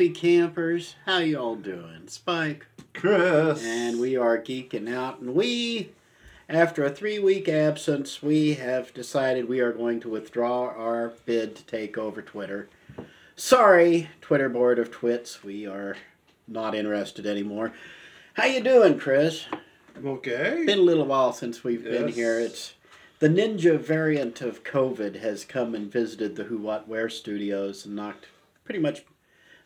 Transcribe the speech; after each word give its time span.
happy 0.00 0.08
campers. 0.08 0.94
How 1.04 1.18
y'all 1.18 1.56
doing? 1.56 2.04
Spike. 2.06 2.64
Chris. 2.94 3.62
And 3.62 4.00
we 4.00 4.16
are 4.16 4.38
geeking 4.38 4.90
out. 4.90 5.20
And 5.20 5.34
we, 5.34 5.90
after 6.48 6.82
a 6.82 6.88
three 6.88 7.18
week 7.18 7.50
absence, 7.50 8.22
we 8.22 8.54
have 8.54 8.94
decided 8.94 9.46
we 9.46 9.60
are 9.60 9.74
going 9.74 10.00
to 10.00 10.08
withdraw 10.08 10.68
our 10.68 11.12
bid 11.26 11.54
to 11.56 11.66
take 11.66 11.98
over 11.98 12.22
Twitter. 12.22 12.70
Sorry, 13.36 14.08
Twitter 14.22 14.48
board 14.48 14.78
of 14.78 14.90
twits. 14.90 15.44
We 15.44 15.66
are 15.66 15.98
not 16.48 16.74
interested 16.74 17.26
anymore. 17.26 17.74
How 18.32 18.46
you 18.46 18.62
doing, 18.62 18.98
Chris? 18.98 19.44
okay. 20.02 20.62
Been 20.64 20.78
a 20.78 20.82
little 20.82 21.04
while 21.04 21.34
since 21.34 21.62
we've 21.62 21.84
been 21.84 22.08
here. 22.08 22.40
It's 22.40 22.72
the 23.18 23.28
ninja 23.28 23.78
variant 23.78 24.40
of 24.40 24.64
COVID 24.64 25.20
has 25.20 25.44
come 25.44 25.74
and 25.74 25.92
visited 25.92 26.36
the 26.36 26.44
Who 26.44 26.56
What 26.56 26.88
Where 26.88 27.10
studios 27.10 27.84
and 27.84 27.94
knocked 27.94 28.28
pretty 28.64 28.80
much 28.80 29.04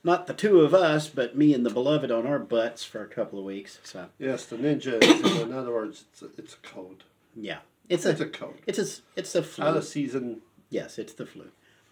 not 0.05 0.27
the 0.27 0.34
two 0.34 0.60
of 0.60 0.74
us, 0.74 1.08
but 1.08 1.36
me 1.36 1.52
and 1.55 1.64
the 1.64 1.70
beloved 1.70 2.10
on 2.10 2.27
our 2.27 2.38
butts 2.38 2.84
for 2.84 3.02
a 3.02 3.06
couple 3.08 3.38
of 3.38 3.44
weeks. 3.44 3.78
So 3.84 4.06
Yes, 4.19 4.47
the 4.47 4.56
ninja. 4.56 5.02
Is, 5.02 5.41
in 5.41 5.52
other 5.52 5.72
words, 5.72 6.05
it's 6.12 6.22
a, 6.22 6.27
it's 6.38 6.55
a 6.55 6.58
code. 6.58 7.05
yeah, 7.34 7.58
it's 7.88 8.05
It's 8.06 8.20
a 8.20 8.25
a 8.25 8.28
code. 8.28 8.55
it's 8.66 8.78
a 8.78 8.86
it's 9.16 9.34
a 9.34 9.38
Out 9.41 9.44
flu. 9.47 9.64
of 9.66 9.84
season 9.84 10.41
Yes, 10.70 10.98
it's 10.98 11.12
the 11.14 11.27
flu. 11.27 11.47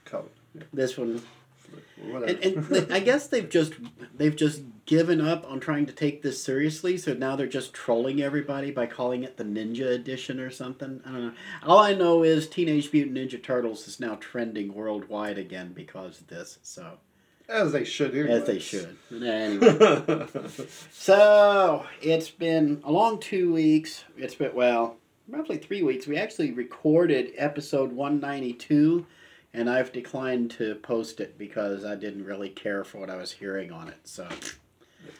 code. 0.05 0.31
Yeah, 0.55 0.63
This 0.73 0.99
one, 0.99 1.23
flu, 1.57 2.13
Whatever. 2.13 2.39
and, 2.43 2.73
and 2.73 2.93
I 2.93 2.99
guess 3.01 3.29
they've 3.29 3.49
just 3.49 3.75
they've 4.17 4.35
just 4.37 4.63
given 4.85 5.21
up 5.21 5.49
on 5.51 5.61
trying 5.61 5.87
to 5.87 5.93
take 5.93 6.21
this 6.23 6.43
seriously. 6.43 6.99
So 6.99 7.15
now 7.15 7.37
they're 7.37 7.47
just 7.47 7.73
trolling 7.73 8.21
everybody 8.21 8.71
by 8.73 8.87
calling 8.87 9.23
it 9.25 9.37
the 9.39 9.45
Ninja 9.45 9.87
Edition 9.89 10.39
or 10.41 10.51
something. 10.51 11.01
I 11.07 11.11
don't 11.13 11.27
know. 11.29 11.33
All 11.63 11.79
I 11.79 11.95
know 11.95 12.23
is 12.25 12.47
Teenage 12.49 12.93
Mutant 12.93 13.17
Ninja 13.17 13.43
Turtles 13.43 13.87
is 13.89 14.01
now 14.01 14.17
trending 14.17 14.75
worldwide 14.75 15.39
again 15.39 15.73
because 15.73 16.21
of 16.21 16.27
this. 16.27 16.59
So 16.63 16.99
as 17.53 17.73
they 17.73 17.85
should. 17.85 18.15
as 18.15 18.45
they 18.45 18.59
should. 18.59 18.97
Anyway. 19.11 20.27
So 20.93 21.85
it's 22.01 22.31
been 22.31 22.81
a 22.85 22.93
long 22.93 23.19
two 23.21 23.53
weeks. 23.53 24.05
It's 24.17 24.35
been 24.35 24.55
well, 24.55 24.97
roughly 25.29 25.59
three 25.59 25.83
weeks. 25.83 26.07
We 26.07 26.17
actually 26.17 26.53
recorded 26.53 27.33
episode 27.37 27.93
one 27.93 28.21
ninety 28.21 28.53
two, 28.53 29.07
and 29.53 29.69
I've 29.69 29.93
declined 29.93 30.51
to 30.53 30.77
post 30.77 31.21
it 31.21 31.37
because 31.39 31.85
I 31.85 31.95
didn't 31.97 32.25
really 32.25 32.49
care 32.49 32.85
for 32.85 32.99
what 32.99 33.11
I 33.11 33.17
was 33.17 33.33
hearing 33.33 33.73
on 33.73 33.89
it. 33.89 33.99
So 34.05 34.29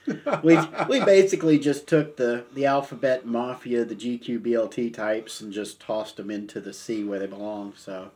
we 0.43 0.57
we 0.89 1.05
basically 1.05 1.59
just 1.59 1.87
took 1.87 2.17
the 2.17 2.45
the 2.55 2.67
alphabet 2.67 3.27
mafia, 3.27 3.85
the 3.85 3.97
GQBLT 3.97 4.95
types, 4.95 5.41
and 5.41 5.53
just 5.53 5.81
tossed 5.81 6.17
them 6.17 6.31
into 6.31 6.61
the 6.61 6.73
sea 6.73 7.05
where 7.05 7.19
they 7.19 7.27
belong. 7.27 7.75
So. 7.77 8.13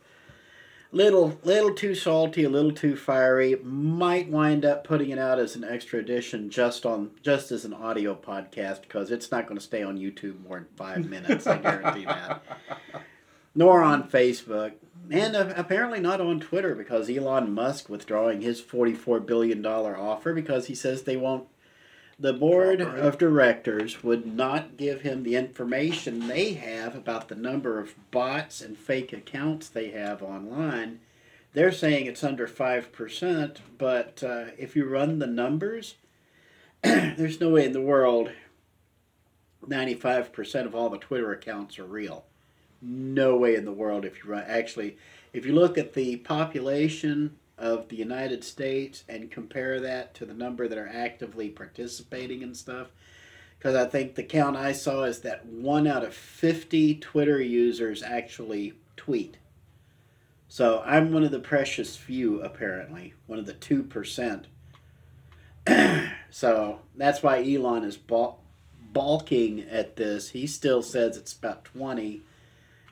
Little, 0.93 1.39
little 1.43 1.75
too 1.75 1.95
salty, 1.95 2.45
a 2.45 2.49
little 2.49 2.73
too 2.73 2.97
fiery. 2.97 3.57
Might 3.63 4.29
wind 4.31 4.65
up 4.65 4.85
putting 4.85 5.11
it 5.11 5.19
out 5.19 5.39
as 5.39 5.57
an 5.57 5.65
extra 5.65 5.99
edition, 5.99 6.49
just 6.49 6.87
on, 6.87 7.11
just 7.23 7.51
as 7.51 7.65
an 7.65 7.75
audio 7.75 8.15
podcast, 8.15 8.83
because 8.83 9.11
it's 9.11 9.31
not 9.31 9.47
going 9.47 9.59
to 9.59 9.65
stay 9.65 9.83
on 9.83 9.99
YouTube 9.99 10.41
more 10.47 10.59
than 10.59 10.69
five 10.77 11.07
minutes. 11.11 11.47
I 11.47 11.59
guarantee 11.59 12.05
that. 12.05 12.43
Nor 13.55 13.83
on 13.83 14.09
Facebook, 14.09 14.73
and 15.11 15.35
uh, 15.35 15.53
apparently 15.57 15.99
not 15.99 16.21
on 16.21 16.41
Twitter, 16.41 16.75
because 16.75 17.11
Elon 17.11 17.53
Musk 17.53 17.89
withdrawing 17.89 18.43
his 18.43 18.61
forty-four 18.61 19.21
billion 19.21 19.63
dollar 19.63 19.97
offer 19.97 20.35
because 20.35 20.67
he 20.67 20.75
says 20.75 21.03
they 21.03 21.17
won't. 21.17 21.47
The 22.19 22.33
board 22.33 22.81
of 22.81 23.19
directors 23.19 24.03
would 24.03 24.27
not 24.27 24.79
give 24.79 25.03
him 25.03 25.23
the 25.23 25.37
information 25.37 26.29
they 26.29 26.55
have 26.55 26.95
about 26.95 27.29
the 27.29 27.35
number 27.35 27.79
of 27.79 27.95
bots 28.11 28.63
and 28.63 28.79
fake 28.79 29.13
accounts 29.13 29.69
they 29.69 29.91
have 29.91 30.23
online. 30.23 31.01
They're 31.53 31.73
saying 31.73 32.07
it's 32.07 32.25
under 32.25 32.49
5%, 32.49 33.57
but 33.77 34.23
uh, 34.23 34.45
if 34.57 34.75
you 34.75 34.89
run 34.89 35.19
the 35.19 35.27
numbers, 35.27 35.97
there's 36.83 37.41
no 37.41 37.51
way 37.51 37.67
in 37.67 37.73
the 37.73 37.83
world 37.83 38.31
95% 39.67 40.65
of 40.65 40.75
all 40.75 40.89
the 40.89 40.99
Twitter 40.99 41.33
accounts 41.33 41.79
are 41.79 41.85
real. 41.85 42.25
No 42.81 43.37
way 43.37 43.57
in 43.57 43.67
the 43.67 43.73
world 43.73 44.07
if 44.07 44.25
you 44.25 44.31
run. 44.31 44.45
Actually, 44.47 44.97
if 45.35 45.45
you 45.45 45.53
look 45.53 45.77
at 45.77 45.93
the 45.93 46.17
population 46.17 47.37
of 47.59 47.89
the 47.89 47.97
United 47.97 48.45
States 48.45 49.05
and 49.09 49.31
compare 49.31 49.81
that 49.81 50.15
to 50.15 50.27
the 50.27 50.35
number 50.35 50.69
that 50.69 50.79
are 50.79 50.91
actively 50.93 51.49
participating 51.49 52.43
and 52.43 52.57
stuff, 52.57 52.89
because 53.59 53.75
I 53.75 53.87
think 53.87 54.15
the 54.15 54.23
count 54.23 54.57
I 54.57 54.73
saw 54.73 55.05
is 55.05 55.21
that 55.21 55.47
one 55.47 55.87
out 55.87 56.05
of 56.05 56.15
50 56.15 56.97
Twitter 56.97 57.41
users 57.41 58.03
actually 58.03 58.75
tweet. 58.97 59.39
So 60.49 60.83
I'm 60.85 61.13
one 61.13 61.25
of 61.25 61.31
the 61.31 61.41
precious 61.41 61.97
few, 61.97 62.41
apparently, 62.41 63.15
one 63.27 63.39
of 63.39 63.47
the 63.47 63.55
2%. 63.55 64.45
so 66.31 66.81
that's 66.95 67.23
why 67.23 67.43
Elon 67.43 67.85
is 67.85 67.97
bal- 67.97 68.41
balking 68.93 69.61
at 69.69 69.97
this. 69.97 70.31
He 70.31 70.47
still 70.47 70.83
says 70.83 71.17
it's 71.17 71.33
about 71.33 71.65
20, 71.65 72.23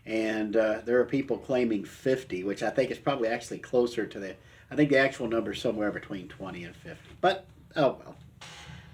and 0.05 0.57
uh, 0.57 0.81
there 0.85 0.99
are 1.01 1.05
people 1.05 1.39
claiming 1.39 1.85
50, 1.85 2.43
which 2.45 2.63
I 2.63 2.71
think 2.71 2.91
is 2.91 2.99
probably 2.99 3.29
actually 3.29 3.59
closer 3.59 4.07
to 4.07 4.19
the. 4.19 4.37
I 4.75 4.77
think 4.77 4.91
the 4.91 4.99
actual 4.99 5.29
number 5.29 5.53
is 5.53 5.61
somewhere 5.61 5.93
between 5.93 6.27
20 6.27 6.65
and 6.65 6.75
50. 6.75 6.99
But, 7.21 7.47
oh 7.77 7.97
well. 8.05 8.17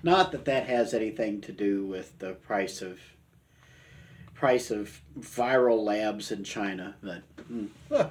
Not 0.02 0.30
that 0.32 0.44
that 0.44 0.66
has 0.66 0.92
anything 0.92 1.41
to 1.41 1.52
do 1.52 1.86
with 1.86 2.18
the 2.18 2.34
price 2.34 2.82
of 2.82 3.00
price 4.34 4.70
of 4.70 5.00
viral 5.18 5.82
labs 5.82 6.30
in 6.30 6.44
China, 6.44 6.96
but 7.02 7.22
mm. 7.50 8.10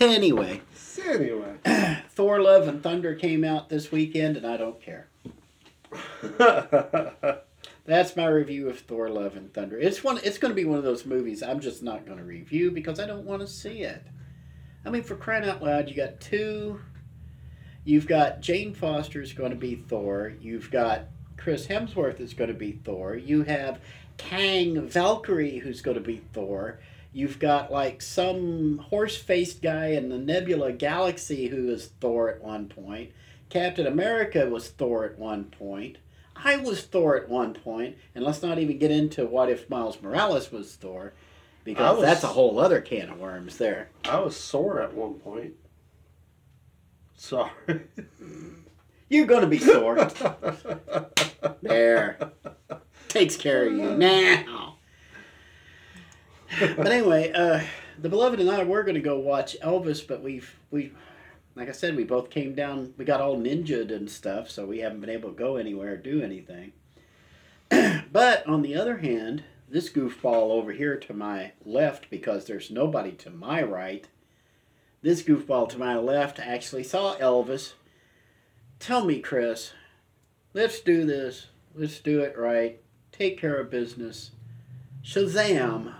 anyway, 0.00 0.62
anyway. 1.06 1.56
Thor: 2.08 2.40
Love 2.40 2.68
and 2.68 2.82
Thunder 2.82 3.14
came 3.14 3.44
out 3.44 3.68
this 3.68 3.92
weekend, 3.92 4.38
and 4.38 4.46
I 4.46 4.56
don't 4.56 4.80
care. 4.80 5.08
That's 7.84 8.16
my 8.16 8.26
review 8.28 8.70
of 8.70 8.80
Thor: 8.80 9.10
Love 9.10 9.36
and 9.36 9.52
Thunder. 9.52 9.78
It's 9.78 10.02
one. 10.02 10.18
It's 10.24 10.38
going 10.38 10.52
to 10.52 10.56
be 10.56 10.64
one 10.64 10.78
of 10.78 10.84
those 10.84 11.04
movies 11.04 11.42
I'm 11.42 11.60
just 11.60 11.82
not 11.82 12.06
going 12.06 12.18
to 12.18 12.24
review 12.24 12.70
because 12.70 12.98
I 12.98 13.06
don't 13.06 13.26
want 13.26 13.42
to 13.42 13.46
see 13.46 13.82
it. 13.82 14.02
I 14.84 14.90
mean, 14.90 15.02
for 15.02 15.16
crying 15.16 15.48
out 15.48 15.62
loud, 15.62 15.88
you 15.88 15.94
got 15.94 16.20
two. 16.20 16.80
You've 17.84 18.06
got 18.06 18.40
Jane 18.40 18.74
Foster 18.74 19.20
is 19.20 19.32
going 19.32 19.50
to 19.50 19.56
be 19.56 19.76
Thor. 19.76 20.32
You've 20.40 20.70
got 20.70 21.06
Chris 21.36 21.66
Hemsworth 21.66 22.20
is 22.20 22.34
going 22.34 22.48
to 22.48 22.54
be 22.54 22.72
Thor. 22.72 23.16
You 23.16 23.42
have 23.42 23.80
King 24.16 24.88
Valkyrie 24.88 25.58
who's 25.58 25.82
going 25.82 25.96
to 25.96 26.02
be 26.02 26.22
Thor. 26.32 26.78
You've 27.12 27.38
got 27.38 27.70
like 27.70 28.00
some 28.00 28.78
horse-faced 28.78 29.60
guy 29.60 29.88
in 29.88 30.08
the 30.08 30.18
Nebula 30.18 30.72
Galaxy 30.72 31.48
who 31.48 31.68
is 31.70 31.92
Thor 32.00 32.30
at 32.30 32.42
one 32.42 32.68
point. 32.68 33.10
Captain 33.50 33.86
America 33.86 34.48
was 34.48 34.68
Thor 34.68 35.04
at 35.04 35.18
one 35.18 35.44
point. 35.44 35.98
I 36.36 36.56
was 36.56 36.82
Thor 36.82 37.16
at 37.16 37.28
one 37.28 37.52
point, 37.54 37.96
and 38.14 38.24
let's 38.24 38.42
not 38.42 38.58
even 38.58 38.78
get 38.78 38.90
into 38.90 39.26
what 39.26 39.50
if 39.50 39.68
Miles 39.68 40.00
Morales 40.00 40.50
was 40.50 40.74
Thor, 40.74 41.12
because 41.64 41.98
was- 41.98 42.06
that's 42.06 42.24
a 42.24 42.28
whole 42.28 42.58
other 42.58 42.80
can 42.80 43.10
of 43.10 43.18
worms 43.18 43.58
there. 43.58 43.88
I 44.04 44.20
was 44.20 44.36
sore 44.36 44.80
at 44.80 44.94
one 44.94 45.14
point. 45.14 45.54
Sorry. 47.16 47.50
You're 49.08 49.26
gonna 49.26 49.46
be 49.46 49.58
sore. 49.58 49.96
there, 51.62 52.18
takes 53.08 53.36
care 53.36 53.66
of 53.66 53.72
you 53.74 53.96
now. 53.96 54.76
But 56.58 56.86
anyway, 56.86 57.30
uh, 57.32 57.60
the 58.00 58.08
beloved 58.08 58.40
and 58.40 58.50
I 58.50 58.64
were 58.64 58.82
gonna 58.82 59.00
go 59.00 59.18
watch 59.18 59.56
Elvis, 59.62 60.06
but 60.06 60.22
we've 60.22 60.58
we, 60.70 60.92
like 61.54 61.68
I 61.68 61.72
said, 61.72 61.94
we 61.94 62.04
both 62.04 62.30
came 62.30 62.54
down. 62.54 62.94
We 62.96 63.04
got 63.04 63.20
all 63.20 63.36
ninjaed 63.36 63.94
and 63.94 64.10
stuff, 64.10 64.50
so 64.50 64.64
we 64.66 64.78
haven't 64.78 65.00
been 65.00 65.10
able 65.10 65.30
to 65.30 65.36
go 65.36 65.56
anywhere 65.56 65.92
or 65.92 65.96
do 65.96 66.22
anything. 66.22 66.72
but 68.12 68.46
on 68.46 68.62
the 68.62 68.74
other 68.74 68.98
hand, 68.98 69.44
this 69.72 69.88
goofball 69.88 70.50
over 70.50 70.70
here 70.72 70.98
to 70.98 71.14
my 71.14 71.52
left, 71.64 72.10
because 72.10 72.44
there's 72.44 72.70
nobody 72.70 73.10
to 73.12 73.30
my 73.30 73.62
right. 73.62 74.06
This 75.00 75.22
goofball 75.22 75.70
to 75.70 75.78
my 75.78 75.96
left 75.96 76.38
actually 76.38 76.84
saw 76.84 77.16
Elvis. 77.16 77.72
Tell 78.78 79.06
me, 79.06 79.18
Chris, 79.20 79.72
let's 80.52 80.80
do 80.80 81.06
this. 81.06 81.46
Let's 81.74 82.00
do 82.00 82.20
it 82.20 82.36
right. 82.36 82.82
Take 83.12 83.40
care 83.40 83.56
of 83.56 83.70
business. 83.70 84.32
Shazam! 85.02 85.94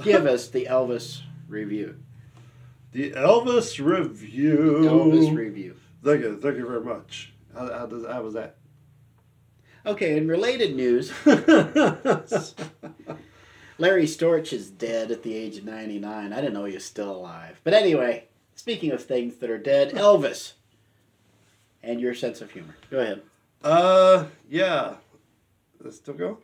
Give 0.00 0.24
us 0.26 0.48
the 0.48 0.66
Elvis 0.66 1.22
review. 1.48 1.96
the 2.92 3.10
Elvis 3.10 3.84
review. 3.84 4.82
Elvis 4.84 5.34
review. 5.34 5.74
Thank 6.04 6.20
you. 6.20 6.38
Thank 6.40 6.58
you 6.58 6.66
very 6.66 6.84
much. 6.84 7.32
How, 7.52 7.72
how, 7.72 7.86
does, 7.86 8.06
how 8.06 8.22
was 8.22 8.34
that? 8.34 8.57
Okay, 9.88 10.16
in 10.18 10.28
related 10.28 10.76
news, 10.76 11.10
Larry 13.78 14.04
Storch 14.04 14.52
is 14.52 14.70
dead 14.70 15.10
at 15.10 15.22
the 15.22 15.34
age 15.34 15.56
of 15.56 15.64
99. 15.64 16.32
I 16.32 16.36
didn't 16.36 16.52
know 16.52 16.66
he 16.66 16.74
was 16.74 16.84
still 16.84 17.10
alive. 17.10 17.58
But 17.64 17.72
anyway, 17.72 18.24
speaking 18.54 18.90
of 18.92 19.02
things 19.02 19.36
that 19.36 19.48
are 19.50 19.56
dead, 19.58 19.90
Elvis. 19.94 20.52
And 21.82 22.00
your 22.00 22.14
sense 22.14 22.40
of 22.42 22.50
humor. 22.50 22.76
Go 22.90 22.98
ahead. 22.98 23.22
uh, 23.62 24.26
yeah. 24.48 24.94
Let's 25.82 25.96
still 25.96 26.14
go? 26.14 26.38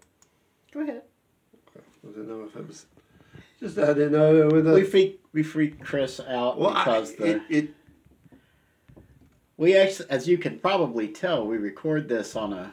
Go 0.72 0.80
ahead. 0.80 1.02
Okay. 1.68 1.84
I 2.02 2.06
didn't 2.12 2.28
know 2.28 2.44
if 2.44 2.56
it 2.56 2.66
was. 2.66 2.86
Just 3.60 3.76
I 3.78 3.86
didn't 3.92 4.12
know. 4.12 4.48
We 4.72 4.84
freak 4.84 5.20
we 5.32 5.42
freak 5.42 5.82
Chris 5.84 6.18
out 6.20 6.58
well, 6.58 6.70
I- 6.70 6.84
because 6.84 7.14
the 7.16 7.26
it, 7.36 7.42
it 7.50 7.70
We 9.56 9.76
actually, 9.76 10.08
as 10.10 10.28
you 10.28 10.38
can 10.38 10.58
probably 10.60 11.08
tell, 11.08 11.46
we 11.46 11.56
record 11.58 12.08
this 12.08 12.36
on 12.36 12.52
a 12.52 12.72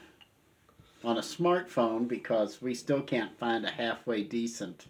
on 1.03 1.17
a 1.17 1.21
smartphone 1.21 2.07
because 2.07 2.61
we 2.61 2.73
still 2.73 3.01
can't 3.01 3.37
find 3.37 3.65
a 3.65 3.71
halfway 3.71 4.23
decent 4.23 4.85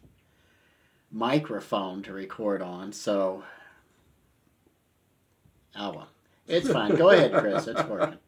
microphone 1.11 2.01
to 2.03 2.13
record 2.13 2.61
on. 2.61 2.91
So, 2.93 3.43
oh 5.75 5.91
well, 5.91 6.07
it's 6.47 6.69
fine. 6.69 6.95
Go 6.95 7.09
ahead, 7.09 7.33
Chris. 7.33 7.67
It's 7.67 7.83
working. 7.83 8.17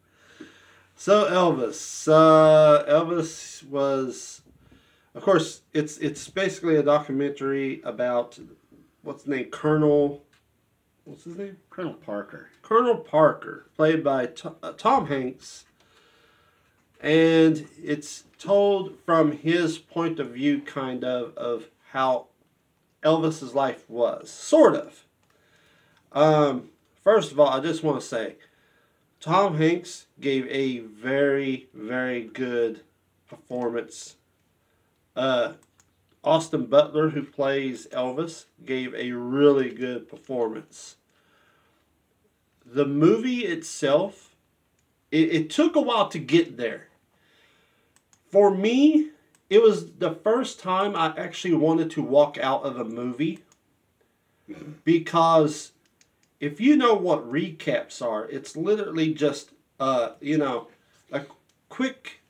So 0.96 1.28
Elvis, 1.28 2.06
uh, 2.08 2.84
Elvis 2.84 3.66
was, 3.68 4.42
of 5.16 5.22
course, 5.22 5.62
it's 5.72 5.98
it's 5.98 6.28
basically 6.28 6.76
a 6.76 6.84
documentary 6.84 7.82
about 7.82 8.38
what's 9.02 9.24
the 9.24 9.30
name, 9.32 9.46
Colonel, 9.46 10.22
what's 11.04 11.24
his 11.24 11.36
name, 11.36 11.56
Colonel 11.68 11.94
Parker. 11.94 12.48
Colonel 12.62 12.96
Parker, 12.96 13.66
played 13.74 14.04
by 14.04 14.26
T- 14.26 14.48
uh, 14.62 14.72
Tom 14.72 15.08
Hanks, 15.08 15.64
and 17.04 17.68
it's 17.82 18.24
told 18.38 18.98
from 19.04 19.32
his 19.32 19.76
point 19.76 20.18
of 20.18 20.30
view, 20.30 20.62
kind 20.62 21.04
of, 21.04 21.36
of 21.36 21.68
how 21.90 22.28
Elvis's 23.02 23.54
life 23.54 23.84
was, 23.90 24.30
sort 24.30 24.74
of. 24.74 25.04
Um, 26.12 26.70
first 27.02 27.30
of 27.30 27.38
all, 27.38 27.48
I 27.48 27.60
just 27.60 27.82
want 27.82 28.00
to 28.00 28.06
say, 28.06 28.36
Tom 29.20 29.58
Hanks 29.58 30.06
gave 30.18 30.46
a 30.48 30.78
very, 30.78 31.68
very 31.74 32.24
good 32.24 32.80
performance. 33.28 34.16
Uh, 35.14 35.52
Austin 36.22 36.64
Butler, 36.64 37.10
who 37.10 37.22
plays 37.22 37.86
Elvis, 37.88 38.46
gave 38.64 38.94
a 38.94 39.12
really 39.12 39.68
good 39.68 40.08
performance. 40.08 40.96
The 42.64 42.86
movie 42.86 43.44
itself, 43.44 44.34
it, 45.10 45.34
it 45.34 45.50
took 45.50 45.76
a 45.76 45.82
while 45.82 46.08
to 46.08 46.18
get 46.18 46.56
there. 46.56 46.88
For 48.34 48.50
me, 48.50 49.10
it 49.48 49.62
was 49.62 49.92
the 49.92 50.10
first 50.10 50.58
time 50.58 50.96
I 50.96 51.14
actually 51.16 51.54
wanted 51.54 51.88
to 51.92 52.02
walk 52.02 52.36
out 52.36 52.64
of 52.64 52.80
a 52.80 52.84
movie 52.84 53.44
because 54.82 55.70
if 56.40 56.60
you 56.60 56.74
know 56.74 56.94
what 56.94 57.30
recaps 57.30 58.02
are, 58.02 58.28
it's 58.28 58.56
literally 58.56 59.14
just 59.14 59.52
uh, 59.78 60.14
you 60.20 60.36
know 60.36 60.66
a 61.12 61.26
quick 61.68 62.22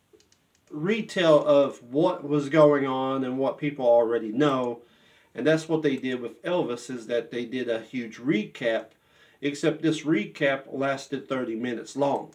retell 0.70 1.42
of 1.42 1.82
what 1.82 2.22
was 2.22 2.50
going 2.50 2.86
on 2.86 3.24
and 3.24 3.38
what 3.38 3.56
people 3.56 3.86
already 3.86 4.30
know. 4.30 4.82
And 5.34 5.46
that's 5.46 5.70
what 5.70 5.80
they 5.80 5.96
did 5.96 6.20
with 6.20 6.42
Elvis 6.42 6.94
is 6.94 7.06
that 7.06 7.30
they 7.30 7.46
did 7.46 7.70
a 7.70 7.80
huge 7.80 8.18
recap, 8.18 8.88
except 9.40 9.80
this 9.80 10.02
recap 10.02 10.64
lasted 10.70 11.30
30 11.30 11.56
minutes 11.56 11.96
long. 11.96 12.34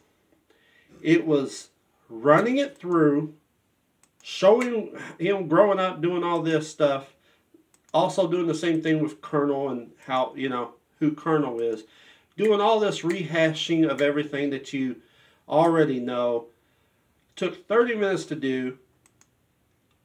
It 1.04 1.28
was 1.28 1.70
running 2.10 2.58
it 2.58 2.76
through, 2.76 3.36
showing 4.24 4.98
him 5.18 5.48
growing 5.48 5.80
up, 5.80 6.02
doing 6.02 6.24
all 6.24 6.42
this 6.42 6.70
stuff, 6.70 7.14
also 7.94 8.28
doing 8.28 8.48
the 8.48 8.56
same 8.56 8.82
thing 8.82 9.02
with 9.02 9.22
Colonel 9.22 9.70
and 9.70 9.92
how, 10.06 10.34
you 10.36 10.50
know, 10.50 10.74
who 11.00 11.12
Colonel 11.12 11.60
is, 11.60 11.84
doing 12.38 12.62
all 12.62 12.80
this 12.80 13.02
rehashing 13.02 13.90
of 13.90 14.02
everything 14.02 14.50
that 14.50 14.74
you 14.74 14.98
already 15.48 16.00
know. 16.00 16.48
Took 17.36 17.68
30 17.68 17.96
minutes 17.96 18.26
to 18.26 18.36
do. 18.36 18.78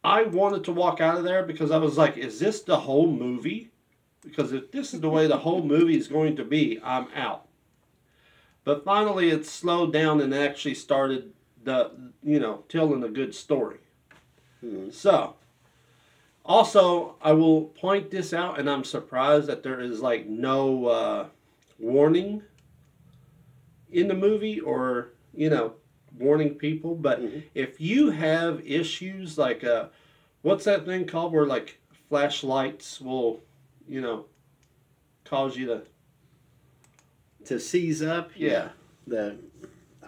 I 0.02 0.22
wanted 0.24 0.64
to 0.64 0.72
walk 0.72 1.00
out 1.00 1.16
of 1.16 1.24
there 1.24 1.42
because 1.42 1.70
I 1.70 1.78
was 1.78 1.96
like, 1.96 2.16
is 2.16 2.38
this 2.38 2.62
the 2.62 2.78
whole 2.78 3.10
movie? 3.10 3.70
Because 4.22 4.52
if 4.52 4.70
this 4.70 4.94
is 4.94 5.00
the 5.00 5.10
way 5.10 5.26
the 5.26 5.38
whole 5.38 5.62
movie 5.62 5.96
is 5.96 6.08
going 6.08 6.36
to 6.36 6.44
be, 6.44 6.80
I'm 6.82 7.08
out. 7.14 7.46
But 8.64 8.84
finally, 8.84 9.30
it 9.30 9.44
slowed 9.44 9.92
down 9.92 10.20
and 10.20 10.34
actually 10.34 10.74
started 10.74 11.32
the, 11.62 11.90
you 12.22 12.40
know, 12.40 12.64
telling 12.68 13.02
a 13.02 13.08
good 13.08 13.34
story. 13.34 13.78
So, 14.90 15.34
also, 16.44 17.16
I 17.22 17.32
will 17.32 17.62
point 17.66 18.10
this 18.10 18.32
out, 18.32 18.58
and 18.58 18.68
I'm 18.68 18.84
surprised 18.84 19.46
that 19.48 19.62
there 19.62 19.80
is 19.80 20.00
like 20.00 20.26
no 20.26 20.86
uh, 20.86 21.26
warning 21.78 22.42
in 23.90 24.08
the 24.08 24.14
movie 24.14 24.60
or, 24.60 25.08
you 25.34 25.48
know, 25.50 25.74
warning 26.18 26.54
people. 26.54 26.94
But 26.94 27.20
Mhm. 27.20 27.42
if 27.54 27.80
you 27.80 28.10
have 28.10 28.60
issues 28.66 29.38
like, 29.38 29.64
uh, 29.64 29.86
what's 30.42 30.64
that 30.64 30.84
thing 30.84 31.06
called 31.06 31.32
where 31.32 31.46
like 31.46 31.78
flashlights 32.08 33.00
will, 33.00 33.42
you 33.88 34.00
know, 34.00 34.26
cause 35.24 35.56
you 35.56 35.66
to. 35.66 35.82
To 37.46 37.60
seize 37.60 38.00
up, 38.02 38.30
Yeah. 38.36 38.70
The 39.06 39.36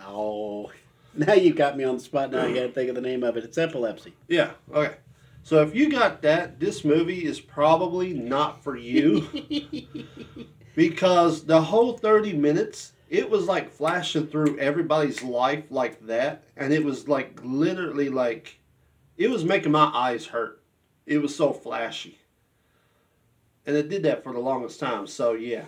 oh, 0.07 0.71
now 1.17 1.35
you 1.35 1.53
got 1.55 1.77
me 1.77 1.85
on 1.85 1.97
the 1.97 2.03
spot. 2.03 2.31
Now 2.31 2.45
I 2.45 2.53
got 2.53 2.63
to 2.63 2.73
think 2.73 2.89
of 2.89 2.95
the 2.95 3.01
name 3.01 3.23
of 3.23 3.37
it. 3.37 3.45
It's 3.45 3.59
epilepsy. 3.59 4.15
Yeah, 4.29 4.51
okay. 4.73 4.97
So 5.43 5.63
if 5.63 5.75
you 5.75 5.91
got 5.91 6.23
that, 6.23 6.59
this 6.59 6.85
movie 6.85 7.25
is 7.25 7.41
probably 7.41 8.13
not 8.13 8.65
for 8.65 8.77
you. 8.77 9.29
because 10.77 11.45
the 11.45 11.61
whole 11.61 11.97
30 11.97 12.35
minutes 12.35 12.93
it 13.09 13.29
was 13.31 13.47
like 13.47 13.73
flashing 13.73 14.27
through 14.27 14.59
everybody's 14.59 15.23
life 15.23 15.65
like 15.71 16.07
that 16.07 16.45
and 16.57 16.73
it 16.73 16.85
was 16.85 17.09
like 17.09 17.41
literally 17.43 18.09
like 18.09 18.61
it 19.17 19.29
was 19.29 19.45
making 19.45 19.73
my 19.73 19.91
eyes 19.95 20.27
hurt 20.27 20.63
it 21.07 21.19
was 21.19 21.35
so 21.35 21.53
flashy 21.53 22.19
and 23.65 23.75
it 23.75 23.89
did 23.89 24.03
that 24.03 24.23
for 24.23 24.33
the 24.33 24.39
longest 24.39 24.79
time 24.79 25.07
so 25.07 25.33
yeah 25.33 25.65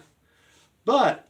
but 0.84 1.28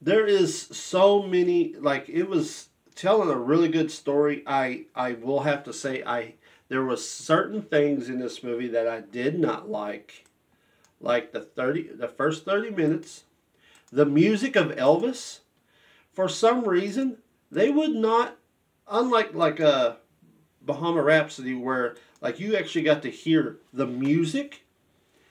there 0.00 0.26
is 0.26 0.60
so 0.60 1.22
many 1.22 1.74
like 1.80 2.08
it 2.08 2.28
was 2.28 2.67
telling 2.98 3.30
a 3.30 3.36
really 3.36 3.68
good 3.68 3.92
story 3.92 4.42
i 4.44 4.84
i 4.92 5.12
will 5.12 5.40
have 5.40 5.62
to 5.62 5.72
say 5.72 6.02
i 6.02 6.34
there 6.68 6.84
was 6.84 7.08
certain 7.08 7.62
things 7.62 8.08
in 8.08 8.18
this 8.18 8.42
movie 8.42 8.66
that 8.66 8.88
i 8.88 9.00
did 9.00 9.38
not 9.38 9.70
like. 9.70 10.24
Like 11.00 11.30
the 11.30 11.40
30 11.40 11.90
the 11.94 12.08
first 12.08 12.44
30 12.44 12.70
minutes 12.70 13.22
the 13.92 14.04
music 14.04 14.56
of 14.56 14.72
elvis 14.72 15.38
for 16.12 16.28
some 16.28 16.64
reason 16.64 17.18
they 17.52 17.70
would 17.70 17.94
not 17.94 18.36
unlike 18.90 19.32
like 19.32 19.60
a 19.60 19.98
Bohemian 20.60 21.04
Rhapsody 21.04 21.54
where 21.54 21.94
like 22.20 22.40
you 22.40 22.56
actually 22.56 22.82
got 22.82 23.02
to 23.02 23.10
hear 23.10 23.58
the 23.72 23.86
music 23.86 24.64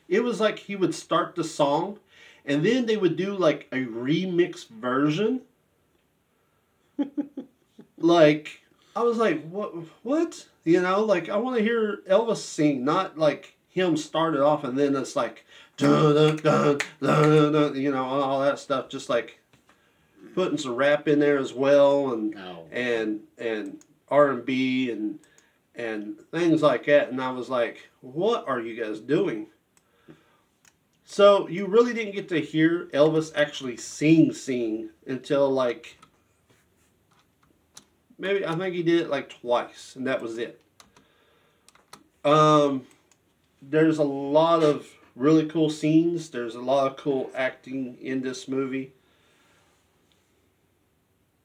it 0.07 0.24
was 0.24 0.39
like 0.39 0.59
he 0.59 0.77
would 0.77 0.95
start 0.95 1.36
the 1.36 1.43
song 1.43 2.00
and 2.45 2.65
then 2.65 2.86
they 2.86 2.95
would 2.95 3.17
do 3.17 3.36
like 3.36 3.67
a 3.74 3.83
remix 3.83 4.65
version 4.69 5.41
like 7.98 8.62
i 8.96 9.01
was 9.01 9.18
like 9.18 9.48
what 9.50 9.74
what? 10.04 10.46
You 10.63 10.82
know 10.82 11.04
like 11.04 11.30
i 11.30 11.38
want 11.38 11.58
to 11.58 11.63
hear 11.63 12.00
elvis 12.10 12.38
sing 12.38 12.84
not 12.84 13.18
like 13.18 13.56
him 13.70 13.96
start 13.96 14.36
it 14.36 14.42
off 14.42 14.63
and 14.63 14.77
then 14.77 14.96
it's 14.96 15.16
like 15.16 15.46
dun, 15.77 16.16
dun, 16.16 16.38
dun, 16.38 16.80
dun, 17.01 17.51
dun, 17.54 17.75
you 17.75 17.92
know 17.92 18.04
all 18.04 18.42
that 18.42 18.60
stuff 18.60 18.89
just 18.89 19.10
like 19.10 19.39
putting 20.36 20.58
some 20.58 20.75
rap 20.75 21.08
in 21.08 21.20
there 21.20 21.38
as 21.38 21.54
well 21.54 22.13
and 22.13 22.36
Oh, 22.38 22.66
and 22.72 23.22
and 23.38 23.80
r&b 24.10 24.92
and 24.92 25.20
and 25.75 26.16
things 26.32 26.62
like 26.62 26.86
that 26.88 27.10
and 27.10 27.22
i 27.22 27.32
was 27.32 27.50
like 27.50 27.89
what 28.13 28.48
are 28.48 28.60
you 28.60 28.82
guys 28.82 29.00
doing? 29.00 29.48
So 31.04 31.48
you 31.48 31.68
really 31.68 31.94
didn't 31.94 32.13
get 32.13 32.30
to 32.30 32.39
hear 32.39 32.88
elvis 32.94 33.32
actually 33.36 33.77
sing 33.77 34.34
sing 34.34 34.89
until 35.06 35.50
like 35.50 35.98
maybe 38.17 38.45
i 38.45 38.55
think 38.55 38.75
he 38.75 38.83
did 38.83 39.01
it 39.01 39.09
like 39.09 39.29
twice 39.29 39.95
and 39.95 40.07
that 40.07 40.21
was 40.21 40.38
it 40.38 40.62
um 42.25 42.86
there's 43.62 43.97
a 43.97 44.03
lot 44.03 44.63
of 44.63 44.88
really 45.15 45.45
cool 45.45 45.69
scenes 45.69 46.29
there's 46.29 46.55
a 46.55 46.62
lot 46.62 46.88
of 46.88 46.97
cool 46.97 47.29
acting 47.36 47.97
in 48.01 48.21
this 48.21 48.47
movie 48.47 48.91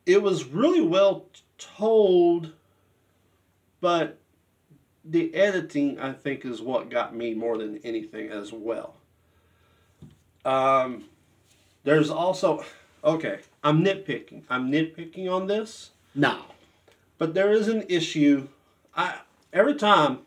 it 0.06 0.22
was 0.22 0.44
really 0.44 0.80
well 0.80 1.26
told, 1.58 2.52
but 3.80 4.18
the 5.04 5.34
editing 5.34 5.98
I 5.98 6.12
think 6.12 6.44
is 6.44 6.60
what 6.60 6.90
got 6.90 7.14
me 7.14 7.34
more 7.34 7.58
than 7.58 7.78
anything 7.78 8.30
as 8.30 8.52
well. 8.52 8.94
Um, 10.44 11.04
there's 11.84 12.10
also 12.10 12.64
okay. 13.04 13.40
I'm 13.62 13.84
nitpicking. 13.84 14.42
I'm 14.50 14.70
nitpicking 14.70 15.30
on 15.30 15.46
this, 15.46 15.90
no. 16.14 16.42
But 17.22 17.34
there 17.34 17.52
is 17.52 17.68
an 17.68 17.84
issue. 17.88 18.48
I 18.96 19.20
every 19.52 19.76
time 19.76 20.22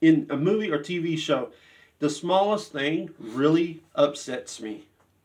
in 0.00 0.28
a 0.30 0.36
movie 0.36 0.70
or 0.70 0.78
TV 0.78 1.18
show, 1.18 1.50
the 1.98 2.08
smallest 2.08 2.70
thing 2.70 3.10
really 3.18 3.82
upsets 3.96 4.60
me. 4.60 4.84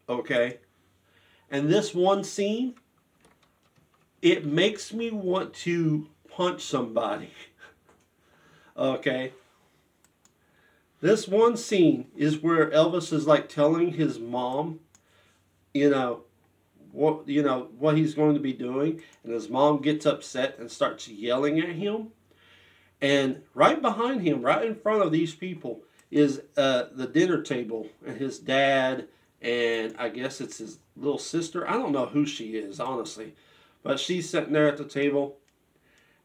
Okay, 0.09 0.57
and 1.51 1.69
this 1.69 1.93
one 1.93 2.23
scene 2.23 2.73
it 4.23 4.43
makes 4.43 4.91
me 4.91 5.11
want 5.11 5.53
to 5.67 6.07
punch 6.31 6.63
somebody. 6.63 7.29
okay. 8.75 9.33
This 10.99 11.27
one 11.27 11.57
scene 11.57 12.07
is 12.15 12.41
where 12.41 12.71
Elvis 12.71 13.13
is 13.13 13.27
like 13.27 13.49
telling 13.49 13.93
his 13.93 14.17
mom, 14.17 14.79
you 15.75 15.91
know, 15.91 16.23
what 16.97 17.27
you 17.27 17.43
know 17.43 17.69
what 17.77 17.95
he's 17.95 18.15
going 18.15 18.33
to 18.33 18.39
be 18.39 18.53
doing, 18.53 19.01
and 19.23 19.31
his 19.31 19.49
mom 19.49 19.81
gets 19.81 20.05
upset 20.05 20.57
and 20.57 20.69
starts 20.69 21.07
yelling 21.07 21.59
at 21.59 21.69
him. 21.69 22.07
And 22.99 23.43
right 23.53 23.79
behind 23.79 24.21
him, 24.21 24.41
right 24.41 24.65
in 24.65 24.73
front 24.73 25.03
of 25.03 25.11
these 25.11 25.35
people, 25.35 25.83
is 26.09 26.41
uh, 26.57 26.85
the 26.91 27.05
dinner 27.05 27.43
table, 27.43 27.87
and 28.05 28.17
his 28.17 28.39
dad, 28.39 29.07
and 29.41 29.95
I 29.99 30.09
guess 30.09 30.41
it's 30.41 30.57
his 30.57 30.79
little 30.95 31.19
sister. 31.19 31.69
I 31.69 31.73
don't 31.73 31.91
know 31.91 32.07
who 32.07 32.25
she 32.25 32.57
is, 32.57 32.79
honestly, 32.79 33.35
but 33.83 33.99
she's 33.99 34.27
sitting 34.27 34.53
there 34.53 34.67
at 34.67 34.77
the 34.77 34.85
table, 34.85 35.37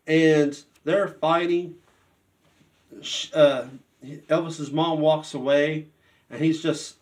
and 0.06 0.58
they're 0.84 1.08
fighting. 1.08 1.74
Uh, 3.34 3.66
Elvis's 4.02 4.72
mom 4.72 5.00
walks 5.00 5.34
away, 5.34 5.88
and 6.30 6.42
he's 6.42 6.62
just 6.62 6.96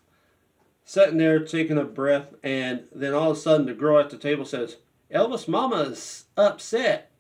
sitting 0.91 1.19
there 1.19 1.39
taking 1.39 1.79
a 1.79 1.85
breath, 1.85 2.35
and 2.43 2.83
then 2.93 3.15
all 3.15 3.31
of 3.31 3.37
a 3.37 3.41
sudden 3.41 3.65
the 3.65 3.73
girl 3.73 4.01
at 4.01 4.11
the 4.11 4.17
table 4.17 4.45
says, 4.45 4.79
Elvis 5.09 5.47
Mama 5.47 5.83
is 5.83 6.25
upset. 6.37 7.13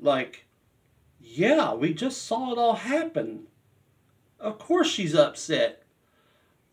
Like, 0.00 0.46
yeah, 1.20 1.74
we 1.74 1.92
just 1.92 2.24
saw 2.24 2.52
it 2.52 2.58
all 2.58 2.76
happen. 2.76 3.48
Of 4.40 4.58
course 4.58 4.88
she's 4.88 5.14
upset. 5.14 5.82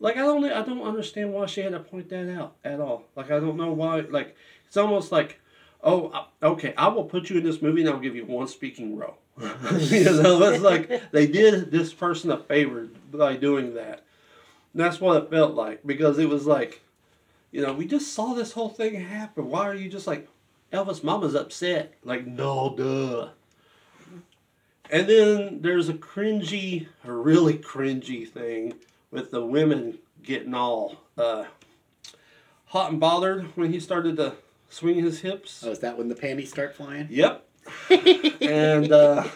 Like 0.00 0.16
I 0.16 0.20
don't 0.20 0.42
I 0.44 0.62
don't 0.62 0.82
understand 0.82 1.34
why 1.34 1.44
she 1.44 1.60
had 1.60 1.72
to 1.72 1.80
point 1.80 2.08
that 2.08 2.34
out 2.34 2.56
at 2.64 2.80
all. 2.80 3.04
Like 3.16 3.30
I 3.30 3.38
don't 3.38 3.58
know 3.58 3.72
why 3.72 4.00
like 4.00 4.34
it's 4.66 4.76
almost 4.76 5.12
like 5.12 5.40
oh 5.82 6.08
uh, 6.08 6.24
okay, 6.46 6.74
I 6.76 6.88
will 6.88 7.04
put 7.04 7.30
you 7.30 7.38
in 7.38 7.44
this 7.44 7.62
movie 7.62 7.82
and 7.82 7.90
I'll 7.90 8.00
give 8.00 8.16
you 8.16 8.24
one 8.24 8.48
speaking 8.48 8.96
role. 8.96 9.18
you 9.38 10.04
know, 10.04 10.42
it's 10.42 10.62
like 10.62 11.10
they 11.10 11.26
did 11.26 11.70
this 11.70 11.92
person 11.92 12.30
a 12.30 12.38
favor 12.38 12.88
by 13.12 13.36
doing 13.36 13.74
that. 13.74 14.03
And 14.74 14.82
that's 14.82 15.00
what 15.00 15.22
it 15.22 15.30
felt 15.30 15.54
like 15.54 15.86
because 15.86 16.18
it 16.18 16.28
was 16.28 16.46
like, 16.46 16.82
you 17.52 17.62
know, 17.62 17.72
we 17.72 17.86
just 17.86 18.12
saw 18.12 18.34
this 18.34 18.52
whole 18.52 18.68
thing 18.68 18.96
happen. 18.96 19.48
Why 19.48 19.68
are 19.68 19.74
you 19.74 19.88
just 19.88 20.08
like, 20.08 20.28
Elvis 20.72 21.04
Mama's 21.04 21.36
upset? 21.36 21.94
Like, 22.02 22.26
no, 22.26 22.74
duh. 22.76 23.28
And 24.90 25.08
then 25.08 25.62
there's 25.62 25.88
a 25.88 25.94
cringy, 25.94 26.88
a 27.04 27.12
really 27.12 27.54
cringy 27.54 28.28
thing 28.28 28.74
with 29.12 29.30
the 29.30 29.44
women 29.44 29.98
getting 30.24 30.54
all 30.54 30.96
uh, 31.16 31.44
hot 32.66 32.90
and 32.90 32.98
bothered 32.98 33.44
when 33.56 33.72
he 33.72 33.78
started 33.78 34.16
to 34.16 34.34
swing 34.68 34.96
his 34.96 35.20
hips. 35.20 35.62
Oh, 35.64 35.70
is 35.70 35.78
that 35.78 35.96
when 35.96 36.08
the 36.08 36.16
panties 36.16 36.50
start 36.50 36.74
flying? 36.74 37.06
Yep. 37.08 37.46
and 38.40 38.92
uh, 38.92 39.28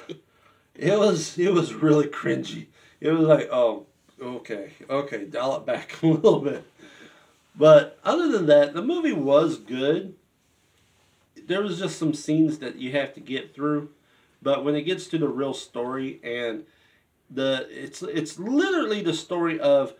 it 0.74 0.98
was 0.98 1.38
it 1.38 1.52
was 1.52 1.72
really 1.72 2.06
cringy. 2.08 2.66
It 3.00 3.10
was 3.10 3.26
like, 3.26 3.48
oh, 3.50 3.86
okay, 4.20 4.72
okay, 4.88 5.24
dial 5.24 5.56
it 5.56 5.66
back 5.66 5.94
a 6.02 6.06
little 6.06 6.40
bit. 6.40 6.64
But 7.56 7.98
other 8.04 8.28
than 8.28 8.46
that, 8.46 8.74
the 8.74 8.82
movie 8.82 9.12
was 9.12 9.58
good. 9.58 10.14
There 11.46 11.62
was 11.62 11.78
just 11.78 11.98
some 11.98 12.14
scenes 12.14 12.58
that 12.58 12.76
you 12.76 12.92
have 12.92 13.14
to 13.14 13.20
get 13.20 13.54
through, 13.54 13.90
but 14.42 14.64
when 14.64 14.76
it 14.76 14.82
gets 14.82 15.06
to 15.08 15.18
the 15.18 15.28
real 15.28 15.54
story 15.54 16.20
and 16.22 16.64
the 17.30 17.66
it's 17.70 18.02
it's 18.02 18.38
literally 18.38 19.02
the 19.02 19.12
story 19.12 19.60
of 19.60 19.94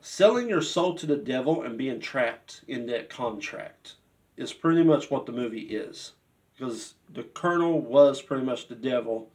selling 0.00 0.48
your 0.48 0.62
soul 0.62 0.94
to 0.94 1.06
the 1.06 1.16
devil 1.16 1.62
and 1.62 1.76
being 1.76 2.00
trapped 2.00 2.62
in 2.68 2.86
that 2.86 3.10
contract 3.10 3.94
is 4.36 4.52
pretty 4.52 4.82
much 4.82 5.10
what 5.10 5.26
the 5.26 5.32
movie 5.32 5.62
is 5.62 6.12
because 6.56 6.94
the 7.12 7.22
colonel 7.22 7.80
was 7.80 8.22
pretty 8.22 8.44
much 8.44 8.68
the 8.68 8.74
devil 8.74 9.30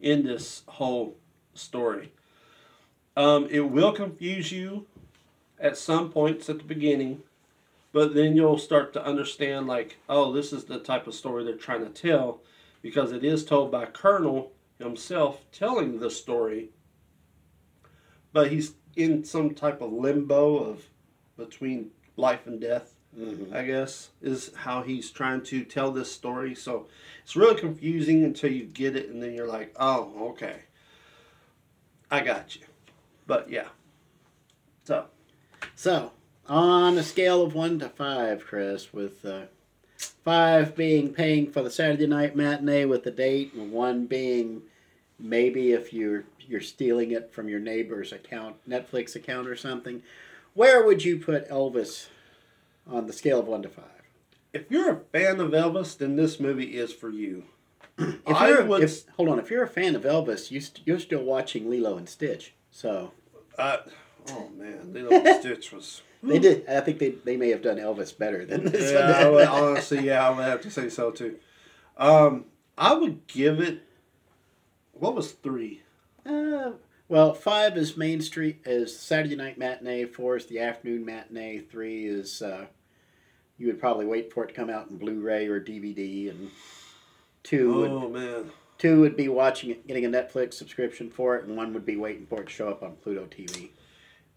in 0.00 0.24
this 0.24 0.62
whole 0.66 1.16
story 1.54 2.12
um, 3.16 3.48
it 3.50 3.70
will 3.70 3.92
confuse 3.92 4.52
you 4.52 4.86
at 5.58 5.76
some 5.76 6.10
points 6.10 6.48
at 6.48 6.58
the 6.58 6.64
beginning, 6.64 7.22
but 7.92 8.14
then 8.14 8.34
you'll 8.34 8.58
start 8.58 8.92
to 8.92 9.04
understand, 9.04 9.66
like, 9.66 9.98
oh, 10.08 10.32
this 10.32 10.52
is 10.52 10.64
the 10.64 10.78
type 10.78 11.06
of 11.06 11.14
story 11.14 11.44
they're 11.44 11.54
trying 11.54 11.84
to 11.84 11.90
tell 11.90 12.40
because 12.82 13.12
it 13.12 13.24
is 13.24 13.44
told 13.44 13.70
by 13.70 13.86
Colonel 13.86 14.52
himself 14.78 15.44
telling 15.52 16.00
the 16.00 16.10
story, 16.10 16.70
but 18.32 18.50
he's 18.50 18.74
in 18.96 19.24
some 19.24 19.54
type 19.54 19.80
of 19.80 19.92
limbo 19.92 20.56
of 20.58 20.84
between 21.36 21.90
life 22.16 22.46
and 22.46 22.60
death. 22.60 22.94
Mm-hmm. 23.18 23.54
I 23.54 23.62
guess 23.62 24.10
is 24.20 24.50
how 24.56 24.82
he's 24.82 25.08
trying 25.08 25.42
to 25.44 25.64
tell 25.64 25.92
this 25.92 26.10
story. 26.10 26.52
So 26.56 26.88
it's 27.22 27.36
really 27.36 27.54
confusing 27.54 28.24
until 28.24 28.50
you 28.50 28.64
get 28.64 28.96
it, 28.96 29.08
and 29.08 29.22
then 29.22 29.34
you're 29.34 29.46
like, 29.46 29.72
"Oh, 29.78 30.30
okay, 30.30 30.62
I 32.10 32.24
got 32.24 32.56
you." 32.56 32.62
But 33.26 33.50
yeah. 33.50 33.68
So. 34.84 35.06
So, 35.74 36.12
on 36.46 36.98
a 36.98 37.02
scale 37.02 37.42
of 37.42 37.54
one 37.54 37.78
to 37.78 37.88
five, 37.88 38.44
Chris, 38.44 38.92
with 38.92 39.24
uh, 39.24 39.42
five 39.96 40.76
being 40.76 41.12
paying 41.12 41.50
for 41.50 41.62
the 41.62 41.70
Saturday 41.70 42.06
night 42.06 42.36
matinee 42.36 42.84
with 42.84 43.04
the 43.04 43.10
date, 43.10 43.54
and 43.54 43.72
one 43.72 44.06
being 44.06 44.62
maybe 45.18 45.72
if 45.72 45.92
you're 45.92 46.24
you're 46.40 46.60
stealing 46.60 47.12
it 47.12 47.32
from 47.32 47.48
your 47.48 47.60
neighbor's 47.60 48.12
account, 48.12 48.56
Netflix 48.68 49.16
account 49.16 49.48
or 49.48 49.56
something, 49.56 50.02
where 50.52 50.84
would 50.84 51.04
you 51.04 51.18
put 51.18 51.48
Elvis 51.48 52.08
on 52.86 53.06
the 53.06 53.12
scale 53.12 53.40
of 53.40 53.46
one 53.46 53.62
to 53.62 53.68
five? 53.68 53.84
If 54.52 54.70
you're 54.70 54.92
a 54.92 55.00
fan 55.00 55.40
of 55.40 55.50
Elvis, 55.50 55.96
then 55.96 56.16
this 56.16 56.38
movie 56.38 56.76
is 56.76 56.92
for 56.92 57.10
you. 57.10 57.44
if 57.98 58.18
you're, 58.26 58.64
would... 58.64 58.82
if, 58.82 59.08
hold 59.16 59.28
on, 59.28 59.38
if 59.38 59.50
you're 59.50 59.64
a 59.64 59.68
fan 59.68 59.96
of 59.96 60.02
Elvis, 60.02 60.50
you 60.50 60.60
st- 60.60 60.86
you're 60.86 60.98
still 60.98 61.24
watching 61.24 61.68
Lilo 61.68 61.96
and 61.96 62.08
Stitch. 62.08 62.54
So. 62.74 63.12
Uh, 63.56 63.76
oh 64.30 64.50
man, 64.56 64.92
Lilo 64.92 65.10
Stitch 65.40 65.72
was. 65.72 66.02
They 66.24 66.40
did. 66.40 66.68
I 66.68 66.80
think 66.80 66.98
they, 66.98 67.10
they 67.10 67.36
may 67.36 67.50
have 67.50 67.62
done 67.62 67.76
Elvis 67.76 68.16
better 68.18 68.44
than 68.44 68.64
this 68.64 68.90
yeah, 68.90 69.28
one. 69.28 69.46
honestly, 69.48 70.04
yeah, 70.04 70.26
I 70.26 70.30
would 70.30 70.44
have 70.44 70.60
to 70.62 70.70
say 70.70 70.88
so 70.88 71.12
too. 71.12 71.36
Um, 71.96 72.46
I 72.76 72.94
would 72.94 73.28
give 73.28 73.60
it. 73.60 73.82
What 74.92 75.14
was 75.14 75.32
three? 75.32 75.82
Uh, 76.26 76.72
well, 77.08 77.32
five 77.32 77.76
is 77.76 77.96
Main 77.96 78.20
Street 78.20 78.62
is 78.64 78.98
Saturday 78.98 79.36
night 79.36 79.56
matinee. 79.56 80.06
Four 80.06 80.36
is 80.36 80.46
the 80.46 80.58
afternoon 80.58 81.04
matinee. 81.04 81.60
Three 81.60 82.06
is 82.06 82.42
uh, 82.42 82.66
you 83.56 83.68
would 83.68 83.78
probably 83.78 84.06
wait 84.06 84.32
for 84.32 84.44
it 84.44 84.48
to 84.48 84.54
come 84.54 84.70
out 84.70 84.90
in 84.90 84.96
Blu-ray 84.96 85.46
or 85.46 85.60
DVD, 85.60 86.30
and 86.30 86.50
two. 87.44 87.72
Oh 87.72 88.08
would, 88.08 88.12
man. 88.12 88.50
Two 88.78 89.00
would 89.00 89.16
be 89.16 89.28
watching 89.28 89.70
it, 89.70 89.86
getting 89.86 90.04
a 90.04 90.08
Netflix 90.08 90.54
subscription 90.54 91.10
for 91.10 91.36
it, 91.36 91.44
and 91.44 91.56
one 91.56 91.72
would 91.74 91.86
be 91.86 91.96
waiting 91.96 92.26
for 92.26 92.40
it 92.40 92.46
to 92.46 92.52
show 92.52 92.68
up 92.68 92.82
on 92.82 92.96
Pluto 92.96 93.26
TV. 93.26 93.70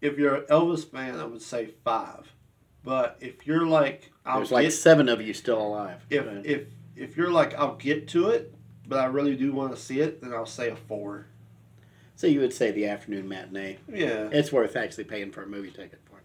If 0.00 0.16
you're 0.16 0.36
an 0.36 0.44
Elvis 0.44 0.88
fan, 0.88 1.18
I 1.18 1.24
would 1.24 1.42
say 1.42 1.74
five. 1.84 2.32
But 2.84 3.18
if 3.20 3.46
you're 3.46 3.66
like, 3.66 4.12
I'll 4.24 4.36
there's 4.36 4.50
get, 4.50 4.54
like 4.54 4.72
seven 4.72 5.08
of 5.08 5.20
you 5.20 5.34
still 5.34 5.60
alive. 5.60 6.04
If 6.08 6.26
if 6.44 6.68
if 6.96 7.16
you're 7.16 7.30
like, 7.30 7.54
I'll 7.54 7.76
get 7.76 8.08
to 8.08 8.28
it, 8.28 8.54
but 8.86 9.00
I 9.00 9.06
really 9.06 9.36
do 9.36 9.52
want 9.52 9.74
to 9.74 9.80
see 9.80 10.00
it, 10.00 10.22
then 10.22 10.32
I'll 10.32 10.46
say 10.46 10.70
a 10.70 10.76
four. 10.76 11.26
So 12.16 12.26
you 12.26 12.40
would 12.40 12.52
say 12.52 12.70
the 12.70 12.86
afternoon 12.86 13.28
matinee. 13.28 13.78
Yeah. 13.88 14.28
It's 14.32 14.50
worth 14.50 14.74
actually 14.74 15.04
paying 15.04 15.30
for 15.30 15.42
a 15.42 15.46
movie 15.46 15.70
ticket 15.70 16.00
for. 16.04 16.20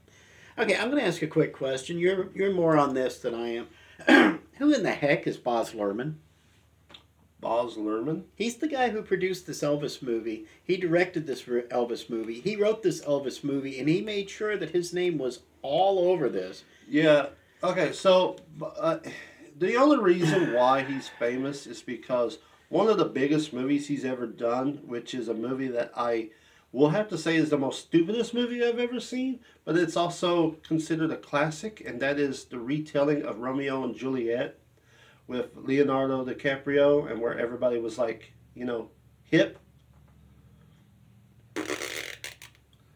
Okay, 0.62 0.76
I'm 0.76 0.90
going 0.90 1.02
to 1.02 1.08
ask 1.08 1.22
a 1.22 1.28
quick 1.28 1.54
question. 1.54 1.98
You're 1.98 2.30
you're 2.34 2.54
more 2.54 2.78
on 2.78 2.94
this 2.94 3.20
than 3.20 3.34
I 3.36 3.66
am. 4.08 4.40
Who 4.58 4.74
in 4.74 4.84
the 4.84 4.92
heck 4.92 5.28
is 5.28 5.38
Boz 5.38 5.72
Luhrmann? 5.72 6.16
Baz 7.44 7.76
Luhrmann. 7.76 8.24
He's 8.36 8.56
the 8.56 8.68
guy 8.68 8.90
who 8.90 9.02
produced 9.02 9.46
this 9.46 9.62
Elvis 9.62 10.02
movie. 10.02 10.46
He 10.64 10.78
directed 10.78 11.28
this 11.28 11.44
Elvis 11.44 12.10
movie. 12.10 12.40
He 12.40 12.56
wrote 12.56 12.82
this 12.82 13.04
Elvis 13.04 13.44
movie, 13.44 13.80
and 13.80 13.90
he 13.90 14.02
made 14.02 14.30
sure 14.30 14.58
that 14.58 14.72
his 14.72 14.94
name 14.94 15.18
was 15.18 15.42
all 15.62 16.12
over 16.12 16.30
this. 16.30 16.64
Yeah. 16.88 17.28
Okay. 17.62 17.92
So 17.92 18.38
uh, 18.62 19.00
the 19.58 19.76
only 19.76 20.00
reason 20.00 20.54
why 20.56 20.84
he's 20.84 21.10
famous 21.20 21.68
is 21.68 21.82
because 21.82 22.40
one 22.70 22.88
of 22.88 22.98
the 22.98 23.06
biggest 23.06 23.54
movies 23.54 23.88
he's 23.88 24.06
ever 24.06 24.26
done, 24.26 24.80
which 24.86 25.14
is 25.14 25.28
a 25.28 25.34
movie 25.34 25.68
that 25.68 25.92
I 25.96 26.30
will 26.72 26.90
have 26.90 27.08
to 27.10 27.18
say 27.18 27.36
is 27.36 27.50
the 27.50 27.58
most 27.58 27.82
stupidest 27.82 28.34
movie 28.34 28.66
I've 28.66 28.80
ever 28.80 29.00
seen, 29.00 29.42
but 29.64 29.78
it's 29.78 29.96
also 29.96 30.58
considered 30.64 31.12
a 31.12 31.18
classic, 31.18 31.84
and 31.86 32.02
that 32.02 32.20
is 32.20 32.46
the 32.46 32.58
retelling 32.58 33.24
of 33.24 33.40
Romeo 33.40 33.84
and 33.84 33.96
Juliet 33.96 34.58
with 35.28 35.52
Leonardo 35.56 36.26
DiCaprio 36.26 37.10
and 37.10 37.22
where 37.22 37.38
everybody 37.38 37.80
was 37.80 37.98
like, 37.98 38.34
you 38.56 38.66
know, 38.66 38.90
hip. 39.24 39.58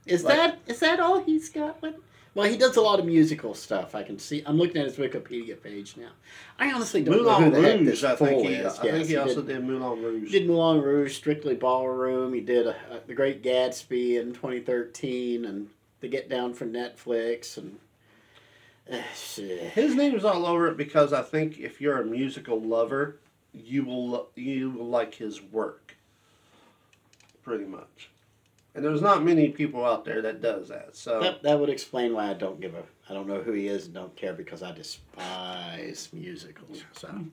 Is 0.06 0.24
like, 0.24 0.36
that 0.36 0.60
is 0.68 0.80
that 0.80 1.00
all 1.00 1.22
he's 1.24 1.50
got? 1.50 1.82
With? 1.82 1.96
Well, 2.38 2.48
he 2.48 2.56
does 2.56 2.78
a 2.78 2.82
lot 2.82 3.00
of 3.00 3.06
musical 3.06 3.56
stuff. 3.56 3.96
I 3.96 4.04
can 4.04 4.20
see. 4.20 4.44
I'm 4.46 4.60
looking 4.60 4.78
at 4.78 4.86
his 4.86 4.98
Wikipedia 4.98 5.60
page 5.60 5.98
now. 5.98 6.10
I 6.60 6.72
honestly 6.72 7.02
don't 7.02 7.16
Moulin 7.16 7.26
know 7.26 7.46
who 7.50 7.62
the 7.62 7.68
heck 7.68 7.84
this 7.84 8.04
I 8.04 8.16
think 8.16 8.46
he, 8.46 8.54
is. 8.54 8.78
I 8.78 8.84
yes, 8.84 8.94
think 8.94 9.08
he, 9.08 9.14
he 9.14 9.18
also 9.18 9.42
did, 9.42 9.48
did, 9.48 9.64
Moulin 9.66 10.04
Rouge. 10.04 10.32
He 10.32 10.40
did 10.40 10.48
Moulin 10.48 10.84
Rouge, 10.84 11.16
Strictly 11.16 11.56
Ballroom. 11.56 12.36
He 12.36 12.42
did 12.42 12.68
a, 12.68 12.76
a, 12.92 13.02
The 13.08 13.16
Great 13.16 13.42
Gatsby 13.42 14.22
in 14.22 14.34
2013, 14.34 15.46
and 15.46 15.70
The 16.00 16.08
Get 16.08 16.30
Down 16.30 16.54
for 16.54 16.68
Netflix, 16.68 17.58
and 17.58 17.80
his 19.74 19.96
name 19.96 20.16
is 20.16 20.26
all 20.26 20.46
over 20.46 20.68
it 20.68 20.78
because 20.78 21.14
I 21.14 21.22
think 21.22 21.60
if 21.60 21.82
you're 21.82 22.02
a 22.02 22.06
musical 22.06 22.60
lover, 22.62 23.20
you 23.54 23.84
will 23.84 24.30
you 24.36 24.70
will 24.72 24.88
like 24.88 25.16
his 25.16 25.42
work. 25.42 25.96
Pretty 27.44 27.66
much, 27.66 28.10
And 28.76 28.84
there's 28.84 29.02
not 29.02 29.24
many 29.24 29.50
people 29.50 29.86
out 29.86 30.04
there 30.04 30.22
that 30.22 30.42
does 30.42 30.68
that. 30.68 30.98
So 30.98 31.22
That, 31.22 31.44
that 31.44 31.58
would 31.58 31.70
explain 31.70 32.14
why 32.14 32.30
I 32.30 32.34
don't 32.34 32.60
give 32.60 32.76
a. 32.76 32.84
I 33.10 33.14
don't 33.14 33.28
know 33.28 33.42
who 33.42 33.54
he 33.54 33.68
is 33.68 33.86
and 33.86 33.94
don't 33.94 34.16
care 34.18 34.34
because 34.34 34.62
I 34.64 34.74
despise 34.74 36.10
musicals. 36.12 36.84
So. 36.94 37.10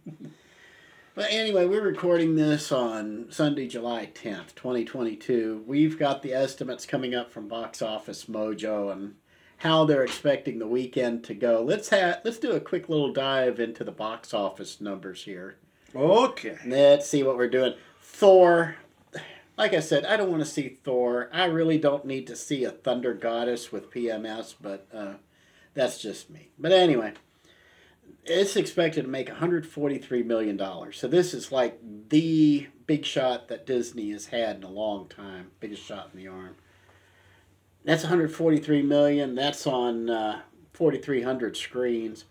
But 1.17 1.31
anyway, 1.31 1.65
we're 1.67 1.81
recording 1.81 2.35
this 2.35 2.73
on 2.73 3.27
Sunday, 3.31 3.69
July 3.69 4.11
10th, 4.13 4.57
2022. 4.57 5.63
We've 5.65 5.97
got 5.97 6.23
the 6.23 6.33
estimates 6.33 6.87
coming 6.87 7.15
up 7.15 7.31
from 7.31 7.47
Box 7.47 7.81
Office 7.81 8.25
Mojo 8.25 8.91
and 8.91 9.15
how 9.59 9.85
they're 9.85 10.05
expecting 10.05 10.59
the 10.59 10.67
weekend 10.67 11.25
to 11.25 11.35
go. 11.35 11.63
Let's 11.63 11.89
have 11.91 12.21
let's 12.25 12.39
do 12.39 12.53
a 12.53 12.61
quick 12.61 12.89
little 12.89 13.13
dive 13.13 13.61
into 13.61 13.85
the 13.85 13.93
box 13.93 14.35
office 14.35 14.81
numbers 14.81 15.25
here. 15.25 15.57
Okay. 15.95 16.59
Let's 16.67 17.09
see 17.09 17.23
what 17.23 17.37
we're 17.37 17.49
doing. 17.49 17.75
Thor. 18.01 18.77
Like 19.57 19.73
I 19.73 19.81
said, 19.81 20.05
I 20.05 20.17
don't 20.17 20.31
want 20.31 20.43
to 20.43 20.51
see 20.51 20.69
Thor. 20.69 21.31
I 21.33 21.45
really 21.45 21.79
don't 21.79 22.05
need 22.05 22.27
to 22.27 22.35
see 22.35 22.65
a 22.65 22.71
Thunder 22.71 23.15
Goddess 23.15 23.71
with 23.71 23.93
PMS, 23.93 24.55
but 24.61 24.89
uh, 24.93 25.15
that's 25.75 25.99
just 25.99 26.29
me. 26.29 26.49
But 26.59 26.73
anyway, 26.73 27.13
it's 28.25 28.57
expected 28.57 29.03
to 29.03 29.09
make 29.09 29.29
143 29.29 30.23
million 30.25 30.57
dollars. 30.57 30.99
So 30.99 31.07
this 31.07 31.33
is 31.33 31.53
like 31.53 31.79
the 32.09 32.67
big 32.87 33.05
shot 33.05 33.49
that 33.49 33.67
Disney 33.67 34.11
has 34.11 34.27
had 34.27 34.57
in 34.57 34.65
a 34.65 34.71
long 34.71 35.09
time. 35.09 35.53
Biggest 35.61 35.85
shot 35.85 36.11
in 36.13 36.19
the 36.19 36.29
arm. 36.29 36.57
That's 37.85 38.03
143 38.03 38.83
million. 38.83 39.35
That's 39.35 39.67
on 39.67 40.09
uh, 40.11 40.41
4,300 40.73 41.57
screens. 41.57 42.25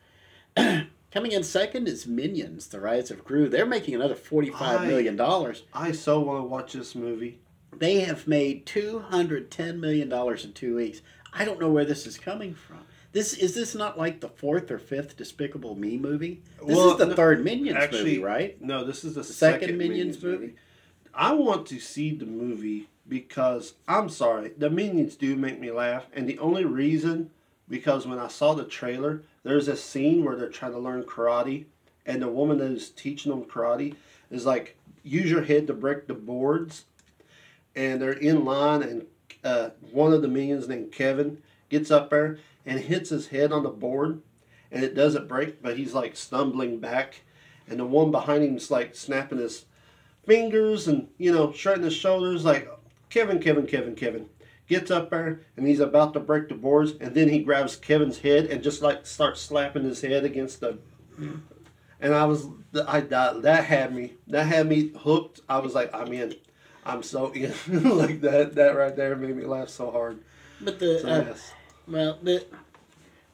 Coming 1.11 1.31
in 1.31 1.43
second 1.43 1.87
is 1.87 2.07
Minions: 2.07 2.67
The 2.67 2.79
Rise 2.79 3.11
of 3.11 3.23
Gru. 3.23 3.47
They're 3.47 3.65
making 3.67 3.93
another 3.95 4.15
45 4.15 4.81
I- 4.81 4.85
million 4.87 5.15
dollars. 5.15 5.63
I 5.73 5.91
so 5.91 6.19
want 6.19 6.39
to 6.39 6.47
watch 6.47 6.73
this 6.73 6.95
movie. 6.95 7.39
They 7.75 8.01
have 8.01 8.27
made 8.27 8.65
210 8.65 9.79
million 9.79 10.09
dollars 10.09 10.45
in 10.45 10.53
two 10.53 10.75
weeks. 10.75 11.01
I 11.33 11.45
don't 11.45 11.59
know 11.59 11.69
where 11.69 11.85
this 11.85 12.05
is 12.05 12.17
coming 12.17 12.53
from. 12.55 12.79
This 13.11 13.33
is 13.33 13.53
this 13.53 13.75
not 13.75 13.97
like 13.97 14.21
the 14.21 14.29
fourth 14.29 14.71
or 14.71 14.79
fifth 14.79 15.17
Despicable 15.17 15.75
Me 15.75 15.97
movie? 15.97 16.41
This 16.65 16.75
Well, 16.75 16.91
is 16.93 16.97
the 16.97 17.07
no, 17.07 17.15
third 17.15 17.43
Minions 17.43 17.75
movie, 17.75 17.83
actually, 17.83 18.19
right? 18.23 18.59
No, 18.61 18.83
this 18.83 19.03
is 19.03 19.13
the, 19.13 19.21
The 19.21 19.25
second, 19.33 19.61
second, 19.61 19.77
Minions, 19.77 20.21
movie. 20.23 20.55
I 21.13 21.33
want 21.33 21.67
to 21.67 21.79
see 21.79 22.15
the 22.15 22.25
movie 22.25 22.87
because 23.07 23.73
I'm 23.87 24.09
sorry, 24.09 24.51
the 24.57 24.69
Minions 24.69 25.15
do 25.15 25.35
make 25.35 25.59
me 25.59 25.71
laugh, 25.71 26.05
and 26.13 26.27
the 26.27 26.39
only 26.39 26.65
reason 26.65 27.31
because 27.69 28.05
when 28.05 28.19
I 28.19 28.27
saw 28.27 28.53
the 28.53 28.65
trailer, 28.65 29.23
there's 29.43 29.67
a 29.67 29.75
scene 29.75 30.23
where 30.23 30.35
they're 30.35 30.49
trying 30.49 30.73
to 30.73 30.79
learn 30.79 31.03
karate, 31.03 31.65
and 32.05 32.21
the 32.21 32.27
woman 32.27 32.57
that 32.59 32.71
is 32.71 32.89
teaching 32.89 33.31
them 33.31 33.45
karate 33.45 33.95
is 34.29 34.45
like, 34.45 34.77
use 35.03 35.29
your 35.29 35.43
head 35.43 35.67
to 35.67 35.73
break 35.73 36.07
the 36.07 36.13
boards, 36.13 36.85
and 37.75 38.01
they're 38.01 38.11
in 38.11 38.45
line, 38.45 38.83
and 38.83 39.05
uh, 39.43 39.69
one 39.91 40.13
of 40.13 40.21
the 40.21 40.27
minions 40.27 40.67
named 40.67 40.91
Kevin 40.91 41.41
gets 41.69 41.91
up 41.91 42.09
there 42.09 42.39
and 42.65 42.79
hits 42.79 43.09
his 43.09 43.27
head 43.27 43.51
on 43.51 43.63
the 43.63 43.69
board, 43.69 44.21
and 44.71 44.83
it 44.83 44.95
doesn't 44.95 45.27
break, 45.27 45.61
but 45.61 45.77
he's 45.77 45.93
like 45.93 46.15
stumbling 46.15 46.79
back, 46.79 47.21
and 47.67 47.79
the 47.79 47.85
one 47.85 48.11
behind 48.11 48.43
him's 48.43 48.71
like 48.71 48.95
snapping 48.95 49.39
his 49.39 49.65
fingers 50.25 50.87
and 50.87 51.09
you 51.17 51.31
know 51.33 51.51
shrugging 51.51 51.83
his 51.83 51.93
shoulders 51.93 52.45
like 52.45 52.69
Kevin, 53.13 53.39
Kevin, 53.39 53.67
Kevin, 53.67 53.93
Kevin. 53.93 54.25
Gets 54.67 54.89
up 54.89 55.11
there 55.11 55.41
and 55.55 55.67
he's 55.67 55.79
about 55.79 56.13
to 56.13 56.19
break 56.19 56.49
the 56.49 56.55
boards, 56.55 56.93
and 56.99 57.13
then 57.13 57.29
he 57.29 57.43
grabs 57.43 57.75
Kevin's 57.75 58.17
head 58.17 58.45
and 58.45 58.63
just 58.63 58.81
like 58.81 59.05
starts 59.05 59.39
slapping 59.39 59.83
his 59.83 60.01
head 60.01 60.23
against 60.23 60.61
the. 60.61 60.79
And 61.99 62.15
I 62.15 62.25
was, 62.25 62.47
I 62.87 63.01
that, 63.01 63.43
that 63.43 63.65
had 63.65 63.93
me, 63.93 64.13
that 64.27 64.47
had 64.47 64.67
me 64.67 64.91
hooked. 64.97 65.41
I 65.47 65.59
was 65.59 65.75
like, 65.75 65.93
I'm 65.93 66.11
in, 66.11 66.33
I'm 66.85 67.03
so 67.03 67.31
in. 67.33 67.53
like 67.97 68.21
that, 68.21 68.55
that 68.55 68.75
right 68.75 68.95
there 68.95 69.15
made 69.15 69.35
me 69.35 69.45
laugh 69.45 69.69
so 69.69 69.91
hard. 69.91 70.19
But 70.59 70.79
the 70.79 70.99
So, 70.99 71.07
uh, 71.07 71.23
yes. 71.27 71.51
well, 71.87 72.17
the 72.23 72.47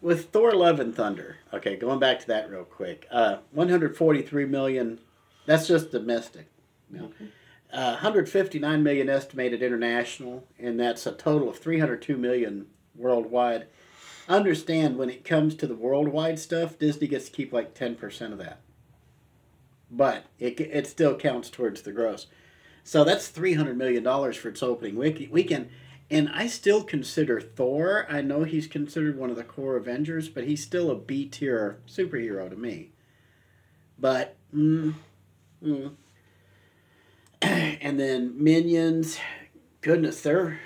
with 0.02 0.30
Thor: 0.32 0.52
Love 0.52 0.82
and 0.82 0.94
Thunder. 0.94 1.38
Okay, 1.54 1.78
going 1.78 2.00
back 2.00 2.20
to 2.20 2.28
that 2.28 2.50
real 2.50 2.66
quick. 2.66 3.08
Uh, 3.10 3.38
143 3.52 4.46
million. 4.46 5.00
That's 5.46 5.68
just 5.68 5.92
domestic. 5.92 6.48
No. 6.90 7.12
Uh, 7.72 7.92
159 7.94 8.82
million 8.82 9.10
estimated 9.10 9.62
international, 9.62 10.48
and 10.58 10.80
that's 10.80 11.06
a 11.06 11.12
total 11.12 11.50
of 11.50 11.60
302 11.60 12.18
million 12.18 12.66
worldwide. 12.96 13.68
Understand 14.28 14.98
when 14.98 15.10
it 15.10 15.24
comes 15.24 15.54
to 15.56 15.68
the 15.68 15.76
worldwide 15.76 16.40
stuff, 16.40 16.80
Disney 16.80 17.08
gets 17.08 17.26
to 17.26 17.32
keep 17.32 17.54
like 17.54 17.76
10% 17.76 18.32
of 18.32 18.40
that. 18.40 18.60
But 19.92 20.26
it, 20.40 20.60
it 20.60 20.88
still 20.88 21.16
counts 21.16 21.50
towards 21.50 21.84
the 21.84 21.92
gross. 21.92 22.28
So 22.84 23.04
that's 23.04 23.32
$300 23.32 23.76
million 23.76 24.04
for 24.34 24.50
its 24.50 24.64
opening 24.64 24.96
week, 24.96 25.30
weekend. 25.32 25.70
And 26.12 26.30
I 26.30 26.48
still 26.48 26.84
consider 26.84 27.40
Thor, 27.40 28.08
I 28.10 28.22
know 28.22 28.44
he's 28.44 28.66
considered 28.66 29.16
one 29.16 29.30
of 29.30 29.36
the 29.36 29.44
core 29.44 29.76
Avengers, 29.76 30.28
but 30.28 30.46
he's 30.46 30.64
still 30.64 30.90
a 30.90 30.96
B 30.96 31.26
tier 31.26 31.78
superhero 31.88 32.50
to 32.50 32.56
me. 32.56 32.90
But, 34.00 34.36
mm, 34.56 34.96
mm. 35.64 35.92
and 37.42 38.00
then 38.00 38.42
Minions, 38.42 39.18
goodness, 39.82 40.22
they're 40.22 40.60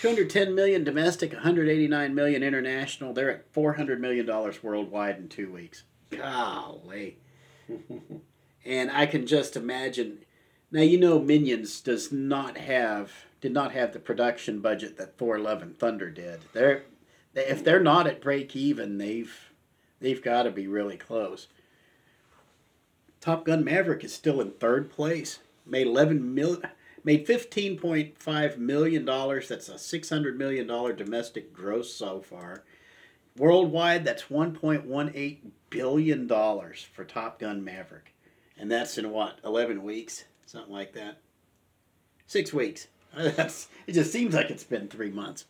210 0.00 0.54
million 0.54 0.84
domestic, 0.84 1.32
189 1.32 2.14
million 2.14 2.42
international. 2.42 3.12
They're 3.12 3.30
at 3.30 3.52
400 3.52 4.00
million 4.00 4.26
dollars 4.26 4.62
worldwide 4.62 5.16
in 5.16 5.28
two 5.28 5.50
weeks. 5.50 5.84
Golly. 6.10 7.18
and 8.64 8.90
I 8.90 9.06
can 9.06 9.26
just 9.26 9.56
imagine. 9.56 10.18
Now 10.70 10.82
you 10.82 10.98
know 10.98 11.18
Minions 11.18 11.80
does 11.80 12.12
not 12.12 12.58
have 12.58 13.12
did 13.40 13.52
not 13.52 13.72
have 13.72 13.92
the 13.92 13.98
production 13.98 14.60
budget 14.60 14.96
that 14.98 15.16
Thor: 15.16 15.38
Love 15.38 15.62
and 15.62 15.78
Thunder 15.78 16.10
did. 16.10 16.40
They're 16.52 16.82
they, 17.32 17.46
if 17.46 17.64
they're 17.64 17.80
not 17.80 18.06
at 18.06 18.20
break 18.20 18.56
even, 18.56 18.98
they've 18.98 19.52
they've 20.00 20.22
got 20.22 20.44
to 20.44 20.50
be 20.50 20.66
really 20.66 20.96
close. 20.96 21.48
Top 23.20 23.44
Gun 23.44 23.64
Maverick 23.64 24.04
is 24.04 24.12
still 24.12 24.40
in 24.40 24.50
third 24.50 24.90
place. 24.90 25.38
Made 25.66 25.86
11 25.86 26.34
mil 26.34 26.60
made 27.04 27.26
15.5 27.26 28.58
million 28.58 29.04
dollars. 29.04 29.48
That's 29.48 29.68
a 29.68 29.78
600 29.78 30.38
million 30.38 30.66
dollar 30.66 30.92
domestic 30.92 31.52
gross 31.52 31.92
so 31.92 32.20
far. 32.20 32.64
Worldwide, 33.36 34.04
that's 34.04 34.24
1.18 34.24 35.38
billion 35.70 36.26
dollars 36.26 36.86
for 36.92 37.04
Top 37.04 37.38
Gun 37.38 37.64
Maverick. 37.64 38.14
And 38.56 38.70
that's 38.70 38.96
in 38.96 39.10
what? 39.10 39.38
11 39.44 39.82
weeks, 39.82 40.24
something 40.46 40.72
like 40.72 40.92
that. 40.92 41.18
6 42.26 42.52
weeks. 42.52 42.86
That's 43.16 43.68
it 43.86 43.92
just 43.92 44.10
seems 44.10 44.34
like 44.34 44.50
it's 44.50 44.64
been 44.64 44.88
3 44.88 45.10
months. 45.10 45.44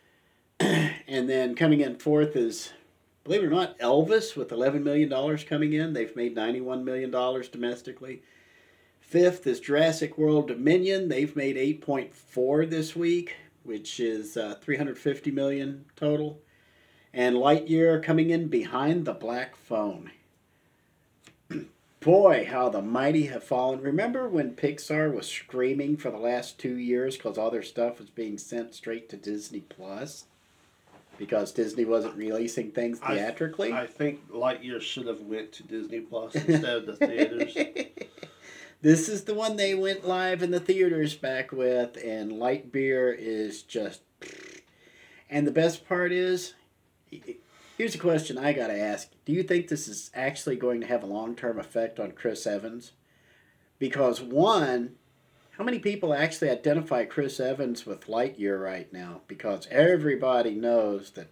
and 0.60 1.30
then 1.30 1.54
coming 1.54 1.80
in 1.80 1.96
fourth 1.96 2.36
is 2.36 2.72
believe 3.24 3.42
it 3.42 3.46
or 3.46 3.50
not, 3.50 3.78
Elvis 3.78 4.36
with 4.36 4.48
$11 4.50 4.82
million 4.82 5.38
coming 5.46 5.72
in. 5.72 5.92
They've 5.92 6.14
made 6.16 6.36
$91 6.36 6.82
million 6.82 7.10
domestically. 7.10 8.22
Fifth 9.10 9.44
is 9.48 9.58
Jurassic 9.58 10.16
World 10.16 10.46
Dominion. 10.46 11.08
They've 11.08 11.34
made 11.34 11.56
8.4 11.56 12.70
this 12.70 12.94
week, 12.94 13.34
which 13.64 13.98
is 13.98 14.36
uh, 14.36 14.54
350 14.62 15.32
million 15.32 15.84
total. 15.96 16.38
And 17.12 17.34
Lightyear 17.34 18.00
coming 18.00 18.30
in 18.30 18.46
behind 18.46 19.06
the 19.06 19.12
Black 19.12 19.56
Phone. 19.56 20.12
Boy, 22.00 22.46
how 22.48 22.68
the 22.68 22.82
mighty 22.82 23.26
have 23.26 23.42
fallen. 23.42 23.80
Remember 23.80 24.28
when 24.28 24.54
Pixar 24.54 25.12
was 25.12 25.26
screaming 25.26 25.96
for 25.96 26.12
the 26.12 26.16
last 26.16 26.60
two 26.60 26.76
years 26.76 27.16
because 27.16 27.36
all 27.36 27.50
their 27.50 27.64
stuff 27.64 27.98
was 27.98 28.10
being 28.10 28.38
sent 28.38 28.76
straight 28.76 29.08
to 29.08 29.16
Disney 29.16 29.62
Plus? 29.62 30.26
Because 31.18 31.50
Disney 31.50 31.84
wasn't 31.84 32.14
releasing 32.14 32.70
things 32.70 33.00
I- 33.02 33.16
theatrically? 33.16 33.72
I 33.72 33.88
think 33.88 34.30
Lightyear 34.30 34.80
should 34.80 35.08
have 35.08 35.22
went 35.22 35.50
to 35.54 35.64
Disney 35.64 35.98
Plus 35.98 36.36
instead 36.36 36.76
of 36.76 36.86
the 36.86 36.94
theaters. 36.94 37.56
this 38.82 39.08
is 39.08 39.24
the 39.24 39.34
one 39.34 39.56
they 39.56 39.74
went 39.74 40.06
live 40.06 40.42
in 40.42 40.50
the 40.50 40.60
theaters 40.60 41.14
back 41.14 41.52
with, 41.52 41.96
and 42.02 42.32
Light 42.32 42.72
Beer 42.72 43.12
is 43.12 43.62
just. 43.62 44.00
And 45.28 45.46
the 45.46 45.52
best 45.52 45.86
part 45.86 46.12
is, 46.12 46.54
here's 47.76 47.94
a 47.94 47.98
question 47.98 48.38
I 48.38 48.52
gotta 48.52 48.78
ask: 48.78 49.10
Do 49.24 49.32
you 49.32 49.42
think 49.42 49.68
this 49.68 49.86
is 49.86 50.10
actually 50.14 50.56
going 50.56 50.80
to 50.80 50.86
have 50.86 51.02
a 51.02 51.06
long 51.06 51.34
term 51.34 51.58
effect 51.58 52.00
on 52.00 52.12
Chris 52.12 52.46
Evans? 52.46 52.92
Because 53.78 54.20
one, 54.20 54.96
how 55.52 55.64
many 55.64 55.78
people 55.78 56.14
actually 56.14 56.50
identify 56.50 57.04
Chris 57.04 57.38
Evans 57.38 57.84
with 57.84 58.06
Lightyear 58.06 58.62
right 58.62 58.90
now? 58.92 59.20
Because 59.26 59.68
everybody 59.70 60.54
knows 60.54 61.10
that 61.12 61.28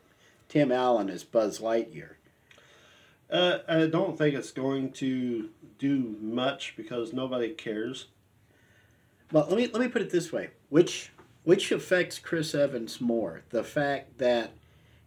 Tim 0.49 0.71
Allen 0.71 1.09
is 1.09 1.25
Buzz 1.25 1.61
Lightyear. 1.61 2.13
Uh, 3.31 3.59
I 3.69 3.87
don't 3.87 4.17
think 4.17 4.35
it's 4.35 4.53
going 4.53 4.93
to 4.93 5.51
do 5.79 6.17
much 6.21 6.75
because 6.77 7.13
nobody 7.13 7.51
cares. 7.51 8.07
Well, 9.33 9.47
let 9.49 9.57
me 9.57 9.69
let 9.69 9.81
me 9.81 9.89
put 9.89 10.03
it 10.03 10.11
this 10.11 10.33
way: 10.33 10.51
which 10.69 11.13
which 11.45 11.71
affects 11.73 12.19
Chris 12.19 12.55
Evans 12.55 13.01
more, 13.01 13.43
the 13.51 13.65
fact 13.65 14.19
that 14.19 14.53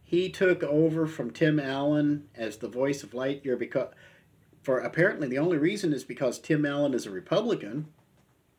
he 0.04 0.30
took 0.30 0.64
over 0.64 1.08
from 1.08 1.32
Tim 1.32 1.60
Allen 1.60 2.28
as 2.36 2.58
the 2.58 2.68
voice 2.68 3.04
of 3.04 3.12
Lightyear 3.12 3.58
because, 3.58 3.94
for 4.62 4.80
apparently 4.80 5.28
the 5.28 5.40
only 5.40 5.58
reason 5.58 5.94
is 5.94 6.04
because 6.04 6.40
Tim 6.40 6.66
Allen 6.66 6.94
is 6.94 7.06
a 7.06 7.12
Republican, 7.12 7.88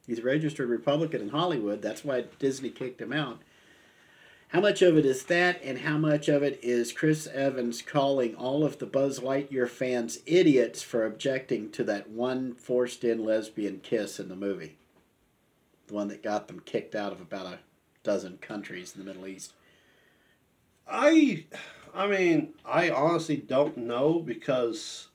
He's 0.06 0.18
a 0.18 0.22
registered 0.22 0.68
Republican 0.68 1.20
in 1.20 1.28
Hollywood. 1.28 1.80
That's 1.80 2.04
why 2.04 2.24
Disney 2.38 2.70
kicked 2.70 3.00
him 3.00 3.12
out. 3.12 3.40
How 4.52 4.60
much 4.60 4.82
of 4.82 4.98
it 4.98 5.06
is 5.06 5.24
that, 5.24 5.62
and 5.64 5.78
how 5.78 5.96
much 5.96 6.28
of 6.28 6.42
it 6.42 6.60
is 6.62 6.92
Chris 6.92 7.26
Evans 7.26 7.80
calling 7.80 8.34
all 8.34 8.66
of 8.66 8.78
the 8.78 8.84
Buzz 8.84 9.18
Lightyear 9.18 9.66
fans 9.66 10.18
idiots 10.26 10.82
for 10.82 11.06
objecting 11.06 11.70
to 11.70 11.82
that 11.84 12.10
one 12.10 12.52
forced 12.52 13.02
in 13.02 13.24
lesbian 13.24 13.80
kiss 13.80 14.20
in 14.20 14.28
the 14.28 14.36
movie? 14.36 14.76
The 15.86 15.94
one 15.94 16.08
that 16.08 16.22
got 16.22 16.48
them 16.48 16.60
kicked 16.66 16.94
out 16.94 17.12
of 17.12 17.20
about 17.22 17.46
a 17.46 17.60
dozen 18.02 18.36
countries 18.42 18.94
in 18.94 19.02
the 19.02 19.06
Middle 19.06 19.26
East. 19.26 19.54
I, 20.86 21.46
I 21.94 22.06
mean, 22.06 22.52
I 22.62 22.90
honestly 22.90 23.38
don't 23.38 23.78
know 23.78 24.18
because, 24.18 25.08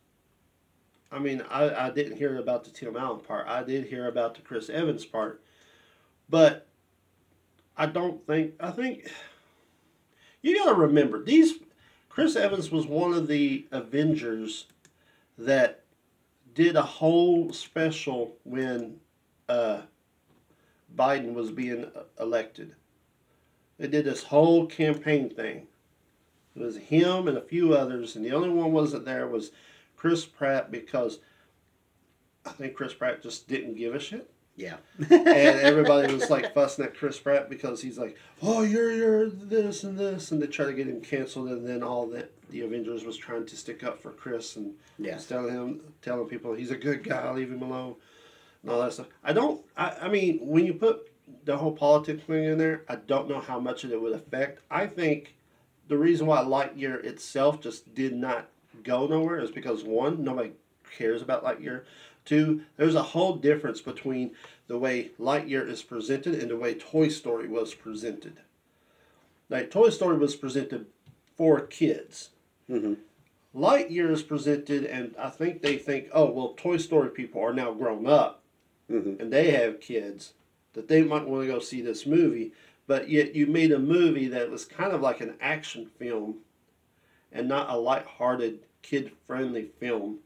I 1.12 1.20
mean, 1.20 1.44
I, 1.48 1.90
I 1.90 1.90
didn't 1.92 2.18
hear 2.18 2.40
about 2.40 2.64
the 2.64 2.72
Tim 2.72 2.98
Allen 2.98 3.20
part. 3.20 3.48
I 3.48 3.62
did 3.62 3.86
hear 3.86 4.08
about 4.08 4.34
the 4.34 4.42
Chris 4.42 4.68
Evans 4.68 5.06
part, 5.06 5.44
but 6.28 6.67
I 7.78 7.86
don't 7.86 8.26
think 8.26 8.54
I 8.60 8.72
think 8.72 9.10
you 10.42 10.58
got 10.58 10.72
to 10.72 10.76
remember 10.76 11.24
these. 11.24 11.54
Chris 12.10 12.36
Evans 12.36 12.72
was 12.72 12.88
one 12.88 13.14
of 13.14 13.28
the 13.28 13.68
Avengers 13.72 14.66
that 15.38 15.84
did 16.56 16.76
a 16.76 16.82
whole 16.82 17.54
special 17.54 18.36
when 18.44 19.00
uh, 19.48 19.82
Biden 20.96 21.34
was 21.34 21.52
being 21.52 21.86
elected. 22.20 22.74
They 23.78 23.88
did 23.88 24.06
this 24.06 24.24
whole 24.24 24.66
campaign 24.66 25.30
thing. 25.30 25.68
It 26.56 26.62
was 26.64 26.78
him 26.78 27.28
and 27.28 27.38
a 27.38 27.42
few 27.42 27.76
others, 27.76 28.16
and 28.16 28.26
the 28.26 28.32
only 28.32 28.50
one 28.50 28.72
wasn't 28.72 29.06
there 29.06 29.28
was 29.28 29.52
Chris 29.96 30.26
Pratt 30.26 30.72
because 30.72 31.20
I 32.44 32.50
think 32.50 32.74
Chris 32.74 32.96
Pratt 32.96 33.22
just 33.22 33.48
didn't 33.48 33.76
give 33.76 33.94
a 33.94 34.00
shit. 34.00 34.32
Yeah. 34.58 34.78
and 34.98 35.28
everybody 35.28 36.12
was 36.12 36.30
like 36.32 36.54
fussing 36.56 36.84
at 36.84 36.96
Chris 36.98 37.20
Pratt 37.20 37.48
because 37.50 37.80
he's 37.82 37.98
like, 38.00 38.18
"Oh, 38.42 38.64
you're 38.64 38.92
you're 38.92 39.30
this 39.30 39.84
and 39.84 39.98
this," 39.98 40.32
and 40.32 40.42
they 40.42 40.48
try 40.48 40.66
to 40.66 40.74
get 40.74 40.88
him 40.88 41.00
canceled. 41.00 41.50
And 41.50 41.66
then 41.66 41.84
all 41.84 42.08
that 42.08 42.32
the 42.50 42.62
Avengers 42.62 43.06
was 43.06 43.16
trying 43.18 43.46
to 43.46 43.56
stick 43.56 43.84
up 43.84 44.02
for 44.02 44.12
Chris 44.12 44.56
and 44.56 44.74
Yeah. 44.98 45.16
was 45.16 45.28
telling 45.28 45.54
him, 45.54 45.82
telling 46.02 46.28
people 46.28 46.54
he's 46.56 46.72
a 46.72 46.76
good 46.76 47.04
guy, 47.04 47.32
leave 47.32 47.52
him 47.52 47.62
alone, 47.62 47.96
and 48.64 48.72
all 48.72 48.82
that 48.82 48.94
stuff. 48.94 49.08
I 49.24 49.32
don't. 49.32 49.64
I, 49.78 49.96
I 50.02 50.08
mean, 50.10 50.40
when 50.42 50.66
you 50.66 50.74
put 50.74 51.12
the 51.46 51.56
whole 51.58 51.74
politics 51.74 52.24
thing 52.24 52.46
in 52.46 52.58
there, 52.58 52.84
I 52.90 52.96
don't 52.96 53.30
know 53.30 53.40
how 53.40 53.60
much 53.60 53.84
of 53.84 53.92
it 53.92 54.02
would 54.02 54.14
affect. 54.14 54.62
I 54.72 54.88
think 54.88 55.36
the 55.88 55.98
reason 56.00 56.26
why 56.26 56.40
Lightyear 56.44 57.04
itself 57.06 57.62
just 57.62 57.94
did 57.94 58.16
not 58.16 58.50
go 58.84 59.06
nowhere 59.06 59.40
is 59.40 59.52
because 59.52 59.84
one, 59.84 60.24
nobody 60.24 60.52
cares 60.98 61.22
about 61.22 61.44
Lightyear. 61.44 61.84
Two, 62.28 62.64
there's 62.76 62.96
a 62.96 63.02
whole 63.02 63.38
difference 63.38 63.80
between 63.80 64.32
the 64.68 64.78
way 64.78 65.12
Lightyear 65.18 65.66
is 65.66 65.82
presented 65.82 66.36
and 66.36 66.52
the 66.52 66.58
way 66.58 66.74
Toy 66.74 67.08
Story 67.08 67.48
was 67.48 67.74
presented. 67.74 68.42
Like 69.50 69.72
Toy 69.72 69.90
Story 69.90 70.18
was 70.18 70.36
presented 70.36 70.88
for 71.38 71.62
kids. 71.62 72.32
hmm 72.68 72.96
Lightyear 73.56 74.12
is 74.12 74.24
presented, 74.24 74.84
and 74.84 75.16
I 75.18 75.30
think 75.30 75.62
they 75.62 75.78
think, 75.78 76.10
oh 76.12 76.30
well, 76.30 76.54
Toy 76.58 76.76
Story 76.76 77.10
people 77.10 77.42
are 77.42 77.54
now 77.54 77.72
grown 77.72 78.06
up 78.06 78.44
hmm 78.90 79.16
and 79.20 79.32
they 79.32 79.52
have 79.52 79.80
kids 79.80 80.34
that 80.74 80.90
they 80.90 81.04
might 81.04 81.26
want 81.26 81.44
to 81.48 81.54
go 81.54 81.60
see 81.60 81.82
this 81.82 82.06
movie, 82.06 82.52
but 82.88 83.10
yet 83.10 83.36
you 83.36 83.48
made 83.48 83.72
a 83.72 83.80
movie 83.80 84.28
that 84.28 84.52
was 84.52 84.66
kind 84.66 84.92
of 84.92 85.00
like 85.00 85.22
an 85.22 85.36
action 85.40 85.90
film 85.98 86.40
and 87.32 87.48
not 87.48 87.70
a 87.70 87.78
light-hearted, 87.78 88.60
kid-friendly 88.82 89.70
film. 89.80 90.20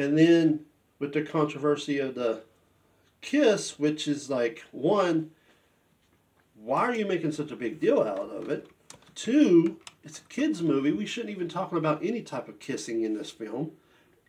And 0.00 0.18
then 0.18 0.66
with 0.98 1.12
the 1.12 1.22
controversy 1.22 1.98
of 1.98 2.14
the 2.14 2.42
kiss, 3.20 3.78
which 3.78 4.08
is 4.08 4.30
like 4.30 4.64
one, 4.70 5.30
why 6.54 6.80
are 6.82 6.94
you 6.94 7.06
making 7.06 7.32
such 7.32 7.50
a 7.50 7.56
big 7.56 7.80
deal 7.80 8.00
out 8.00 8.18
of 8.18 8.48
it? 8.48 8.68
Two, 9.14 9.78
it's 10.02 10.18
a 10.18 10.22
kids 10.22 10.62
movie. 10.62 10.92
We 10.92 11.06
shouldn't 11.06 11.34
even 11.34 11.48
talking 11.48 11.78
about 11.78 12.04
any 12.04 12.22
type 12.22 12.48
of 12.48 12.58
kissing 12.58 13.02
in 13.02 13.14
this 13.14 13.30
film 13.30 13.72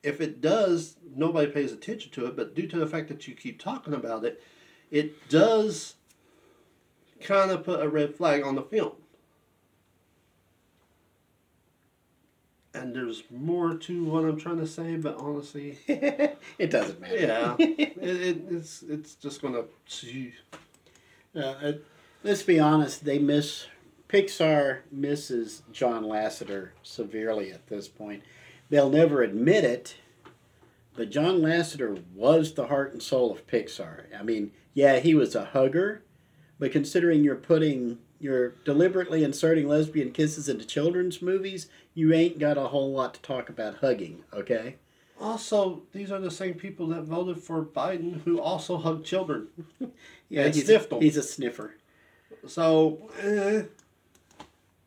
if 0.03 0.19
it 0.19 0.41
does, 0.41 0.97
nobody 1.15 1.51
pays 1.51 1.71
attention 1.71 2.11
to 2.11 2.25
it, 2.25 2.35
but 2.35 2.55
due 2.55 2.67
to 2.67 2.77
the 2.77 2.87
fact 2.87 3.07
that 3.09 3.27
you 3.27 3.35
keep 3.35 3.61
talking 3.61 3.93
about 3.93 4.25
it, 4.25 4.41
it 4.89 5.29
does 5.29 5.95
kind 7.21 7.51
of 7.51 7.63
put 7.63 7.81
a 7.81 7.87
red 7.87 8.15
flag 8.15 8.43
on 8.43 8.55
the 8.55 8.63
film. 8.63 8.93
And 12.73 12.95
there's 12.95 13.23
more 13.29 13.75
to 13.75 14.03
what 14.05 14.23
I'm 14.23 14.39
trying 14.39 14.59
to 14.59 14.67
say, 14.67 14.95
but 14.95 15.17
honestly, 15.17 15.77
it 15.87 16.69
doesn't 16.69 17.01
matter. 17.01 17.17
yeah, 17.17 17.55
it, 17.59 17.97
it, 17.97 18.43
it's 18.49 18.81
it's 18.83 19.15
just 19.15 19.41
gonna. 19.41 19.63
Uh, 21.35 21.39
uh, 21.39 21.73
let's 22.23 22.43
be 22.43 22.59
honest. 22.59 23.03
They 23.03 23.19
miss 23.19 23.65
Pixar 24.07 24.79
misses 24.91 25.63
John 25.71 26.03
Lasseter 26.03 26.69
severely 26.83 27.51
at 27.51 27.67
this 27.67 27.87
point. 27.87 28.23
They'll 28.69 28.89
never 28.89 29.21
admit 29.21 29.65
it, 29.65 29.95
but 30.95 31.09
John 31.11 31.39
Lasseter 31.39 32.01
was 32.13 32.53
the 32.53 32.67
heart 32.67 32.93
and 32.93 33.01
soul 33.01 33.31
of 33.31 33.47
Pixar. 33.47 34.05
I 34.17 34.23
mean, 34.23 34.51
yeah, 34.73 34.99
he 34.99 35.13
was 35.13 35.35
a 35.35 35.45
hugger, 35.45 36.03
but 36.57 36.71
considering 36.71 37.23
you're 37.23 37.35
putting 37.35 37.99
you're 38.21 38.49
deliberately 38.65 39.23
inserting 39.23 39.67
lesbian 39.67 40.11
kisses 40.11 40.47
into 40.47 40.63
children's 40.63 41.21
movies, 41.21 41.67
you 41.93 42.13
ain't 42.13 42.39
got 42.39 42.57
a 42.57 42.67
whole 42.67 42.91
lot 42.93 43.13
to 43.15 43.21
talk 43.21 43.49
about 43.49 43.77
hugging. 43.77 44.23
Okay. 44.33 44.75
Also, 45.19 45.83
these 45.91 46.11
are 46.11 46.19
the 46.19 46.31
same 46.31 46.55
people 46.55 46.87
that 46.87 47.03
voted 47.03 47.37
for 47.37 47.63
Biden 47.63 48.21
who 48.23 48.39
also 48.39 48.77
hug 48.77 49.03
children. 49.03 49.47
Yeah, 50.29 50.47
he's, 50.47 50.63
sniffed 50.65 50.93
'em. 50.93 51.01
he's 51.01 51.17
a 51.17 51.23
sniffer. 51.23 51.75
So, 52.47 53.09
eh, 53.21 53.63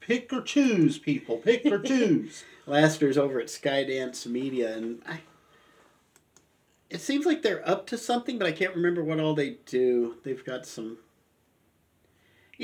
pick 0.00 0.32
or 0.32 0.40
choose, 0.40 0.98
people. 0.98 1.36
Pick 1.36 1.66
or 1.66 1.78
choose. 1.82 2.44
Lasseter's 2.66 3.18
over 3.18 3.38
at 3.40 3.48
Skydance 3.48 4.24
Media, 4.26 4.74
and 4.74 5.02
I. 5.06 5.20
It 6.88 7.02
seems 7.02 7.26
like 7.26 7.42
they're 7.42 7.68
up 7.68 7.86
to 7.88 7.98
something, 7.98 8.38
but 8.38 8.46
I 8.46 8.52
can't 8.52 8.74
remember 8.74 9.04
what 9.04 9.20
all 9.20 9.34
they 9.34 9.58
do. 9.66 10.14
They've 10.22 10.42
got 10.42 10.64
some. 10.64 10.96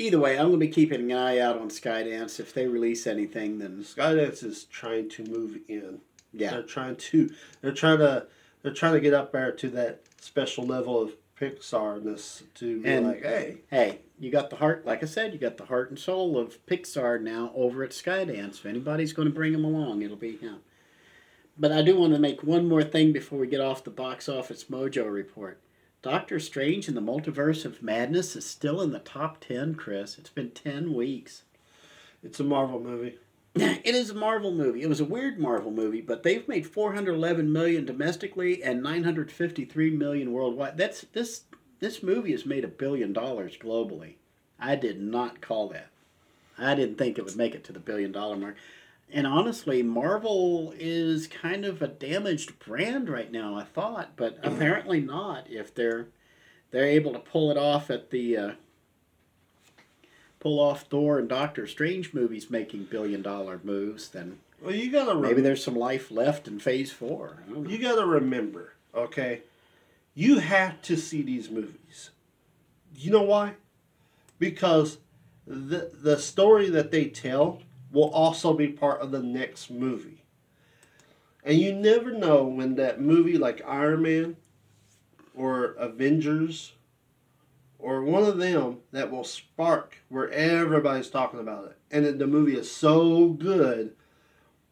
Either 0.01 0.19
way, 0.19 0.31
I'm 0.37 0.47
going 0.47 0.59
to 0.59 0.65
be 0.65 0.67
keeping 0.67 1.11
an 1.11 1.17
eye 1.17 1.37
out 1.37 1.59
on 1.59 1.69
Skydance. 1.69 2.39
If 2.39 2.53
they 2.53 2.65
release 2.67 3.05
anything, 3.05 3.59
then 3.59 3.83
Skydance 3.83 4.43
is 4.43 4.63
trying 4.63 5.09
to 5.09 5.23
move 5.25 5.59
in. 5.67 5.99
yeah, 6.33 6.49
They're 6.51 6.63
trying 6.63 6.95
to. 6.95 7.29
They're 7.61 7.71
trying 7.71 7.99
to. 7.99 8.25
They're 8.63 8.73
trying 8.73 8.93
to 8.93 8.99
get 8.99 9.13
up 9.13 9.31
there 9.31 9.51
to 9.51 9.69
that 9.69 10.01
special 10.19 10.65
level 10.65 10.99
of 11.01 11.13
Pixarness 11.39 12.43
to 12.55 12.81
be 12.81 12.89
And- 12.89 13.07
like, 13.07 13.21
hey, 13.23 13.57
hey, 13.69 13.99
you 14.19 14.31
got 14.31 14.49
the 14.49 14.55
heart. 14.57 14.85
Like 14.85 15.03
I 15.03 15.07
said, 15.07 15.33
you 15.33 15.39
got 15.39 15.57
the 15.57 15.65
heart 15.65 15.89
and 15.89 15.97
soul 15.99 16.37
of 16.37 16.63
Pixar 16.65 17.21
now 17.21 17.51
over 17.55 17.83
at 17.83 17.91
Skydance. 17.91 18.55
If 18.59 18.65
anybody's 18.65 19.13
going 19.13 19.27
to 19.27 19.33
bring 19.33 19.51
them 19.53 19.65
along, 19.65 20.01
it'll 20.01 20.15
be 20.17 20.37
him. 20.37 20.57
But 21.57 21.71
I 21.71 21.81
do 21.83 21.95
want 21.97 22.13
to 22.13 22.19
make 22.19 22.43
one 22.43 22.67
more 22.67 22.83
thing 22.83 23.11
before 23.13 23.37
we 23.39 23.47
get 23.47 23.59
off 23.61 23.83
the 23.83 23.89
box 23.91 24.27
office 24.29 24.65
mojo 24.65 25.11
report. 25.11 25.59
Doctor 26.01 26.39
Strange 26.39 26.87
in 26.87 26.95
the 26.95 27.01
Multiverse 27.01 27.63
of 27.63 27.83
Madness 27.83 28.35
is 28.35 28.45
still 28.45 28.81
in 28.81 28.91
the 28.91 28.99
top 28.99 29.39
10, 29.39 29.75
Chris. 29.75 30.17
It's 30.17 30.31
been 30.31 30.49
10 30.49 30.93
weeks. 30.95 31.43
it's 32.23 32.39
a 32.39 32.43
Marvel 32.43 32.79
movie. 32.79 33.17
It 33.55 33.95
is 33.95 34.09
a 34.09 34.15
Marvel 34.15 34.51
movie. 34.51 34.81
It 34.81 34.89
was 34.89 35.01
a 35.01 35.05
weird 35.05 35.37
Marvel 35.37 35.71
movie, 35.71 35.99
but 36.01 36.23
they've 36.23 36.47
made 36.47 36.65
411 36.65 37.51
million 37.51 37.85
domestically 37.85 38.63
and 38.63 38.81
953 38.81 39.89
million 39.91 40.31
worldwide. 40.31 40.77
That's 40.77 41.01
this 41.11 41.43
this 41.79 42.01
movie 42.01 42.31
has 42.31 42.45
made 42.45 42.63
a 42.63 42.69
billion 42.69 43.11
dollars 43.11 43.57
globally. 43.57 44.13
I 44.57 44.75
did 44.75 45.01
not 45.01 45.41
call 45.41 45.67
that. 45.69 45.89
I 46.57 46.75
didn't 46.75 46.97
think 46.97 47.17
it 47.17 47.25
would 47.25 47.35
make 47.35 47.53
it 47.53 47.63
to 47.65 47.73
the 47.73 47.79
billion 47.79 48.11
dollar 48.13 48.37
mark. 48.37 48.55
And 49.13 49.27
honestly, 49.27 49.83
Marvel 49.83 50.73
is 50.79 51.27
kind 51.27 51.65
of 51.65 51.81
a 51.81 51.87
damaged 51.87 52.57
brand 52.59 53.09
right 53.09 53.31
now, 53.31 53.55
I 53.55 53.63
thought, 53.63 54.11
but 54.15 54.39
apparently 54.41 55.01
not 55.01 55.49
if 55.49 55.73
they're 55.73 56.07
they're 56.71 56.85
able 56.85 57.11
to 57.13 57.19
pull 57.19 57.51
it 57.51 57.57
off 57.57 57.89
at 57.89 58.09
the 58.09 58.37
uh, 58.37 58.51
pull 60.39 60.59
off 60.59 60.83
Thor 60.83 61.19
and 61.19 61.27
Doctor 61.27 61.67
Strange 61.67 62.13
movies 62.13 62.49
making 62.49 62.85
billion 62.85 63.21
dollar 63.21 63.59
moves, 63.63 64.09
then 64.09 64.39
Well, 64.61 64.73
you 64.73 64.89
gotta 64.89 65.15
maybe 65.15 65.41
there's 65.41 65.63
some 65.63 65.75
life 65.75 66.09
left 66.09 66.47
in 66.47 66.59
Phase 66.59 66.91
Four. 66.93 67.39
I 67.45 67.49
don't 67.51 67.63
know. 67.63 67.69
you 67.69 67.79
gotta 67.79 68.05
remember, 68.05 68.75
okay, 68.95 69.41
you 70.15 70.39
have 70.39 70.81
to 70.83 70.95
see 70.95 71.21
these 71.21 71.49
movies. 71.49 72.11
You 72.95 73.11
know 73.11 73.23
why? 73.23 73.55
Because 74.39 74.99
the 75.45 75.91
the 76.01 76.17
story 76.17 76.69
that 76.69 76.91
they 76.91 77.05
tell 77.05 77.61
will 77.91 78.09
also 78.11 78.53
be 78.53 78.67
part 78.69 79.01
of 79.01 79.11
the 79.11 79.21
next 79.21 79.69
movie. 79.69 80.23
And 81.43 81.57
you 81.59 81.73
never 81.73 82.11
know 82.11 82.43
when 82.43 82.75
that 82.75 83.01
movie 83.01 83.37
like 83.37 83.61
Iron 83.67 84.03
Man 84.03 84.37
or 85.35 85.73
Avengers 85.73 86.73
or 87.79 88.03
one 88.03 88.23
of 88.23 88.37
them 88.37 88.77
that 88.91 89.09
will 89.11 89.23
spark 89.23 89.97
where 90.09 90.29
everybody's 90.29 91.09
talking 91.09 91.39
about 91.39 91.65
it. 91.65 91.77
And 91.89 92.19
the 92.19 92.27
movie 92.27 92.55
is 92.57 92.71
so 92.71 93.29
good 93.29 93.95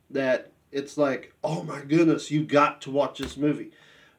that 0.10 0.52
it's 0.72 0.98
like, 0.98 1.34
oh 1.44 1.64
my 1.64 1.82
goodness, 1.82 2.30
you 2.32 2.44
got 2.46 2.82
to 2.84 2.92
watch 2.92 3.18
this 3.20 3.38
movie. 3.38 3.72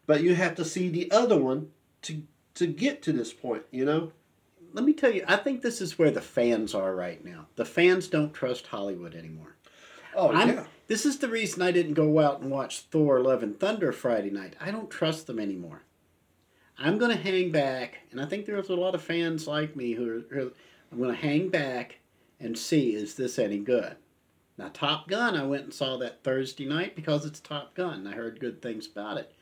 but 0.06 0.22
you 0.22 0.34
have 0.34 0.56
to 0.56 0.64
see 0.64 0.88
the 0.88 1.10
other 1.12 1.36
one 1.38 1.70
to 2.02 2.22
to 2.54 2.66
get 2.66 3.02
to 3.02 3.12
this 3.12 3.32
point. 3.32 3.62
You 3.70 3.84
know. 3.84 4.12
Let 4.72 4.84
me 4.84 4.92
tell 4.92 5.12
you, 5.12 5.24
I 5.26 5.36
think 5.36 5.62
this 5.62 5.80
is 5.80 5.98
where 5.98 6.10
the 6.10 6.20
fans 6.20 6.74
are 6.74 6.94
right 6.94 7.24
now. 7.24 7.46
The 7.56 7.64
fans 7.64 8.08
don't 8.08 8.32
trust 8.32 8.68
Hollywood 8.68 9.14
anymore. 9.14 9.56
Oh 10.14 10.32
I'm, 10.32 10.48
yeah. 10.48 10.64
This 10.86 11.06
is 11.06 11.18
the 11.18 11.28
reason 11.28 11.62
I 11.62 11.70
didn't 11.70 11.94
go 11.94 12.18
out 12.18 12.40
and 12.40 12.50
watch 12.50 12.80
Thor: 12.80 13.20
Love 13.20 13.42
and 13.42 13.58
Thunder 13.58 13.92
Friday 13.92 14.30
night. 14.30 14.56
I 14.60 14.70
don't 14.70 14.90
trust 14.90 15.26
them 15.26 15.38
anymore. 15.38 15.82
I'm 16.78 16.98
going 16.98 17.10
to 17.10 17.22
hang 17.22 17.50
back, 17.50 17.98
and 18.10 18.20
I 18.20 18.26
think 18.26 18.46
there's 18.46 18.70
a 18.70 18.74
lot 18.74 18.94
of 18.94 19.02
fans 19.02 19.46
like 19.46 19.76
me 19.76 19.92
who 19.92 20.08
are. 20.08 20.34
Who, 20.34 20.52
I'm 20.90 20.98
going 20.98 21.14
to 21.14 21.20
hang 21.20 21.48
back 21.48 21.98
and 22.40 22.58
see 22.58 22.94
is 22.94 23.14
this 23.14 23.38
any 23.38 23.58
good. 23.58 23.96
Now, 24.58 24.70
Top 24.72 25.08
Gun, 25.08 25.36
I 25.36 25.44
went 25.44 25.64
and 25.64 25.72
saw 25.72 25.96
that 25.98 26.24
Thursday 26.24 26.66
night 26.66 26.96
because 26.96 27.24
it's 27.24 27.40
Top 27.40 27.74
Gun. 27.74 28.06
I 28.06 28.12
heard 28.12 28.40
good 28.40 28.60
things 28.60 28.86
about 28.86 29.16
it, 29.16 29.32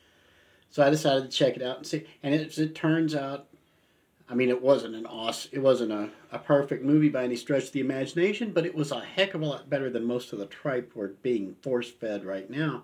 so 0.69 0.85
I 0.85 0.89
decided 0.89 1.23
to 1.23 1.37
check 1.37 1.55
it 1.55 1.63
out 1.63 1.77
and 1.77 1.87
see. 1.87 2.05
And 2.23 2.33
it 2.33 2.75
turns 2.75 3.15
out, 3.15 3.47
I 4.29 4.35
mean, 4.35 4.49
it 4.49 4.61
wasn't 4.61 4.95
an 4.95 5.07
awesome, 5.07 5.49
it 5.53 5.59
wasn't 5.59 5.91
a, 5.91 6.09
a 6.31 6.37
perfect 6.37 6.83
movie 6.83 7.09
by 7.09 7.23
any 7.23 7.35
stretch 7.35 7.65
of 7.65 7.71
the 7.71 7.79
imagination, 7.79 8.51
but 8.51 8.65
it 8.65 8.75
was 8.75 8.91
a 8.91 8.99
heck 8.99 9.33
of 9.33 9.41
a 9.41 9.45
lot 9.45 9.69
better 9.69 9.89
than 9.89 10.05
most 10.05 10.31
of 10.31 10.39
the 10.39 10.45
tripe 10.45 10.91
we're 10.93 11.07
being 11.07 11.55
force 11.63 11.89
fed 11.89 12.23
right 12.23 12.49
now. 12.49 12.83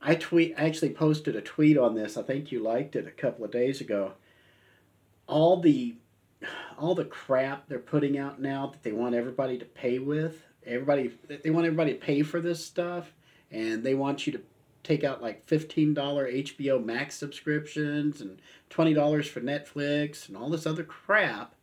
I 0.00 0.14
tweet, 0.14 0.54
I 0.56 0.66
actually 0.66 0.90
posted 0.90 1.34
a 1.34 1.40
tweet 1.40 1.76
on 1.76 1.94
this. 1.94 2.16
I 2.16 2.22
think 2.22 2.52
you 2.52 2.62
liked 2.62 2.94
it 2.94 3.08
a 3.08 3.10
couple 3.10 3.44
of 3.44 3.50
days 3.50 3.80
ago. 3.80 4.12
All 5.26 5.60
the, 5.60 5.96
all 6.78 6.94
the 6.94 7.06
crap 7.06 7.68
they're 7.68 7.78
putting 7.78 8.16
out 8.16 8.40
now 8.40 8.68
that 8.68 8.82
they 8.82 8.92
want 8.92 9.14
everybody 9.14 9.58
to 9.58 9.64
pay 9.64 9.98
with. 9.98 10.44
Everybody, 10.64 11.10
they 11.42 11.50
want 11.50 11.66
everybody 11.66 11.94
to 11.94 11.98
pay 11.98 12.22
for 12.22 12.40
this 12.40 12.64
stuff, 12.64 13.12
and 13.50 13.82
they 13.82 13.94
want 13.94 14.26
you 14.26 14.32
to 14.34 14.40
take 14.84 15.02
out 15.02 15.20
like 15.22 15.44
fifteen 15.44 15.94
dollar 15.94 16.30
HBO 16.30 16.84
Max 16.84 17.16
subscriptions 17.16 18.20
and 18.20 18.40
twenty 18.70 18.94
dollars 18.94 19.26
for 19.26 19.40
Netflix 19.40 20.28
and 20.28 20.36
all 20.36 20.48
this 20.50 20.66
other 20.66 20.84
crap 20.84 21.54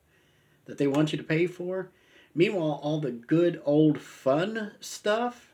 that 0.65 0.77
they 0.77 0.87
want 0.87 1.11
you 1.11 1.17
to 1.17 1.23
pay 1.23 1.47
for. 1.47 1.91
Meanwhile, 2.35 2.79
all 2.83 2.99
the 2.99 3.11
good 3.11 3.61
old 3.65 3.99
fun 3.99 4.73
stuff 4.79 5.47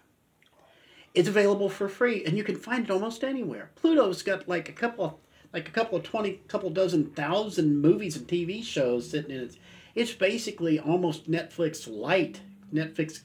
it's 1.14 1.28
available 1.28 1.68
for 1.68 1.90
free, 1.90 2.24
and 2.26 2.38
you 2.38 2.44
can 2.44 2.56
find 2.56 2.84
it 2.86 2.92
almost 2.92 3.24
anywhere. 3.24 3.72
Pluto's 3.76 4.22
got 4.22 4.48
like 4.48 4.70
a 4.70 4.74
couple 4.74 5.04
of 5.06 5.14
like 5.52 5.68
a 5.68 5.72
couple 5.72 5.98
of 5.98 6.04
twenty, 6.04 6.42
couple 6.48 6.70
dozen 6.70 7.06
thousand 7.12 7.82
movies 7.82 8.16
and 8.18 8.28
TV 8.28 8.64
shows 8.64 9.10
sitting 9.10 9.32
in 9.32 9.42
it. 9.42 9.58
It's 9.96 10.14
basically 10.14 10.80
almost 10.80 11.30
Netflix 11.30 11.88
light, 11.92 12.42
Netflix 12.72 13.22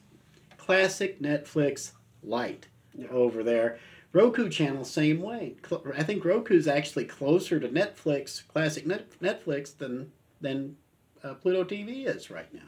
classic 0.57 1.21
Netflix 1.21 1.91
light 2.23 2.69
Yeah. 2.97 3.09
over 3.09 3.43
there. 3.43 3.79
Roku 4.13 4.49
channel 4.49 4.85
same 4.85 5.23
way. 5.23 5.55
I 5.97 6.03
think 6.03 6.25
Roku's 6.25 6.69
actually 6.69 7.07
closer 7.07 7.59
to 7.59 7.69
Netflix 7.69 8.47
classic 8.49 8.87
Net- 8.87 9.19
Netflix 9.21 9.77
than 9.77 10.13
than 10.41 10.77
uh, 11.25 11.35
Pluto 11.35 11.65
TV 11.65 12.07
is 12.07 12.31
right 12.31 12.53
now. 12.53 12.61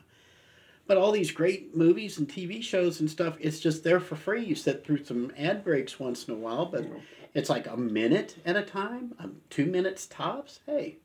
But 0.86 0.96
all 0.98 1.12
these 1.12 1.30
great 1.32 1.74
movies 1.76 2.18
and 2.18 2.28
TV 2.28 2.62
shows 2.62 3.00
and 3.00 3.10
stuff, 3.10 3.36
it's 3.40 3.58
just 3.58 3.84
there 3.84 4.00
for 4.00 4.16
free. 4.16 4.44
You 4.44 4.54
sit 4.54 4.84
through 4.84 5.04
some 5.04 5.32
ad 5.36 5.64
breaks 5.64 5.98
once 5.98 6.28
in 6.28 6.34
a 6.34 6.36
while, 6.36 6.66
but 6.66 6.86
it's 7.32 7.48
like 7.48 7.66
a 7.66 7.76
minute 7.76 8.36
at 8.44 8.56
a 8.56 8.62
time, 8.62 9.14
um, 9.18 9.36
two 9.48 9.64
minutes 9.66 10.06
tops. 10.06 10.60
Hey. 10.66 10.96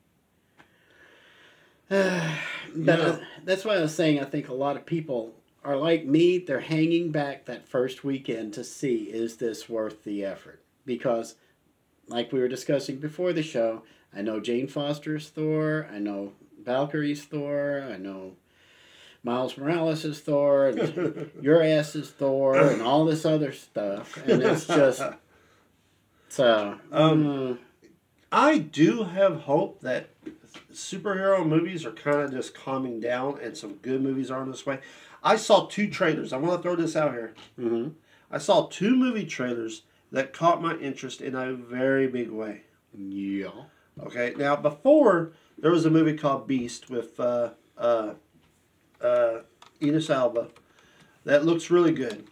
but 1.90 2.00
Yeah. 2.76 2.94
uh, 2.96 3.20
that's 3.46 3.66
why 3.66 3.76
I 3.76 3.82
was 3.82 3.96
saying 3.96 4.20
I 4.20 4.26
think 4.26 4.50
a 4.50 4.54
lot 4.54 4.76
of 4.76 4.86
people 4.86 5.34
are 5.70 5.78
like 5.78 6.04
me. 6.04 6.40
They're 6.40 6.62
hanging 6.62 7.12
back 7.12 7.46
that 7.46 7.68
first 7.68 8.04
weekend 8.04 8.56
to 8.56 8.64
see 8.64 9.04
is 9.04 9.38
this 9.38 9.70
worth 9.70 10.04
the 10.04 10.26
effort? 10.26 10.64
Because, 10.84 11.36
like 12.08 12.32
we 12.32 12.40
were 12.40 12.48
discussing 12.48 12.98
before 12.98 13.34
the 13.34 13.44
show, 13.44 13.84
I 14.12 14.24
know 14.24 14.40
Jane 14.40 14.68
Foster's 14.68 15.30
Thor, 15.30 15.88
I 15.94 16.00
know 16.00 16.34
Valkyrie's 16.64 17.24
Thor, 17.24 17.88
I 17.88 17.98
know 17.98 18.34
Miles 19.24 19.58
Morales 19.60 20.06
is 20.06 20.20
Thor, 20.20 20.70
and 20.70 21.30
your 21.42 21.62
ass 21.62 21.96
is 21.96 22.10
Thor, 22.10 22.58
and 22.58 22.82
all 22.82 23.06
this 23.06 23.24
other 23.24 23.52
stuff, 23.52 24.18
and 24.26 24.42
it's 24.42 24.66
just 24.66 25.04
so. 26.30 26.80
Um, 26.92 27.24
mm, 27.24 27.58
I 28.32 28.58
do 28.58 29.04
have 29.04 29.42
hope 29.42 29.82
that 29.82 30.10
superhero 30.74 31.46
movies 31.46 31.86
are 31.86 31.92
kind 31.92 32.22
of 32.22 32.32
just 32.32 32.56
calming 32.56 33.00
down, 33.00 33.40
and 33.40 33.56
some 33.56 33.76
good 33.76 34.02
movies 34.02 34.32
are 34.32 34.42
on 34.42 34.50
this 34.50 34.66
way. 34.66 34.80
I 35.24 35.36
saw 35.36 35.66
two 35.66 35.90
trailers. 35.90 36.32
I 36.34 36.38
want 36.38 36.58
to 36.60 36.64
throw 36.64 36.76
this 36.76 36.96
out 36.96 37.12
here. 37.14 37.34
mhm. 37.58 37.94
I 38.32 38.38
saw 38.38 38.68
two 38.68 38.96
movie 38.96 39.26
trailers 39.26 39.84
that 40.12 40.34
caught 40.34 40.62
my 40.62 40.76
interest 40.78 41.20
in 41.22 41.36
a 41.36 41.54
very 41.54 42.08
big 42.08 42.30
way. 42.30 42.62
Yeah. 42.94 43.64
Okay, 44.02 44.34
now 44.38 44.56
before 44.56 45.34
there 45.58 45.72
was 45.72 45.86
a 45.86 45.90
movie 45.90 46.16
called 46.16 46.48
Beast 46.48 46.90
with 46.90 47.20
uh, 47.20 47.52
uh, 47.78 48.14
uh, 49.02 49.40
Idris 49.82 50.10
Elba 50.10 50.50
that 51.26 51.46
looks 51.46 51.70
really 51.70 51.92
good. 51.92 52.28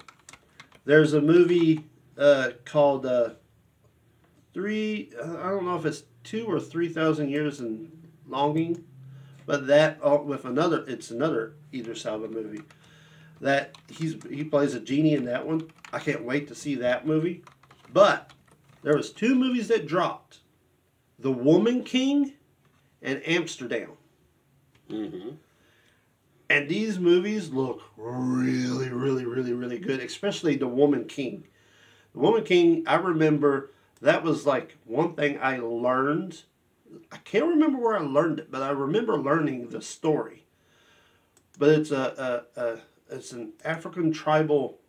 There's 0.86 1.14
a 1.14 1.22
movie 1.22 1.84
uh, 2.18 2.52
called 2.64 3.06
uh, 3.06 3.32
Three. 4.54 5.12
I 5.22 5.50
don't 5.50 5.66
know 5.66 5.76
if 5.76 5.86
it's 5.86 6.04
two 6.24 6.46
or 6.46 6.60
three 6.60 6.90
thousand 6.90 7.30
years 7.30 7.60
in 7.60 7.92
longing, 8.28 8.84
but 9.48 9.66
that 9.68 9.98
uh, 10.06 10.18
with 10.18 10.46
another. 10.46 10.86
It's 10.88 11.10
another 11.10 11.54
Idris 11.74 12.06
Elba 12.06 12.28
movie. 12.28 12.62
That 13.42 13.76
he's 13.90 14.18
he 14.30 14.44
plays 14.44 14.76
a 14.76 14.80
genie 14.80 15.14
in 15.14 15.26
that 15.26 15.48
one. 15.48 15.72
I 15.92 15.98
can't 15.98 16.24
wait 16.24 16.48
to 16.50 16.56
see 16.56 16.76
that 16.76 17.08
movie. 17.08 17.44
But 17.92 18.32
there 18.84 18.96
was 18.96 19.12
two 19.12 19.34
movies 19.34 19.70
that 19.70 19.88
dropped. 19.88 20.40
The 21.18 21.32
Woman 21.32 21.84
King 21.84 22.34
and 23.02 23.22
Amsterdam. 23.26 23.92
Mm-hmm. 24.90 25.30
And 26.50 26.70
these 26.70 27.00
movies 27.00 27.50
look 27.50 27.82
really, 27.98 28.90
really, 28.90 29.26
really, 29.26 29.54
really 29.54 29.80
good, 29.80 30.00
especially 30.00 30.56
The 30.56 30.68
Woman 30.68 31.06
King. 31.06 31.48
The 32.14 32.20
Woman 32.20 32.44
King, 32.44 32.84
I 32.88 32.96
remember 32.96 33.72
that 34.02 34.24
was 34.24 34.46
like 34.46 34.78
one 34.86 35.14
thing 35.16 35.40
I 35.42 35.58
learned. 35.58 36.44
I 37.12 37.18
can't 37.18 37.46
remember 37.46 37.80
where 37.80 37.98
I 37.98 38.02
learned 38.02 38.40
it, 38.40 38.52
but 38.52 38.62
I 38.62 38.70
remember 38.72 39.18
learning 39.18 39.70
the 39.70 39.82
story. 39.82 40.46
But 41.58 41.70
it's 41.70 41.92
a, 41.92 42.46
a, 42.56 42.62
a 42.62 42.80
it's 43.10 43.32
an 43.32 43.54
African 43.64 44.12
tribal 44.12 44.80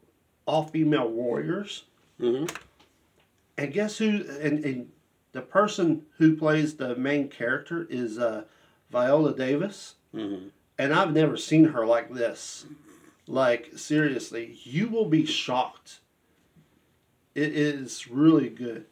all 0.46 0.64
female 0.64 1.08
warriors. 1.08 1.84
Mm-hmm. 2.20 2.46
And 3.58 3.72
guess 3.72 3.98
who? 3.98 4.24
And, 4.40 4.64
and 4.64 4.90
the 5.32 5.42
person 5.42 6.06
who 6.16 6.37
plays 6.37 6.76
the 6.76 6.96
main 6.96 7.28
character 7.28 7.87
is 7.90 8.18
uh, 8.18 8.44
Viola 8.90 9.34
Davis. 9.34 9.94
Mm-hmm. 10.14 10.48
And 10.78 10.94
I've 10.94 11.12
never 11.12 11.37
seen 11.37 11.64
her 11.64 11.84
like 11.84 12.14
this. 12.14 12.66
Like, 13.26 13.72
seriously, 13.76 14.58
you 14.62 14.88
will 14.88 15.04
be 15.04 15.26
shocked. 15.26 16.00
It 17.34 17.54
is 17.54 18.08
really 18.08 18.48
good. 18.48 18.87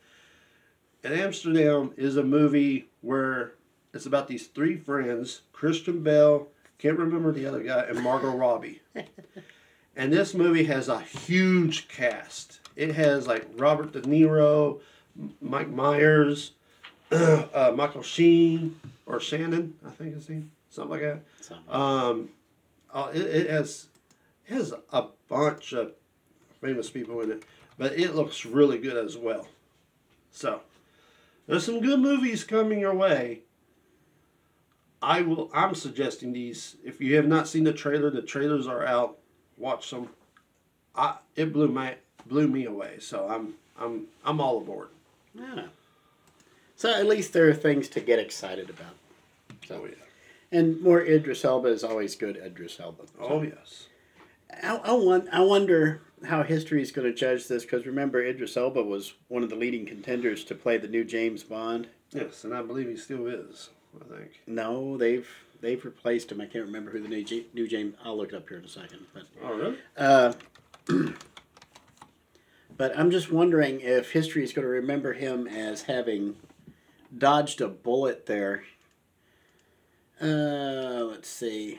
And 1.02 1.14
Amsterdam 1.14 1.92
is 1.96 2.16
a 2.16 2.22
movie 2.22 2.88
where 3.06 3.52
it's 3.94 4.06
about 4.06 4.26
these 4.28 4.48
three 4.48 4.76
friends 4.76 5.42
Christian 5.52 6.02
Bale, 6.02 6.48
can't 6.78 6.98
remember 6.98 7.32
the 7.32 7.46
other 7.46 7.62
guy, 7.62 7.82
and 7.82 8.02
Margot 8.02 8.30
Robbie. 8.36 8.82
and 9.96 10.12
this 10.12 10.34
movie 10.34 10.64
has 10.64 10.88
a 10.88 11.00
huge 11.00 11.88
cast. 11.88 12.60
It 12.74 12.94
has 12.94 13.26
like 13.26 13.46
Robert 13.56 13.92
De 13.92 14.02
Niro, 14.02 14.80
Mike 15.40 15.70
Myers, 15.70 16.52
uh, 17.10 17.72
Michael 17.74 18.02
Sheen, 18.02 18.78
or 19.06 19.20
Shannon, 19.20 19.74
I 19.86 19.90
think 19.90 20.14
his 20.14 20.28
name, 20.28 20.50
something 20.68 20.90
like 20.90 21.00
that. 21.00 21.74
Um, 21.74 22.30
uh, 22.92 23.10
it, 23.14 23.22
it 23.22 23.50
has 23.50 23.86
it 24.48 24.54
has 24.54 24.74
a 24.92 25.06
bunch 25.28 25.72
of 25.72 25.92
famous 26.60 26.90
people 26.90 27.20
in 27.20 27.30
it, 27.30 27.44
but 27.78 27.92
it 27.98 28.14
looks 28.14 28.44
really 28.44 28.78
good 28.78 28.96
as 28.96 29.16
well. 29.16 29.46
So 30.32 30.60
there's 31.46 31.64
some 31.64 31.80
good 31.80 32.00
movies 32.00 32.44
coming 32.44 32.80
your 32.80 32.94
way. 32.94 33.40
I 35.02 35.20
will. 35.22 35.50
I'm 35.54 35.74
suggesting 35.74 36.32
these. 36.32 36.76
If 36.84 37.00
you 37.00 37.16
have 37.16 37.26
not 37.26 37.46
seen 37.48 37.64
the 37.64 37.72
trailer, 37.72 38.10
the 38.10 38.22
trailers 38.22 38.66
are 38.66 38.84
out. 38.84 39.18
Watch 39.56 39.90
them. 39.90 40.08
I 40.94 41.16
it 41.36 41.52
blew 41.52 41.68
my 41.68 41.96
blew 42.26 42.48
me 42.48 42.64
away. 42.64 42.96
So 43.00 43.28
I'm 43.28 43.54
I'm 43.78 44.06
I'm 44.24 44.40
all 44.40 44.58
aboard. 44.58 44.88
yeah. 45.34 45.66
So 46.78 46.92
at 46.92 47.06
least 47.06 47.32
there 47.32 47.48
are 47.48 47.54
things 47.54 47.88
to 47.90 48.00
get 48.00 48.18
excited 48.18 48.68
about. 48.68 48.94
So, 49.66 49.80
Oh 49.82 49.86
yeah. 49.86 49.94
and 50.58 50.80
more 50.82 51.00
Idris 51.00 51.44
Elba 51.44 51.68
is 51.68 51.82
always 51.84 52.14
good. 52.16 52.36
Idris 52.36 52.78
Elba. 52.80 53.04
So, 53.06 53.12
Oh 53.20 53.42
yes. 53.42 53.86
I, 54.62 54.76
I, 54.76 54.92
want, 54.92 55.28
I 55.32 55.40
wonder 55.40 56.02
how 56.24 56.42
history 56.42 56.80
is 56.82 56.92
going 56.92 57.06
to 57.06 57.14
judge 57.14 57.46
this 57.48 57.62
because 57.64 57.86
remember 57.86 58.22
Idris 58.24 58.56
Elba 58.56 58.82
was 58.82 59.14
one 59.28 59.42
of 59.42 59.50
the 59.50 59.56
leading 59.56 59.84
contenders 59.86 60.44
to 60.44 60.54
play 60.54 60.78
the 60.78 60.88
new 60.88 61.04
James 61.04 61.42
Bond. 61.42 61.88
Yes, 62.12 62.44
and 62.44 62.54
I 62.54 62.62
believe 62.62 62.88
he 62.88 62.96
still 62.96 63.26
is. 63.26 63.70
I 64.00 64.14
think. 64.16 64.40
No, 64.46 64.96
they've 64.96 65.28
they've 65.60 65.82
replaced 65.84 66.30
him. 66.32 66.40
I 66.40 66.46
can't 66.46 66.64
remember 66.66 66.90
who 66.90 67.00
the 67.00 67.08
new, 67.08 67.24
new 67.54 67.66
James. 67.68 67.94
I'll 68.04 68.16
look 68.16 68.32
it 68.32 68.36
up 68.36 68.48
here 68.48 68.58
in 68.58 68.64
a 68.64 68.68
second. 68.68 69.00
But 69.12 69.22
Oh 69.42 69.54
really? 69.56 69.78
uh, 69.96 70.32
but 72.76 72.98
I'm 72.98 73.10
just 73.10 73.30
wondering 73.30 73.80
if 73.80 74.12
history 74.12 74.44
is 74.44 74.52
going 74.52 74.64
to 74.64 74.70
remember 74.70 75.12
him 75.14 75.46
as 75.46 75.82
having 75.82 76.36
dodged 77.16 77.60
a 77.60 77.68
bullet 77.68 78.26
there. 78.26 78.64
Uh, 80.20 81.04
let's 81.10 81.28
see. 81.28 81.78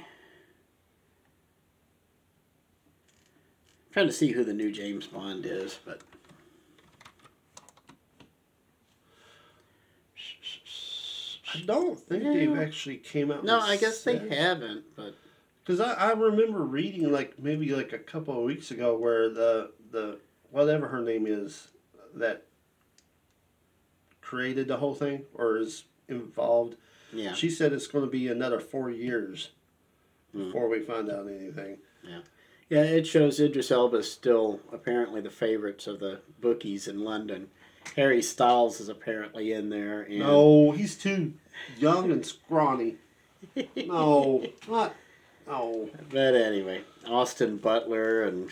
Trying 3.91 4.08
to 4.08 4.13
see 4.13 4.32
who 4.32 4.43
the 4.43 4.54
new 4.54 4.71
James 4.71 5.08
Bond 5.08 5.45
is, 5.45 5.80
but 5.86 6.02
I 11.54 11.60
don't 11.65 11.97
think 12.00 12.23
Yeah. 12.23 12.34
they've 12.34 12.58
actually 12.60 12.97
came 12.97 13.32
out. 13.32 13.43
no, 13.43 13.60
I 13.60 13.78
guess 13.78 14.04
they 14.04 14.17
haven't. 14.17 14.84
But 14.95 15.15
Because 15.63 15.80
I, 15.80 15.93
I 15.93 16.12
remember 16.13 16.60
reading 16.60 17.12
like 17.12 17.39
maybe 17.39 17.73
like 17.76 17.93
a 17.93 17.97
couple 18.00 18.38
of 18.38 18.43
weeks 18.43 18.71
ago 18.71 18.95
where 18.97 19.30
the 19.30 19.71
the 19.91 20.19
whatever 20.52 20.88
her 20.89 21.02
name 21.02 21.26
is 21.28 21.69
that 22.15 22.43
created 24.21 24.67
the 24.67 24.78
whole 24.78 24.93
thing 24.95 25.23
or 25.34 25.58
is 25.58 25.86
involved, 26.10 26.76
yeah, 27.13 27.34
she 27.34 27.50
said 27.50 27.71
it's 27.73 27.88
going 27.88 28.04
to 28.04 28.12
be 28.12 28.28
another 28.28 28.60
four 28.60 28.89
years 28.89 29.50
Hmm. 30.34 30.45
before 30.45 30.67
we 30.67 30.82
find 30.82 31.10
out 31.10 31.28
anything. 31.28 31.78
Yeah, 32.69 32.84
it 32.84 33.08
shows 33.08 33.39
Idris 33.39 33.71
Elba 33.71 33.97
is 33.97 34.12
still 34.12 34.60
apparently 34.71 35.21
the 35.21 35.30
favorites 35.30 35.88
of 35.88 35.99
the 35.99 36.21
bookies 36.39 36.88
in 36.88 37.03
London. 37.03 37.49
Harry 37.95 38.21
Styles 38.21 38.82
is 38.82 38.89
apparently 38.89 39.53
in 39.53 39.69
there. 39.69 40.01
And 40.01 40.19
No, 40.19 40.71
he's 40.71 40.97
too 40.97 41.34
young 41.77 42.12
and 42.12 42.25
scrawny. 42.25 42.95
No, 43.75 44.45
not. 44.67 44.93
No. 45.47 45.89
But 46.10 46.36
anyway, 46.36 46.82
Austin 47.08 47.58
Butler 47.58 48.23
and 48.23 48.51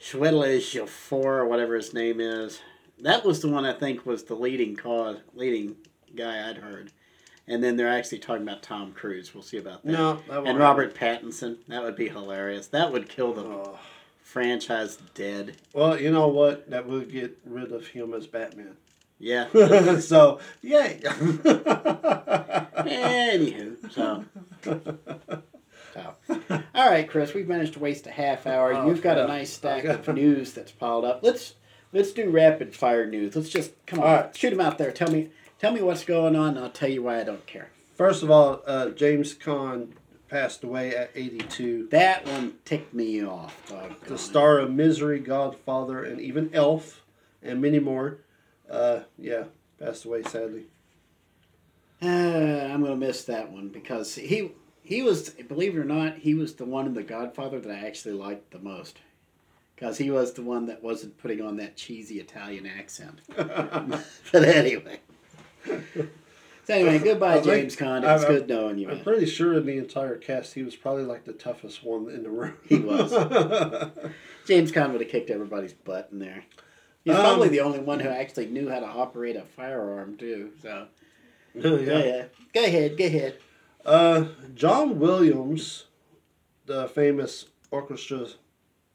Schwedele 0.00 0.60
Jafor, 0.70 1.40
or 1.40 1.46
whatever 1.46 1.74
his 1.74 1.92
name 1.92 2.20
is. 2.20 2.60
That 3.00 3.24
was 3.24 3.40
the 3.40 3.48
one 3.48 3.64
I 3.64 3.72
think 3.72 4.06
was 4.06 4.24
the 4.24 4.34
leading 4.34 4.76
cause, 4.76 5.18
leading 5.34 5.76
guy 6.14 6.48
I'd 6.48 6.58
heard. 6.58 6.92
And 7.46 7.64
then 7.64 7.76
they're 7.76 7.88
actually 7.88 8.18
talking 8.18 8.42
about 8.42 8.62
Tom 8.62 8.92
Cruise. 8.92 9.34
We'll 9.34 9.42
see 9.42 9.58
about 9.58 9.82
that. 9.84 9.92
No, 9.92 10.20
that 10.28 10.44
and 10.46 10.58
Robert 10.58 10.94
Pattinson. 10.94 11.56
That 11.68 11.82
would 11.82 11.96
be 11.96 12.08
hilarious. 12.08 12.68
That 12.68 12.92
would 12.92 13.08
kill 13.08 13.32
the. 13.32 13.42
Oh. 13.42 13.78
franchise 14.22 14.98
dead. 15.14 15.56
Well, 15.72 16.00
you 16.00 16.12
know 16.12 16.28
what? 16.28 16.70
That 16.70 16.86
would 16.86 17.10
get 17.10 17.36
rid 17.44 17.72
of 17.72 17.88
him 17.88 18.14
as 18.14 18.28
Batman. 18.28 18.76
Yeah. 19.18 19.48
so, 19.98 20.40
yay. 20.62 21.00
Anywho, 22.86 23.92
so. 23.92 24.24
so. 25.94 26.14
All 26.74 26.90
right, 26.90 27.08
Chris, 27.08 27.34
we've 27.34 27.48
managed 27.48 27.74
to 27.74 27.80
waste 27.80 28.06
a 28.06 28.10
half 28.10 28.46
hour. 28.46 28.72
Oh, 28.72 28.86
You've 28.86 29.02
got 29.02 29.18
a 29.18 29.26
nice 29.26 29.52
stack 29.52 29.84
of 29.84 30.08
news 30.14 30.52
that's 30.52 30.72
piled 30.72 31.04
up. 31.04 31.20
Let's 31.22 31.54
let's 31.92 32.12
do 32.12 32.30
rapid 32.30 32.74
fire 32.74 33.06
news. 33.06 33.36
Let's 33.36 33.50
just 33.50 33.72
come 33.86 34.00
on, 34.00 34.06
right. 34.06 34.36
shoot 34.36 34.50
them 34.50 34.60
out 34.60 34.78
there. 34.78 34.90
Tell 34.92 35.10
me 35.10 35.28
tell 35.60 35.72
me 35.72 35.82
what's 35.82 36.04
going 36.04 36.34
on. 36.34 36.56
And 36.56 36.64
I'll 36.64 36.70
tell 36.70 36.88
you 36.88 37.02
why 37.02 37.20
I 37.20 37.24
don't 37.24 37.46
care. 37.46 37.68
First 37.94 38.22
of 38.22 38.30
all, 38.30 38.62
uh, 38.66 38.88
James 38.90 39.34
Caan 39.34 39.92
passed 40.28 40.64
away 40.64 40.96
at 40.96 41.10
82. 41.14 41.88
That 41.90 42.26
one 42.26 42.54
ticked 42.64 42.94
me 42.94 43.24
off. 43.24 43.68
doggone 43.68 43.96
The 44.06 44.18
star 44.18 44.58
of 44.58 44.70
Misery, 44.70 45.20
Godfather, 45.20 46.02
and 46.02 46.20
even 46.20 46.50
Elf, 46.54 47.02
and 47.42 47.60
many 47.60 47.78
more. 47.78 48.18
Uh, 48.68 49.00
yeah, 49.18 49.44
passed 49.78 50.04
away 50.04 50.22
sadly. 50.22 50.66
Uh, 52.02 52.06
I'm 52.06 52.82
gonna 52.82 52.96
miss 52.96 53.24
that 53.24 53.50
one 53.50 53.68
because 53.68 54.14
he 54.14 54.52
he 54.82 55.02
was 55.02 55.30
believe 55.30 55.76
it 55.76 55.80
or 55.80 55.84
not 55.84 56.18
he 56.18 56.34
was 56.34 56.54
the 56.54 56.64
one 56.64 56.86
in 56.86 56.94
The 56.94 57.02
Godfather 57.02 57.60
that 57.60 57.70
I 57.70 57.86
actually 57.86 58.14
liked 58.14 58.52
the 58.52 58.58
most 58.58 59.00
because 59.74 59.98
he 59.98 60.10
was 60.10 60.32
the 60.32 60.42
one 60.42 60.66
that 60.66 60.82
wasn't 60.82 61.18
putting 61.18 61.42
on 61.42 61.56
that 61.56 61.76
cheesy 61.76 62.20
Italian 62.20 62.66
accent. 62.66 63.20
but 63.36 64.44
anyway. 64.44 65.00
So 65.66 66.74
anyway, 66.74 66.98
goodbye, 67.00 67.32
I 67.36 67.40
think- 67.40 67.44
James 67.46 67.76
Caan. 67.76 68.04
It's 68.14 68.24
good 68.24 68.48
knowing 68.48 68.78
you, 68.78 68.88
I'm 68.88 68.96
man. 68.96 69.04
pretty 69.04 69.26
sure 69.26 69.54
in 69.54 69.66
the 69.66 69.76
entire 69.78 70.16
cast, 70.16 70.54
he 70.54 70.62
was 70.62 70.76
probably 70.76 71.02
like 71.04 71.24
the 71.24 71.32
toughest 71.32 71.82
one 71.82 72.08
in 72.10 72.22
the 72.22 72.30
room. 72.30 72.56
He 72.68 72.76
was. 72.78 73.10
James 74.46 74.70
Caan 74.70 74.92
would 74.92 75.00
have 75.00 75.10
kicked 75.10 75.30
everybody's 75.30 75.72
butt 75.72 76.08
in 76.12 76.18
there. 76.20 76.44
He's 77.04 77.14
Um, 77.14 77.20
probably 77.22 77.48
the 77.48 77.60
only 77.60 77.80
one 77.80 77.98
who 78.00 78.08
actually 78.08 78.46
knew 78.46 78.68
how 78.68 78.78
to 78.80 78.86
operate 78.86 79.34
a 79.36 79.42
firearm 79.42 80.16
too. 80.16 80.50
So 80.62 80.86
yeah. 81.54 81.70
yeah, 81.76 82.04
yeah. 82.04 82.24
Go 82.54 82.64
ahead, 82.64 82.96
go 82.98 83.04
ahead. 83.06 83.36
Uh, 83.84 84.24
John 84.54 84.98
Williams, 85.00 85.86
the 86.66 86.88
famous 86.88 87.46
orchestra. 87.70 88.26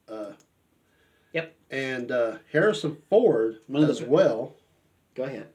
Uh, 0.07 0.33
Yep. 1.33 1.53
And 1.69 2.11
uh, 2.11 2.37
Harrison 2.53 2.97
Ford 3.09 3.57
One 3.67 3.83
as 3.89 4.01
well 4.01 4.55
Go 5.15 5.23
ahead. 5.23 5.47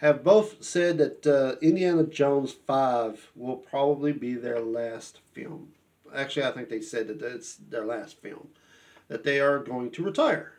Have 0.00 0.24
both 0.24 0.64
said 0.64 0.96
that 0.98 1.26
uh, 1.26 1.56
Indiana 1.60 2.04
Jones 2.04 2.52
5 2.52 3.32
will 3.36 3.56
probably 3.56 4.12
be 4.12 4.34
their 4.34 4.60
last 4.60 5.20
film. 5.32 5.72
Actually, 6.14 6.46
I 6.46 6.52
think 6.52 6.70
they 6.70 6.80
said 6.80 7.08
that 7.08 7.22
it's 7.22 7.56
their 7.56 7.84
last 7.84 8.20
film. 8.22 8.48
That 9.08 9.24
they 9.24 9.40
are 9.40 9.58
going 9.58 9.90
to 9.92 10.02
retire. 10.02 10.52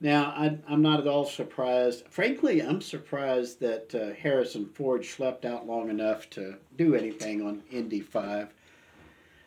Now, 0.00 0.34
I, 0.36 0.58
I'm 0.66 0.82
not 0.82 0.98
at 0.98 1.06
all 1.06 1.24
surprised. 1.24 2.04
Frankly, 2.08 2.60
I'm 2.60 2.80
surprised 2.80 3.60
that 3.60 3.94
uh, 3.94 4.20
Harrison 4.20 4.66
Ford 4.66 5.04
slept 5.04 5.44
out 5.44 5.68
long 5.68 5.88
enough 5.88 6.28
to 6.30 6.56
do 6.76 6.96
anything 6.96 7.40
on 7.46 7.62
Indy 7.70 8.00
5. 8.00 8.52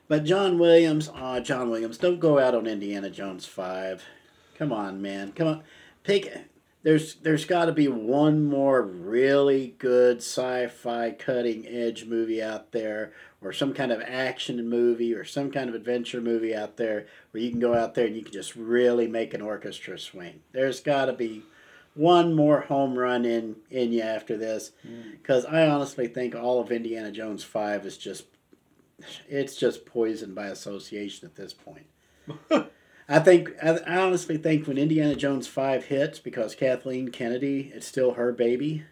But 0.08 0.24
John 0.24 0.58
Williams, 0.58 1.10
oh, 1.14 1.42
John 1.42 1.70
Williams, 1.70 1.98
don't 1.98 2.22
go 2.22 2.40
out 2.40 2.56
on 2.56 2.68
Indiana 2.68 3.10
Jones 3.10 3.46
5. 3.46 4.02
Come 4.58 4.72
on, 4.72 5.02
man. 5.02 5.34
Come 5.34 5.48
on. 5.48 5.64
Pick. 6.04 6.32
There's 6.86 7.16
there's 7.16 7.46
got 7.46 7.66
to 7.66 7.72
be 7.72 7.88
one 7.88 8.46
more 8.46 8.80
really 8.84 9.74
good 9.80 10.18
sci-fi 10.18 11.16
cutting 11.18 11.66
edge 11.68 12.06
movie 12.06 12.44
out 12.44 12.74
there 12.74 13.12
or 13.42 13.52
some 13.52 13.74
kind 13.74 13.92
of 13.92 14.04
action 14.04 14.70
movie 14.70 15.12
or 15.12 15.24
some 15.24 15.50
kind 15.50 15.68
of 15.68 15.74
adventure 15.74 16.22
movie 16.22 16.54
out 16.54 16.78
there 16.78 17.08
where 17.32 17.42
you 17.42 17.50
can 17.50 17.60
go 17.60 17.74
out 17.74 17.96
there 17.96 18.06
and 18.06 18.16
you 18.16 18.22
can 18.22 18.32
just 18.32 18.56
really 18.56 19.08
make 19.08 19.34
an 19.34 19.42
orchestra 19.42 19.98
swing. 19.98 20.42
There's 20.52 20.80
got 20.80 21.06
to 21.06 21.14
be 21.14 21.42
one 21.96 22.36
more 22.36 22.62
home 22.62 23.00
run 23.00 23.26
in 23.26 23.56
in 23.72 23.92
you 23.92 24.04
after 24.04 24.38
this, 24.38 24.72
hmm. 24.84 25.10
because 25.14 25.44
I 25.44 25.68
honestly 25.68 26.08
think 26.08 26.36
all 26.36 26.62
of 26.62 26.72
Indiana 26.72 27.12
Jones 27.12 27.44
Five 27.44 27.88
is 27.88 27.98
just 27.98 28.26
it's 29.28 29.56
just 29.56 29.88
poisoned 29.88 30.36
by 30.36 30.50
association 30.50 31.28
at 31.28 31.36
this 31.36 31.52
point. 31.52 31.88
I 33.08 33.20
think 33.20 33.52
I, 33.62 33.78
I 33.88 33.98
honestly 33.98 34.38
think 34.38 34.68
when 34.68 34.78
Indiana 34.78 35.16
Jones 35.16 35.48
Five 35.48 35.86
hits, 35.86 36.20
because 36.20 36.56
Kathleen 36.56 37.10
Kennedy, 37.10 37.72
it's 37.74 37.88
still 37.88 38.14
her 38.14 38.32
baby. 38.32 38.84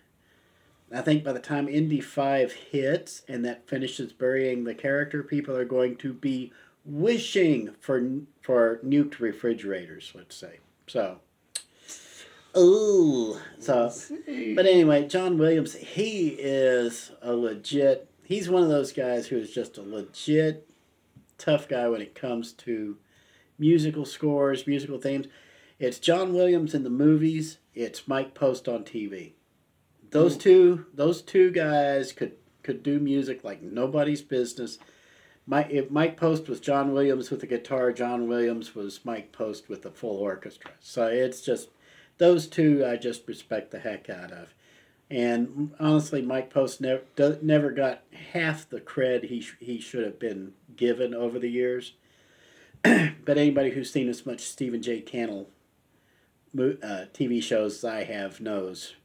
I 0.94 1.02
think 1.02 1.24
by 1.24 1.34
the 1.34 1.40
time 1.40 1.68
Indy 1.68 2.00
5 2.00 2.52
hits 2.52 3.24
and 3.28 3.44
that 3.46 3.68
finishes 3.68 4.14
burying 4.14 4.64
the 4.64 4.76
character, 4.76 5.24
people 5.24 5.56
are 5.56 5.66
going 5.66 5.96
to 5.98 6.14
be 6.14 6.54
wishing 6.86 7.72
for 7.80 8.00
for 8.42 8.80
nuked 8.86 9.20
refrigerators, 9.20 10.12
let's 10.14 10.36
say. 10.36 10.60
So, 10.86 11.20
ooh. 12.56 13.40
So, 13.58 13.92
but 14.56 14.66
anyway, 14.68 15.08
John 15.08 15.38
Williams, 15.40 15.74
he 15.74 16.30
is 16.30 17.12
a 17.22 17.34
legit, 17.34 18.08
he's 18.24 18.50
one 18.50 18.62
of 18.62 18.70
those 18.70 18.94
guys 18.94 19.28
who 19.28 19.38
is 19.38 19.52
just 19.52 19.78
a 19.78 19.82
legit 19.82 20.70
tough 21.40 21.68
guy 21.68 21.88
when 21.88 22.02
it 22.02 22.14
comes 22.14 22.52
to 22.54 22.98
musical 23.64 24.04
scores, 24.04 24.68
musical 24.68 25.00
themes. 25.00 25.28
It's 25.80 25.98
John 25.98 26.34
Williams 26.34 26.74
in 26.74 26.84
the 26.84 26.90
movies, 26.90 27.60
it's 27.74 28.10
Mike 28.10 28.34
Post 28.34 28.68
on 28.68 28.84
TV. 28.84 29.32
Those 30.12 30.36
two, 30.36 30.88
those 30.94 31.22
two 31.22 31.50
guys 31.50 32.12
could 32.12 32.34
could 32.62 32.84
do 32.84 33.00
music 33.00 33.42
like 33.42 33.62
nobody's 33.62 34.22
business. 34.22 34.80
Mike, 35.48 35.70
if 35.70 35.90
Mike 35.90 36.18
Post 36.18 36.50
was 36.50 36.60
John 36.60 36.92
Williams 36.92 37.32
with 37.32 37.40
the 37.40 37.48
guitar, 37.48 37.94
John 37.94 38.28
Williams 38.28 38.76
was 38.76 39.06
Mike 39.06 39.32
Post 39.32 39.70
with 39.70 39.82
the 39.84 39.92
full 39.92 40.18
orchestra. 40.18 40.72
So 40.82 41.08
it's 41.08 41.40
just 41.40 41.70
those 42.18 42.48
two 42.48 42.86
I 42.86 42.98
just 42.98 43.26
respect 43.30 43.72
the 43.72 43.80
heck 43.80 44.10
out 44.10 44.34
of. 44.34 44.54
And 45.10 45.74
honestly, 45.80 46.22
Mike 46.22 46.50
Post 46.50 46.82
never 46.82 47.04
never 47.42 47.72
got 47.72 48.04
half 48.34 48.68
the 48.70 48.82
cred 48.82 49.30
he 49.30 49.46
he 49.62 49.80
should 49.80 50.04
have 50.04 50.20
been 50.20 50.52
given 50.76 51.14
over 51.14 51.40
the 51.40 51.50
years. 51.50 51.94
but 53.26 53.38
anybody 53.38 53.72
who's 53.72 53.92
seen 53.92 54.10
as 54.10 54.26
much 54.26 54.42
Stephen 54.42 54.82
J. 54.82 55.02
Cannell 55.02 55.50
uh, 56.58 57.06
TV 57.14 57.42
shows 57.42 57.78
as 57.78 57.86
I 57.86 58.04
have 58.04 58.40
knows. 58.42 58.96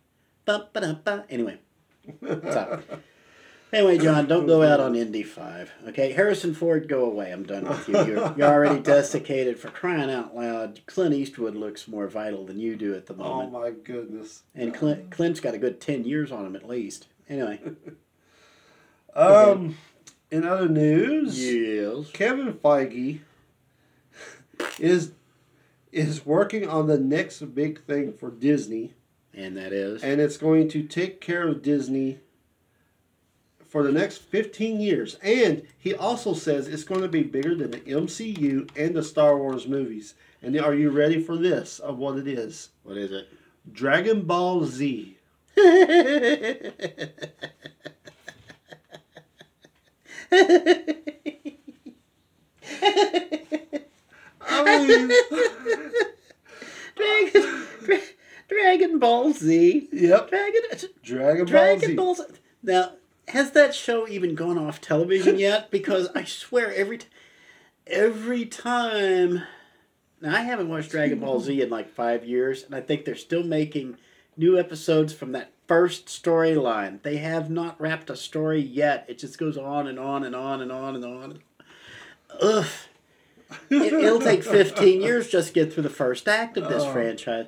Ba-ba-da-ba. 0.45 1.24
Anyway, 1.31 1.59
so 2.22 2.81
anyway, 3.72 3.99
John, 3.99 4.26
don't 4.26 4.47
go 4.47 4.62
out 4.62 4.81
on 4.81 4.95
Indy 4.97 5.22
Five. 5.22 5.70
Okay, 5.89 6.12
Harrison 6.12 6.55
Ford, 6.55 6.89
go 6.89 7.05
away. 7.05 7.31
I'm 7.33 7.45
done 7.45 7.68
with 7.68 7.87
you. 7.89 7.95
You're, 8.05 8.35
you're 8.37 8.49
already 8.49 8.81
desiccated 8.83 9.59
for 9.59 9.68
crying 9.68 10.11
out 10.11 10.35
loud. 10.35 10.81
Clint 10.87 11.14
Eastwood 11.14 11.55
looks 11.55 11.87
more 11.87 12.09
vital 12.09 12.47
than 12.47 12.59
you 12.59 12.76
do 12.76 12.95
at 12.95 13.07
the 13.07 13.14
moment. 13.14 13.51
Oh 13.55 13.61
my 13.61 13.70
goodness. 13.70 14.43
and 14.55 14.74
Clint 14.74 15.11
Clint's 15.11 15.41
got 15.41 15.55
a 15.55 15.59
good 15.59 15.81
ten 15.81 16.05
years 16.05 16.33
on 16.33 16.47
him 16.47 16.57
at 16.57 16.66
least. 16.66 17.09
Anyway, 17.29 17.61
Um, 19.14 19.76
in 20.31 20.45
other 20.47 20.68
news, 20.68 21.39
yes. 21.45 22.11
Kevin 22.12 22.53
Feige 22.55 23.20
is 24.78 25.12
is 25.90 26.26
working 26.26 26.68
on 26.68 26.86
the 26.86 26.98
next 26.98 27.40
big 27.54 27.82
thing 27.84 28.12
for 28.12 28.30
Disney, 28.30 28.92
And 29.32 29.56
that 29.56 29.72
is. 29.72 30.02
and 30.02 30.20
it's 30.20 30.36
going 30.36 30.68
to 30.70 30.82
take 30.82 31.20
care 31.20 31.48
of 31.48 31.62
Disney 31.62 32.18
for 33.66 33.82
the 33.82 33.92
next 33.92 34.18
15 34.18 34.80
years. 34.80 35.16
And 35.22 35.62
he 35.78 35.94
also 35.94 36.34
says 36.34 36.68
it's 36.68 36.84
going 36.84 37.00
to 37.02 37.09
be 37.09 37.22
bigger 37.22 37.54
than 37.54 37.70
the 37.70 37.80
MCU 37.80 38.68
and 38.76 38.94
the 38.94 39.02
Star 39.02 39.36
Wars 39.38 39.66
movies. 39.66 40.14
And 40.42 40.59
are 40.61 40.74
you 40.74 40.90
ready 40.90 41.20
for 41.22 41.36
this 41.36 41.78
of 41.78 41.98
what 41.98 42.18
it 42.18 42.26
is? 42.28 42.70
what 42.82 42.96
is 42.96 43.12
it? 43.12 43.28
Dragon 43.72 44.22
Ball 44.22 44.64
Z. 44.64 45.16
I 54.40 54.62
Dragon, 56.96 57.66
Dra- 57.84 57.98
Dragon 58.48 58.98
Ball 58.98 59.32
Z. 59.32 59.88
yep. 59.92 60.30
Dragon, 60.30 60.62
Dragon 61.02 61.44
Ball 61.44 61.46
Dragon 61.46 61.88
Z. 61.90 61.94
Ball 61.94 62.14
Z. 62.14 62.24
Now, 62.62 62.92
has 63.28 63.52
that 63.52 63.74
show 63.74 64.09
even 64.09 64.34
gone 64.34 64.59
off 64.59 64.80
television 64.80 65.38
yet? 65.40 65.70
Because 65.70 66.09
I 66.14 66.24
swear 66.24 66.74
every, 66.74 66.98
t- 66.98 67.06
every 67.86 68.44
time. 68.46 69.42
Now 70.20 70.34
I 70.36 70.40
haven't 70.40 70.68
watched 70.68 70.90
Dragon 70.90 71.20
Ball 71.20 71.38
Z 71.40 71.61
in 71.62 71.70
like 71.70 71.88
five 71.94 72.24
years, 72.24 72.64
and 72.64 72.74
I 72.74 72.80
think 72.80 73.04
they're 73.04 73.14
still 73.14 73.44
making 73.44 73.96
new 74.36 74.59
episodes 74.59 75.12
from 75.12 75.30
that 75.32 75.52
first 75.68 76.06
storyline. 76.06 77.00
They 77.02 77.18
have 77.18 77.50
not 77.50 77.80
wrapped 77.80 78.11
a 78.11 78.16
story 78.16 78.61
yet. 78.61 79.04
It 79.09 79.18
just 79.18 79.38
goes 79.38 79.56
on 79.56 79.86
and 79.86 79.98
on 79.98 80.24
and 80.24 80.34
on 80.34 80.61
and 80.61 80.72
on 80.72 80.96
and 80.96 81.04
on. 81.04 81.38
Ugh. 82.40 82.66
It, 83.70 83.92
it'll 83.92 84.20
take 84.20 84.42
15 84.44 85.01
years 85.01 85.28
just 85.28 85.49
to 85.49 85.55
get 85.55 85.72
through 85.72 85.84
the 85.84 85.90
first 85.90 86.28
act 86.28 86.57
of 86.57 86.68
this 86.68 86.82
Oh. 86.84 86.92
franchise. 86.92 87.46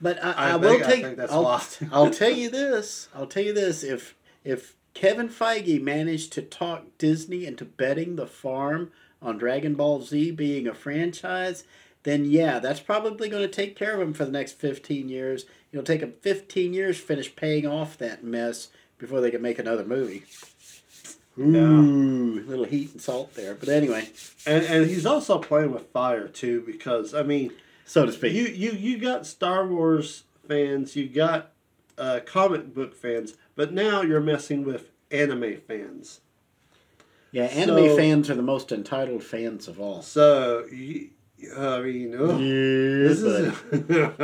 But 0.00 0.22
I, 0.22 0.32
I 0.32 0.50
I, 0.50 0.56
will 0.56 0.70
think- 0.70 0.82
I 0.84 0.90
take. 0.90 1.04
think 1.04 1.16
that's 1.16 1.32
I'll, 1.32 1.42
lost. 1.42 1.78
I'll 1.92 2.10
tell 2.10 2.30
you 2.30 2.50
this. 2.50 3.08
I'll 3.14 3.26
tell 3.26 3.42
you 3.44 3.52
this. 3.54 3.82
If 3.82 4.14
if 4.44 4.74
Kevin 4.94 5.28
Feige 5.28 5.80
managed 5.82 6.32
to 6.34 6.42
talk 6.42 6.84
Disney 6.98 7.46
into 7.46 7.64
betting 7.64 8.16
the 8.16 8.26
farm 8.26 8.90
on 9.22 9.38
Dragon 9.38 9.74
Ball 9.74 10.02
Z 10.02 10.32
being 10.32 10.66
a 10.66 10.74
franchise, 10.74 11.64
then 12.02 12.24
yeah, 12.24 12.58
that's 12.58 12.80
probably 12.80 13.28
going 13.28 13.42
to 13.42 13.48
take 13.48 13.76
care 13.76 13.94
of 13.94 14.00
him 14.00 14.14
for 14.14 14.24
the 14.24 14.30
next 14.30 14.52
15 14.58 15.08
years. 15.08 15.44
It'll 15.72 15.84
take 15.84 16.00
him 16.02 16.14
15 16.22 16.72
years 16.72 16.98
to 17.00 17.06
finish 17.06 17.34
paying 17.34 17.66
off 17.66 17.96
that 17.98 18.22
mess 18.22 18.68
before 18.98 19.20
they 19.20 19.30
can 19.30 19.42
make 19.42 19.58
another 19.58 19.84
movie. 19.84 20.24
Ooh, 21.38 22.42
little 22.46 22.64
heat 22.64 22.92
and 22.92 23.00
salt 23.02 23.34
there. 23.34 23.54
But 23.54 23.68
anyway, 23.68 24.08
And, 24.46 24.64
and 24.64 24.86
he's 24.86 25.04
also 25.06 25.38
playing 25.38 25.72
with 25.72 25.86
fire 25.90 26.28
too, 26.28 26.62
because 26.66 27.14
I 27.14 27.22
mean, 27.22 27.52
so 27.84 28.06
to 28.06 28.12
speak. 28.12 28.32
you 28.34 28.44
you 28.46 28.72
you 28.72 28.98
got 28.98 29.26
Star 29.26 29.66
Wars 29.66 30.24
fans, 30.48 30.96
you 30.96 31.08
got 31.08 31.52
uh, 31.98 32.20
comic 32.24 32.72
book 32.74 32.94
fans, 32.94 33.34
but 33.54 33.72
now 33.72 34.02
you're 34.02 34.20
messing 34.20 34.64
with 34.64 34.90
anime 35.10 35.56
fans. 35.66 36.20
yeah, 37.32 37.44
anime 37.44 37.76
so- 37.86 37.96
fans 37.96 38.30
are 38.30 38.34
the 38.34 38.42
most 38.42 38.72
entitled 38.72 39.22
fans 39.22 39.68
of 39.68 39.78
all. 39.80 40.02
So 40.02 40.66
you, 40.72 41.10
I 41.56 41.80
mean, 41.82 42.14
ugh, 42.18 42.38
this 42.38 43.20
is. 43.20 43.54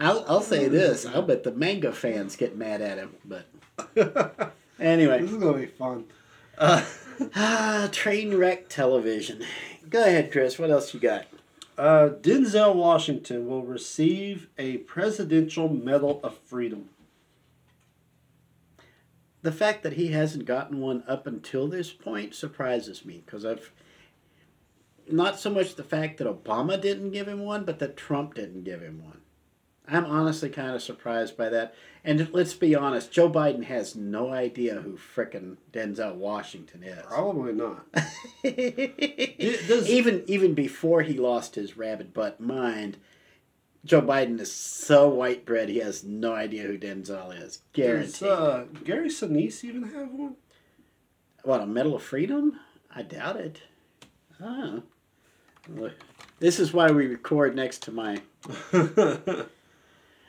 I'll, 0.00 0.24
I'll 0.28 0.40
say 0.42 0.68
this. 0.68 1.04
I'll 1.04 1.22
bet 1.22 1.42
the 1.42 1.50
manga 1.50 1.90
fans 1.92 2.36
get 2.36 2.56
mad 2.56 2.80
at 2.80 2.98
him. 2.98 3.16
But 3.24 3.46
anyway, 4.80 5.20
This 5.22 5.32
is 5.32 5.36
gonna 5.38 5.58
be 5.58 5.66
fun. 5.66 6.04
Uh, 6.58 6.84
ah, 7.34 7.88
train 7.92 8.36
wreck 8.36 8.68
television. 8.68 9.42
Go 9.88 10.02
ahead, 10.02 10.30
Chris. 10.30 10.58
What 10.58 10.70
else 10.70 10.92
you 10.92 11.00
got? 11.00 11.26
uh, 11.78 12.08
Denzel 12.20 12.74
Washington 12.74 13.46
will 13.46 13.62
receive 13.62 14.48
a 14.58 14.78
Presidential 14.78 15.68
Medal 15.68 16.20
of 16.24 16.36
Freedom. 16.38 16.90
The 19.42 19.52
fact 19.52 19.84
that 19.84 19.92
he 19.92 20.08
hasn't 20.08 20.44
gotten 20.44 20.80
one 20.80 21.04
up 21.06 21.26
until 21.26 21.68
this 21.68 21.92
point 21.92 22.34
surprises 22.34 23.04
me 23.04 23.22
because 23.24 23.44
I've 23.44 23.70
not 25.08 25.38
so 25.38 25.48
much 25.48 25.76
the 25.76 25.84
fact 25.84 26.18
that 26.18 26.26
Obama 26.26 26.78
didn't 26.78 27.12
give 27.12 27.28
him 27.28 27.44
one, 27.44 27.64
but 27.64 27.78
that 27.78 27.96
Trump 27.96 28.34
didn't 28.34 28.64
give 28.64 28.82
him 28.82 29.02
one. 29.04 29.17
I'm 29.90 30.04
honestly 30.04 30.50
kind 30.50 30.74
of 30.74 30.82
surprised 30.82 31.36
by 31.36 31.48
that. 31.48 31.74
And 32.04 32.28
let's 32.32 32.54
be 32.54 32.74
honest, 32.74 33.10
Joe 33.10 33.28
Biden 33.30 33.64
has 33.64 33.96
no 33.96 34.30
idea 34.32 34.76
who 34.82 34.96
frickin' 34.98 35.56
Denzel 35.72 36.14
Washington 36.14 36.82
is. 36.82 37.02
Probably 37.06 37.52
not. 37.52 37.84
does- 38.44 39.88
even 39.88 40.24
even 40.26 40.54
before 40.54 41.02
he 41.02 41.14
lost 41.14 41.54
his 41.54 41.76
rabbit 41.76 42.12
butt 42.14 42.40
mind, 42.40 42.98
Joe 43.84 44.02
Biden 44.02 44.38
is 44.40 44.52
so 44.52 45.08
white 45.08 45.44
bread 45.46 45.68
he 45.68 45.78
has 45.78 46.04
no 46.04 46.34
idea 46.34 46.62
who 46.64 46.78
Denzel 46.78 47.32
is. 47.34 47.58
Does 47.58 47.62
Guaranteed. 47.72 48.28
uh, 48.28 48.64
Gary 48.84 49.08
Sinise 49.08 49.64
even 49.64 49.84
have 49.92 50.10
one? 50.12 50.36
what 51.44 51.60
a 51.62 51.66
Medal 51.66 51.96
of 51.96 52.02
Freedom? 52.02 52.58
I 52.94 53.02
doubt 53.02 53.36
it. 53.36 53.62
Oh. 54.42 54.82
Look, 55.68 55.92
This 56.38 56.58
is 56.58 56.72
why 56.72 56.90
we 56.90 57.06
record 57.06 57.54
next 57.56 57.82
to 57.84 57.92
my. 57.92 58.20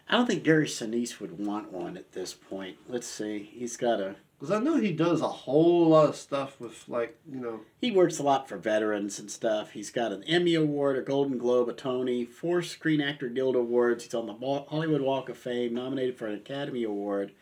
I 0.09 0.17
don't 0.17 0.25
think 0.25 0.43
Gary 0.43 0.65
Sinise 0.65 1.19
would 1.19 1.45
want 1.45 1.71
one 1.71 1.95
at 1.95 2.13
this 2.13 2.33
point. 2.33 2.77
Let's 2.87 3.05
see. 3.05 3.51
He's 3.53 3.77
got 3.77 4.01
a. 4.01 4.15
Because 4.39 4.55
I 4.55 4.59
know 4.59 4.77
he 4.77 4.93
does 4.93 5.21
a 5.21 5.27
whole 5.27 5.89
lot 5.89 6.09
of 6.09 6.15
stuff 6.15 6.59
with, 6.61 6.87
like, 6.87 7.17
you 7.29 7.39
know, 7.39 7.59
He 7.81 7.91
works 7.91 8.19
a 8.19 8.23
lot 8.23 8.47
for 8.47 8.57
veterans 8.57 9.19
and 9.19 9.29
stuff. 9.29 9.71
He's 9.71 9.91
got 9.91 10.13
an 10.13 10.23
Emmy 10.23 10.55
Award, 10.55 10.97
a 10.97 11.01
Golden 11.01 11.37
Globe, 11.37 11.67
a 11.67 11.73
Tony, 11.73 12.23
four 12.25 12.61
Screen 12.61 13.01
Actor 13.01 13.27
Guild 13.29 13.57
Awards. 13.57 14.05
He's 14.05 14.13
on 14.13 14.27
the 14.27 14.65
Hollywood 14.69 15.01
Walk 15.01 15.27
of 15.27 15.37
Fame, 15.37 15.73
nominated 15.73 16.17
for 16.17 16.27
an 16.27 16.35
Academy 16.35 16.83
Award. 16.83 17.33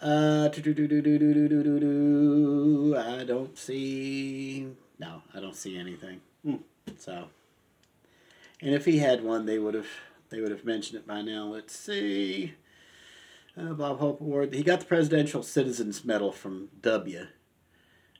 Uh. 0.00 0.48
I 0.50 0.58
don't 3.24 3.56
see. 3.56 4.68
No, 4.98 5.22
I 5.34 5.40
don't 5.40 5.56
see 5.56 5.78
anything. 5.78 6.20
Hmm. 6.42 6.56
So, 6.98 7.28
and 8.60 8.74
if 8.74 8.86
he 8.86 8.98
had 8.98 9.22
one, 9.22 9.46
they 9.46 9.58
would 9.58 9.74
have 9.74 9.86
they 10.34 10.40
would 10.40 10.50
have 10.50 10.64
mentioned 10.64 10.98
it 10.98 11.06
by 11.06 11.22
now. 11.22 11.46
Let's 11.46 11.76
see. 11.76 12.54
Uh, 13.56 13.72
Bob 13.72 14.00
Hope 14.00 14.20
Award. 14.20 14.52
He 14.52 14.64
got 14.64 14.80
the 14.80 14.86
Presidential 14.86 15.44
Citizens 15.44 16.04
Medal 16.04 16.32
from 16.32 16.70
W. 16.82 17.28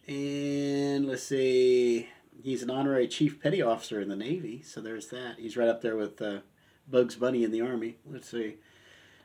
And 0.06 1.08
let's 1.08 1.24
see, 1.24 2.08
he's 2.40 2.62
an 2.62 2.70
honorary 2.70 3.08
chief 3.08 3.42
petty 3.42 3.60
officer 3.60 4.00
in 4.00 4.08
the 4.08 4.16
Navy, 4.16 4.62
so 4.62 4.80
there's 4.80 5.08
that. 5.08 5.36
He's 5.38 5.56
right 5.56 5.68
up 5.68 5.80
there 5.80 5.96
with 5.96 6.22
uh, 6.22 6.40
Bugs 6.86 7.16
Bunny 7.16 7.42
in 7.42 7.50
the 7.50 7.62
Army. 7.62 7.96
Let's 8.08 8.30
see. 8.30 8.58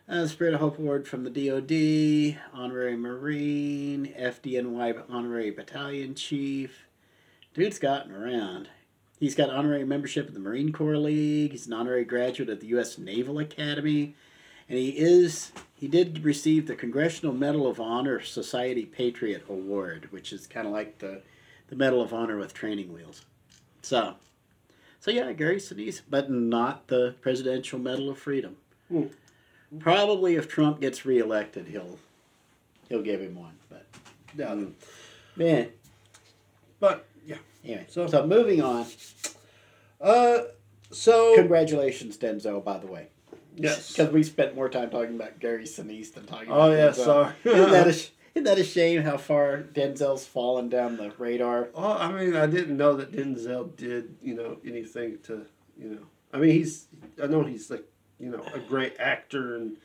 Uh, 0.08 0.26
Spirit 0.26 0.56
of 0.56 0.60
Hope 0.60 0.80
Award 0.80 1.08
from 1.08 1.26
the 1.26 1.30
DoD, 1.30 2.40
honorary 2.54 2.96
Marine, 2.96 4.12
FDNY 4.18 5.04
honorary 5.10 5.52
battalion 5.52 6.16
chief. 6.16 6.88
Dude's 7.54 7.78
gotten 7.78 8.14
around. 8.14 8.70
He's 9.20 9.36
got 9.36 9.50
honorary 9.50 9.84
membership 9.84 10.28
in 10.28 10.34
the 10.34 10.40
Marine 10.40 10.72
Corps 10.72 10.98
League. 10.98 11.52
He's 11.52 11.68
an 11.68 11.74
honorary 11.74 12.06
graduate 12.06 12.50
of 12.50 12.62
the 12.62 12.68
U.S. 12.68 12.98
Naval 12.98 13.40
Academy, 13.40 14.16
and 14.70 14.78
he 14.78 14.90
is 14.90 15.52
he 15.76 15.88
did 15.88 16.24
receive 16.24 16.68
the 16.68 16.76
Congressional 16.76 17.34
Medal 17.34 17.68
of 17.68 17.80
Honor 17.82 18.22
Society 18.22 18.86
Patriot 18.86 19.44
Award, 19.50 20.08
which 20.12 20.32
is 20.32 20.48
kind 20.48 20.66
of 20.68 20.74
like 20.74 21.00
the 21.00 21.22
the 21.68 21.76
Medal 21.76 22.02
of 22.02 22.14
Honor 22.14 22.38
with 22.38 22.54
training 22.54 22.94
wheels. 22.94 23.26
So, 23.82 24.16
so 25.00 25.12
yeah, 25.12 25.32
Gary 25.34 25.58
Sinise, 25.58 26.02
but 26.10 26.32
not 26.32 26.88
the 26.88 27.16
Presidential 27.22 27.78
Medal 27.78 28.10
of 28.10 28.18
Freedom. 28.18 28.56
Hmm. 28.88 29.04
Probably 29.80 30.36
if 30.36 30.48
Trump 30.48 30.80
gets 30.80 31.06
reelected, 31.06 31.68
he'll 31.68 32.00
he'll 32.88 33.02
give 33.04 33.22
him 33.22 33.36
one. 33.36 33.54
But 33.70 33.86
yeah. 34.36 34.56
yeah, 35.36 35.66
But, 36.80 37.06
yeah. 37.30 37.38
anyway. 37.64 37.86
So- 37.90 38.08
So, 38.08 38.26
moving 38.26 38.62
on. 38.62 38.86
Uh, 40.02 40.40
so, 40.92 41.36
Congratulations, 41.36 42.18
Denzel. 42.18 42.64
By 42.64 42.78
the 42.78 42.88
way, 42.88 43.08
yes. 43.56 43.92
because 43.92 44.12
we 44.12 44.24
spent 44.24 44.56
more 44.56 44.70
time 44.70 44.90
talking 44.90 45.16
about 45.16 45.40
Gary 45.40 45.66
Sinise 45.66 46.14
than 46.14 46.26
talking 46.26 46.48
about 46.48 46.70
Oh, 46.70 46.72
yeah, 46.72 46.88
Denzel. 46.90 46.96
sorry. 47.06 47.34
isn't 47.46 47.72
that 47.72 47.88
a 47.88 47.90
isn't 48.36 48.44
that 48.46 48.58
a 48.60 48.64
shame 48.64 49.02
how 49.02 49.18
far 49.18 49.64
Denzel's 49.74 50.26
fallen 50.26 50.70
down 50.70 50.98
the 50.98 51.12
radar? 51.18 51.70
Well, 51.76 51.98
I 51.98 52.12
mean, 52.12 52.36
I 52.36 52.46
didn't 52.48 52.78
know 52.78 52.96
that 52.96 53.12
Denzel 53.12 53.76
did, 53.76 54.16
you 54.22 54.36
know, 54.36 54.58
anything 54.66 55.18
to, 55.24 55.46
you 55.78 55.90
know. 55.90 56.02
I 56.32 56.38
mean, 56.38 56.52
he's, 56.52 56.86
I 57.22 57.26
know 57.28 57.44
he's 57.44 57.70
like, 57.72 57.86
you 58.20 58.30
know, 58.30 58.44
a 58.54 58.60
great 58.60 58.96
actor 59.00 59.56
and 59.56 59.78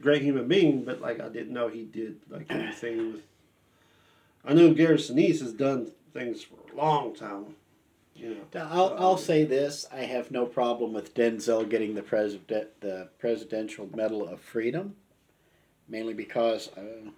great 0.00 0.20
human 0.22 0.46
being, 0.46 0.84
but 0.84 1.00
like, 1.00 1.20
I 1.20 1.28
didn't 1.28 1.52
know 1.54 1.68
he 1.68 1.84
did 1.84 2.16
like 2.30 2.46
anything 2.50 3.12
with. 3.14 3.22
I 4.44 4.52
know 4.54 4.72
Gary 4.74 4.98
Sinise 4.98 5.40
has 5.40 5.52
done 5.52 5.90
things 6.16 6.42
for 6.42 6.56
a 6.72 6.76
long 6.76 7.14
time, 7.14 7.54
you 8.14 8.30
know. 8.52 8.60
I'll, 8.70 8.96
I'll 8.98 9.16
say 9.18 9.44
this: 9.44 9.86
I 9.92 10.00
have 10.00 10.30
no 10.30 10.46
problem 10.46 10.92
with 10.92 11.14
Denzel 11.14 11.68
getting 11.68 11.94
the 11.94 12.02
president 12.02 12.80
the 12.80 13.08
Presidential 13.18 13.88
Medal 13.94 14.26
of 14.28 14.40
Freedom, 14.40 14.96
mainly 15.88 16.14
because 16.14 16.70
uh, 16.76 17.10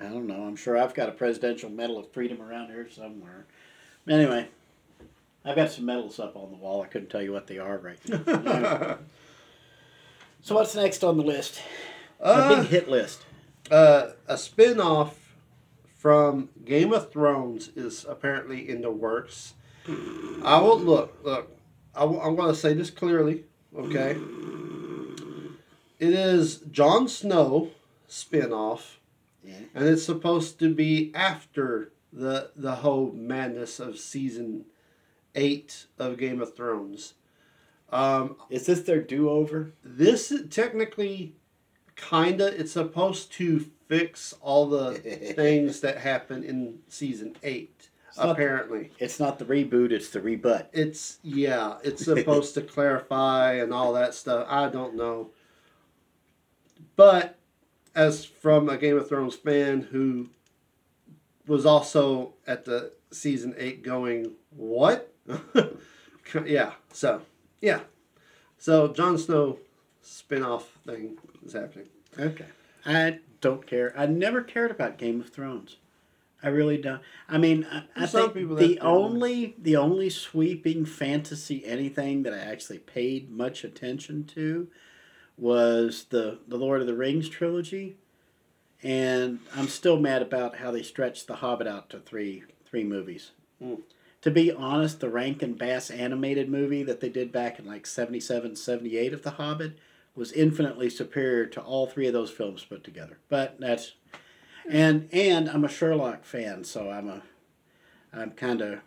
I 0.00 0.04
don't 0.08 0.26
know. 0.26 0.42
I'm 0.44 0.56
sure 0.56 0.76
I've 0.78 0.94
got 0.94 1.08
a 1.08 1.12
Presidential 1.12 1.70
Medal 1.70 1.98
of 1.98 2.10
Freedom 2.12 2.40
around 2.40 2.68
here 2.68 2.88
somewhere. 2.90 3.46
Anyway, 4.08 4.48
I've 5.44 5.56
got 5.56 5.70
some 5.70 5.86
medals 5.86 6.18
up 6.20 6.36
on 6.36 6.50
the 6.50 6.56
wall. 6.58 6.82
I 6.82 6.86
couldn't 6.86 7.08
tell 7.10 7.22
you 7.22 7.32
what 7.32 7.46
they 7.46 7.58
are 7.58 7.78
right 7.78 7.98
now. 8.08 8.98
so 10.42 10.54
what's 10.54 10.74
next 10.74 11.02
on 11.02 11.16
the 11.16 11.24
list? 11.24 11.60
A 12.20 12.24
Uh, 12.26 12.60
big 12.60 12.68
hit 12.70 12.88
list. 12.88 13.24
uh, 13.70 14.10
a 14.28 14.36
spin-off 14.38 15.18
from 16.08 16.50
Game 16.66 16.92
of 16.92 17.10
Thrones 17.10 17.70
is 17.74 18.04
apparently 18.06 18.68
in 18.68 18.82
the 18.82 18.90
works. 18.90 19.54
I 20.44 20.60
will 20.60 20.78
look. 20.78 21.16
Look, 21.24 21.50
I 21.94 22.00
w- 22.00 22.20
I'm 22.20 22.36
going 22.36 22.50
to 22.50 22.54
say 22.54 22.74
this 22.74 22.90
clearly. 22.90 23.44
Okay. 23.74 24.14
It 25.98 26.10
is 26.12 26.56
Jon 26.70 27.08
Snow 27.08 27.70
spin-off, 28.06 29.00
Yeah. 29.42 29.54
and 29.74 29.88
it's 29.88 30.02
supposed 30.04 30.58
to 30.58 30.74
be 30.74 31.10
after 31.14 31.92
the 32.12 32.50
the 32.54 32.74
whole 32.76 33.10
madness 33.12 33.80
of 33.80 33.98
season 33.98 34.66
eight 35.34 35.86
of 35.98 36.18
Game 36.18 36.42
of 36.42 36.54
Thrones. 36.54 37.14
Um, 37.90 38.36
Is 38.50 38.66
this 38.66 38.82
their 38.82 39.00
do 39.00 39.30
over? 39.30 39.72
this 39.82 40.30
technically 40.50 41.34
kinda 41.96 42.48
it's 42.60 42.72
supposed 42.72 43.32
to 43.32 43.70
fix 43.88 44.34
all 44.40 44.66
the 44.66 44.94
things 45.36 45.80
that 45.80 45.98
happen 45.98 46.42
in 46.44 46.78
season 46.88 47.36
eight 47.42 47.88
It's 48.08 48.18
not- 48.18 48.30
apparently. 48.30 48.90
It's 48.98 49.18
not 49.20 49.38
the 49.38 49.44
reboot, 49.44 49.90
it's 49.92 50.10
the 50.10 50.20
rebut. 50.20 50.70
it's 50.72 51.18
yeah 51.22 51.76
it's 51.84 52.04
supposed 52.04 52.54
to 52.54 52.62
clarify 52.62 53.54
and 53.54 53.72
all 53.72 53.92
that 53.94 54.14
stuff. 54.14 54.46
I 54.48 54.68
don't 54.68 54.94
know. 54.96 55.30
But 56.96 57.38
as 57.94 58.24
from 58.24 58.68
a 58.68 58.76
game 58.76 58.96
of 58.96 59.08
thrones 59.08 59.36
fan 59.36 59.82
who 59.82 60.28
was 61.46 61.66
also 61.66 62.34
at 62.46 62.64
the 62.64 62.92
season 63.10 63.54
eight 63.58 63.82
going 63.82 64.32
what? 64.50 65.12
Yeah 66.46 66.72
so 66.92 67.20
yeah. 67.60 67.80
So 68.58 68.88
Jon 68.88 69.18
snow 69.18 69.58
spin-off 70.02 70.68
thing 70.86 71.16
is 71.44 71.52
happening. 71.52 71.86
Okay. 72.18 72.46
I 72.84 73.20
don't 73.40 73.66
care. 73.66 73.92
I 73.96 74.06
never 74.06 74.42
cared 74.42 74.70
about 74.70 74.98
Game 74.98 75.20
of 75.20 75.30
Thrones. 75.30 75.76
I 76.42 76.48
really 76.48 76.76
don't. 76.76 77.00
I 77.26 77.38
mean, 77.38 77.66
I, 77.70 77.84
I 77.96 78.06
think 78.06 78.34
the 78.34 78.78
only 78.80 79.54
the 79.58 79.76
only 79.76 80.10
sweeping 80.10 80.84
fantasy 80.84 81.64
anything 81.64 82.22
that 82.24 82.34
I 82.34 82.38
actually 82.38 82.80
paid 82.80 83.30
much 83.30 83.64
attention 83.64 84.24
to 84.34 84.68
was 85.38 86.06
the 86.10 86.38
the 86.46 86.58
Lord 86.58 86.82
of 86.82 86.86
the 86.86 86.94
Rings 86.94 87.30
trilogy, 87.30 87.96
and 88.82 89.38
I'm 89.56 89.68
still 89.68 89.98
mad 89.98 90.20
about 90.20 90.56
how 90.56 90.70
they 90.70 90.82
stretched 90.82 91.26
The 91.26 91.36
Hobbit 91.36 91.66
out 91.66 91.88
to 91.90 91.98
three 91.98 92.44
three 92.66 92.84
movies. 92.84 93.30
Mm. 93.62 93.80
To 94.20 94.30
be 94.30 94.52
honest, 94.52 95.00
the 95.00 95.10
Rankin 95.10 95.54
Bass 95.54 95.90
animated 95.90 96.50
movie 96.50 96.82
that 96.82 97.00
they 97.00 97.10
did 97.10 97.30
back 97.30 97.58
in 97.58 97.66
like 97.66 97.86
77, 97.86 98.56
78 98.56 99.12
of 99.12 99.22
The 99.22 99.32
Hobbit 99.32 99.78
was 100.14 100.32
infinitely 100.32 100.90
superior 100.90 101.46
to 101.46 101.60
all 101.60 101.86
three 101.86 102.06
of 102.06 102.12
those 102.12 102.30
films 102.30 102.64
put 102.64 102.84
together. 102.84 103.18
But 103.28 103.58
that's 103.58 103.94
and 104.68 105.08
and 105.12 105.48
I'm 105.48 105.64
a 105.64 105.68
Sherlock 105.68 106.24
fan, 106.24 106.64
so 106.64 106.90
I'm 106.90 107.08
a 107.08 107.22
I'm 108.12 108.30
kind 108.32 108.60
of 108.60 108.80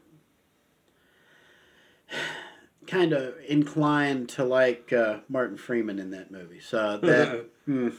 kind 2.88 3.14
of 3.14 3.36
inclined 3.48 4.30
to 4.30 4.44
like 4.44 4.92
uh, 4.94 5.20
Martin 5.28 5.58
Freeman 5.58 6.00
in 6.00 6.12
that 6.12 6.32
movie. 6.32 6.60
So 6.60 6.98
that 7.04 7.46
hmm. 7.66 7.90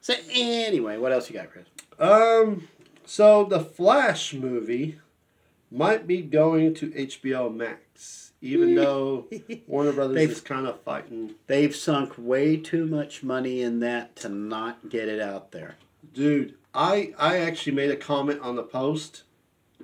so 0.00 0.14
anyway, 0.30 0.98
what 0.98 1.12
else 1.12 1.28
you 1.28 1.36
got, 1.36 1.50
Chris? 1.50 1.66
Um, 1.98 2.68
so 3.04 3.44
the 3.44 3.60
Flash 3.60 4.34
movie 4.34 5.00
might 5.70 6.06
be 6.06 6.22
going 6.22 6.74
to 6.74 6.90
HBO 6.90 7.54
Max, 7.54 8.27
even 8.40 8.74
though 8.76 9.26
Warner 9.66 9.92
Brothers 9.92 10.14
They've- 10.16 10.30
is 10.30 10.40
kind 10.40 10.66
of 10.66 10.80
fighting. 10.82 11.34
They've 11.46 11.74
sunk 11.74 12.14
way 12.16 12.56
too 12.56 12.86
much 12.86 13.22
money 13.22 13.62
in 13.62 13.80
that 13.80 14.16
to 14.16 14.28
not 14.28 14.88
get 14.88 15.08
it 15.08 15.20
out 15.20 15.52
there. 15.52 15.76
Dude, 16.14 16.54
I 16.74 17.12
I 17.18 17.38
actually 17.38 17.74
made 17.74 17.90
a 17.90 17.96
comment 17.96 18.40
on 18.40 18.56
the 18.56 18.62
post 18.62 19.24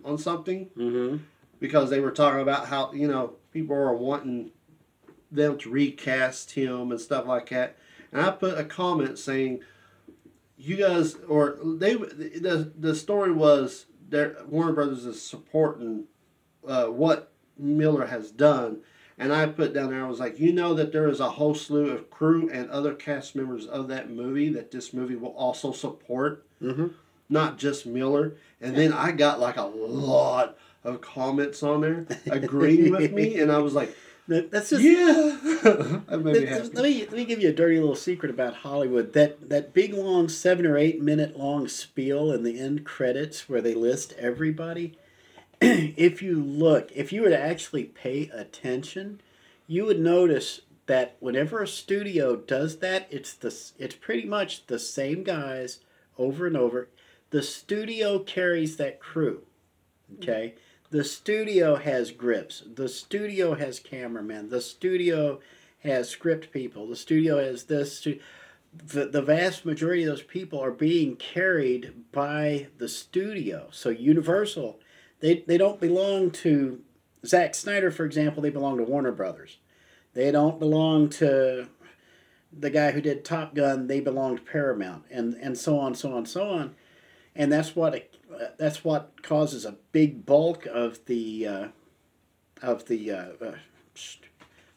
on 0.04 0.18
something 0.18 0.66
Mm-hmm. 0.76 1.18
because 1.60 1.90
they 1.90 2.00
were 2.00 2.10
talking 2.10 2.40
about 2.40 2.66
how 2.68 2.92
you 2.92 3.08
know 3.08 3.34
people 3.52 3.76
are 3.76 3.94
wanting 3.94 4.50
them 5.30 5.58
to 5.58 5.70
recast 5.70 6.52
him 6.52 6.90
and 6.92 7.00
stuff 7.00 7.26
like 7.26 7.48
that, 7.50 7.76
and 8.12 8.22
I 8.22 8.30
put 8.30 8.56
a 8.58 8.64
comment 8.64 9.18
saying, 9.18 9.60
"You 10.56 10.76
guys," 10.76 11.16
or 11.28 11.58
they 11.64 11.94
the 11.94 12.72
the 12.78 12.94
story 12.94 13.32
was 13.32 13.86
that 14.10 14.48
Warner 14.48 14.72
Brothers 14.72 15.04
is 15.06 15.20
supporting 15.20 16.04
uh, 16.66 16.86
what 16.86 17.32
Miller 17.58 18.06
has 18.06 18.30
done. 18.30 18.78
And 19.16 19.32
I 19.32 19.46
put 19.46 19.72
down 19.72 19.90
there, 19.90 20.04
I 20.04 20.08
was 20.08 20.18
like, 20.18 20.40
you 20.40 20.52
know 20.52 20.74
that 20.74 20.90
there 20.92 21.08
is 21.08 21.20
a 21.20 21.30
whole 21.30 21.54
slew 21.54 21.90
of 21.90 22.10
crew 22.10 22.50
and 22.50 22.68
other 22.70 22.94
cast 22.94 23.36
members 23.36 23.64
of 23.64 23.86
that 23.88 24.10
movie 24.10 24.48
that 24.48 24.72
this 24.72 24.92
movie 24.92 25.16
will 25.16 25.34
also 25.36 25.72
support 25.72 26.44
Mm-hmm. 26.62 26.86
not 27.28 27.58
just 27.58 27.84
Miller. 27.84 28.34
And 28.60 28.74
then 28.74 28.92
I 28.92 29.12
got 29.12 29.38
like 29.38 29.56
a 29.56 29.62
lot 29.64 30.56
of 30.82 31.00
comments 31.00 31.62
on 31.62 31.82
there 31.82 32.06
agreeing 32.26 32.90
with 32.90 33.12
me, 33.12 33.38
and 33.38 33.52
I 33.52 33.58
was 33.58 33.74
like, 33.74 33.94
That's 34.26 34.70
just 34.70 34.82
yeah, 34.82 35.36
me 36.08 36.46
let 36.46 36.74
me 36.74 37.00
let 37.00 37.12
me 37.12 37.24
give 37.26 37.42
you 37.42 37.50
a 37.50 37.52
dirty 37.52 37.78
little 37.78 37.94
secret 37.94 38.30
about 38.30 38.54
Hollywood. 38.54 39.12
That 39.12 39.50
that 39.50 39.74
big 39.74 39.92
long 39.92 40.30
seven 40.30 40.64
or 40.64 40.78
eight 40.78 41.02
minute 41.02 41.38
long 41.38 41.68
spiel 41.68 42.32
in 42.32 42.42
the 42.42 42.58
end 42.58 42.84
credits 42.86 43.50
where 43.50 43.60
they 43.60 43.74
list 43.74 44.14
everybody. 44.18 44.96
if 45.96 46.22
you 46.22 46.42
look, 46.42 46.90
if 46.94 47.12
you 47.12 47.22
were 47.22 47.28
to 47.30 47.38
actually 47.40 47.84
pay 47.84 48.28
attention, 48.32 49.20
you 49.66 49.84
would 49.86 50.00
notice 50.00 50.60
that 50.86 51.16
whenever 51.20 51.62
a 51.62 51.68
studio 51.68 52.36
does 52.36 52.78
that, 52.78 53.06
it's 53.10 53.32
the 53.34 53.54
it's 53.78 53.94
pretty 53.94 54.26
much 54.26 54.66
the 54.66 54.78
same 54.78 55.22
guys 55.22 55.80
over 56.18 56.46
and 56.46 56.56
over. 56.56 56.88
The 57.30 57.42
studio 57.42 58.18
carries 58.18 58.76
that 58.76 59.00
crew. 59.00 59.42
Okay? 60.18 60.54
The 60.90 61.04
studio 61.04 61.76
has 61.76 62.10
grips. 62.12 62.62
The 62.72 62.88
studio 62.88 63.54
has 63.54 63.80
cameramen. 63.80 64.50
The 64.50 64.60
studio 64.60 65.40
has 65.82 66.08
script 66.08 66.52
people. 66.52 66.86
The 66.86 66.96
studio 66.96 67.38
has 67.38 67.64
this. 67.64 67.98
stu- 67.98 68.20
The, 68.72 69.06
the 69.06 69.22
vast 69.22 69.64
majority 69.64 70.02
of 70.04 70.10
those 70.10 70.22
people 70.22 70.60
are 70.60 70.70
being 70.70 71.16
carried 71.16 71.92
by 72.12 72.68
the 72.78 72.88
studio. 72.88 73.68
So 73.72 73.90
Universal, 73.90 74.78
they, 75.24 75.42
they 75.46 75.56
don't 75.56 75.80
belong 75.80 76.30
to 76.32 76.82
Zack 77.24 77.54
Snyder, 77.54 77.90
for 77.90 78.04
example, 78.04 78.42
they 78.42 78.50
belong 78.50 78.76
to 78.76 78.82
Warner 78.82 79.10
Brothers. 79.10 79.56
They 80.12 80.30
don't 80.30 80.58
belong 80.58 81.08
to 81.10 81.68
the 82.52 82.68
guy 82.68 82.90
who 82.90 83.00
did 83.00 83.24
Top 83.24 83.54
Gun, 83.54 83.86
they 83.86 84.00
belong 84.00 84.36
to 84.36 84.42
Paramount, 84.42 85.04
and, 85.10 85.32
and 85.36 85.56
so 85.56 85.78
on, 85.78 85.94
so 85.94 86.14
on, 86.14 86.26
so 86.26 86.50
on. 86.50 86.74
And 87.34 87.50
that's 87.50 87.74
what 87.74 88.10
that's 88.58 88.84
what 88.84 89.22
causes 89.22 89.64
a 89.64 89.76
big 89.92 90.26
bulk 90.26 90.66
of 90.66 91.02
the 91.06 91.46
uh, 91.46 91.68
of 92.60 92.86
the 92.86 93.10
uh, 93.10 93.26
uh, 93.40 93.52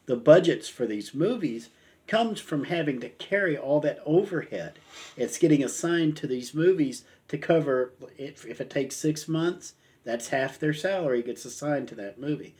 the 0.06 0.16
budgets 0.16 0.66
for 0.66 0.86
these 0.86 1.12
movies 1.12 1.68
comes 2.06 2.40
from 2.40 2.64
having 2.64 3.00
to 3.00 3.10
carry 3.10 3.56
all 3.56 3.80
that 3.80 4.00
overhead. 4.06 4.78
It's 5.14 5.36
getting 5.36 5.62
assigned 5.62 6.16
to 6.16 6.26
these 6.26 6.54
movies 6.54 7.04
to 7.28 7.36
cover 7.36 7.92
if, 8.16 8.46
if 8.46 8.62
it 8.62 8.70
takes 8.70 8.96
six 8.96 9.28
months, 9.28 9.74
that's 10.08 10.28
half 10.28 10.58
their 10.58 10.72
salary 10.72 11.22
gets 11.22 11.44
assigned 11.44 11.88
to 11.88 11.94
that 11.96 12.18
movie. 12.18 12.54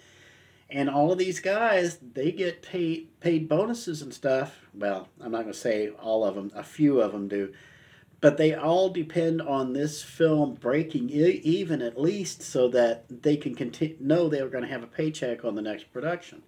And 0.70 0.90
all 0.90 1.11
of 1.11 1.18
these 1.18 1.40
guys, 1.40 1.99
they 2.12 2.30
get 2.30 2.61
paid 2.61 3.09
paid 3.20 3.49
bonuses 3.49 4.03
and 4.03 4.12
stuff. 4.12 4.66
Well, 4.74 5.09
I'm 5.20 5.32
not 5.32 5.42
going 5.42 5.55
to 5.55 5.59
say 5.59 5.88
all 5.88 6.24
of 6.24 6.34
them. 6.34 6.53
A 6.55 6.62
few 6.62 7.01
of 7.01 7.12
them 7.12 7.26
do, 7.26 7.55
but 8.20 8.36
they 8.36 8.55
all 8.55 8.90
depend 8.90 9.40
on 9.40 9.72
this 9.72 10.03
film 10.03 10.55
breaking 10.55 11.09
e- 11.09 11.40
even 11.42 11.80
at 11.80 11.99
least, 11.99 12.42
so 12.42 12.68
that 12.68 13.07
they 13.22 13.36
can 13.36 13.55
continue 13.55 13.96
know 13.99 14.28
they 14.28 14.40
are 14.40 14.51
going 14.51 14.64
to 14.64 14.70
have 14.70 14.82
a 14.82 14.86
paycheck 14.86 15.42
on 15.42 15.55
the 15.55 15.62
next 15.62 15.90
production. 15.90 16.42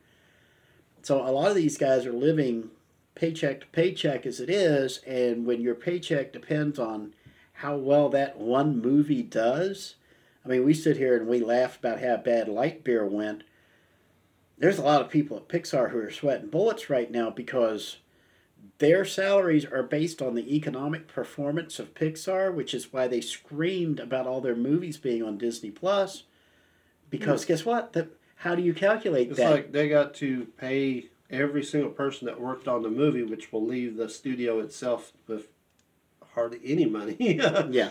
So 1.03 1.26
a 1.26 1.32
lot 1.32 1.48
of 1.48 1.57
these 1.57 1.78
guys 1.78 2.05
are 2.05 2.12
living 2.12 2.70
paycheck 3.14 3.61
to 3.61 3.66
paycheck 3.68 4.26
as 4.26 4.38
it 4.38 4.51
is, 4.51 4.98
and 5.07 5.46
when 5.46 5.62
your 5.62 5.74
paycheck 5.74 6.30
depends 6.30 6.78
on 6.78 7.14
how 7.55 7.76
well 7.76 8.11
that 8.11 8.38
one 8.38 8.82
movie 8.82 9.22
does, 9.22 9.94
I 10.45 10.49
mean, 10.49 10.64
we 10.64 10.74
sit 10.74 10.97
here 10.97 11.16
and 11.16 11.28
we 11.28 11.41
laugh 11.41 11.78
about 11.78 12.01
how 12.01 12.16
bad 12.16 12.49
Light 12.49 12.84
Lightyear 12.84 13.09
went. 13.09 13.45
There's 14.59 14.78
a 14.78 14.82
lot 14.82 15.01
of 15.01 15.09
people 15.09 15.36
at 15.36 15.49
Pixar 15.49 15.91
who 15.91 15.99
are 15.99 16.11
sweating 16.11 16.49
bullets 16.49 16.91
right 16.91 17.11
now 17.11 17.30
because 17.30 17.99
their 18.78 19.05
salaries 19.05 19.64
are 19.64 19.82
based 19.82 20.20
on 20.20 20.34
the 20.34 20.55
economic 20.55 21.09
performance 21.09 21.78
of 21.78 21.95
Pixar, 21.95 22.53
which 22.53 22.74
is 22.74 22.93
why 22.93 23.07
they 23.07 23.20
screamed 23.20 24.01
about 24.01 24.26
all 24.26 24.41
their 24.41 24.57
movies 24.57 24.97
being 24.97 25.22
on 25.22 25.38
Disney 25.38 25.70
Plus. 25.70 26.24
Because 27.09 27.45
guess 27.45 27.64
what? 27.64 27.93
The, 27.93 28.09
how 28.36 28.55
do 28.55 28.62
you 28.62 28.72
calculate 28.72 29.28
It's 29.28 29.38
that? 29.38 29.47
It's 29.47 29.53
like 29.53 29.72
they 29.72 29.88
got 29.88 30.14
to 30.14 30.47
pay 30.59 31.07
every 31.28 31.62
single 31.62 31.91
person 31.91 32.26
that 32.26 32.41
worked 32.41 32.68
on 32.68 32.82
the 32.82 32.91
movie, 32.91 33.22
which 33.22 33.53
will 33.53 33.64
leave 33.64 33.97
the 33.97 34.09
studio 34.09 34.61
itself 34.61 35.12
with 35.26 35.49
hardly 36.34 36.61
any 36.64 36.86
money 36.86 37.16
yeah. 37.70 37.91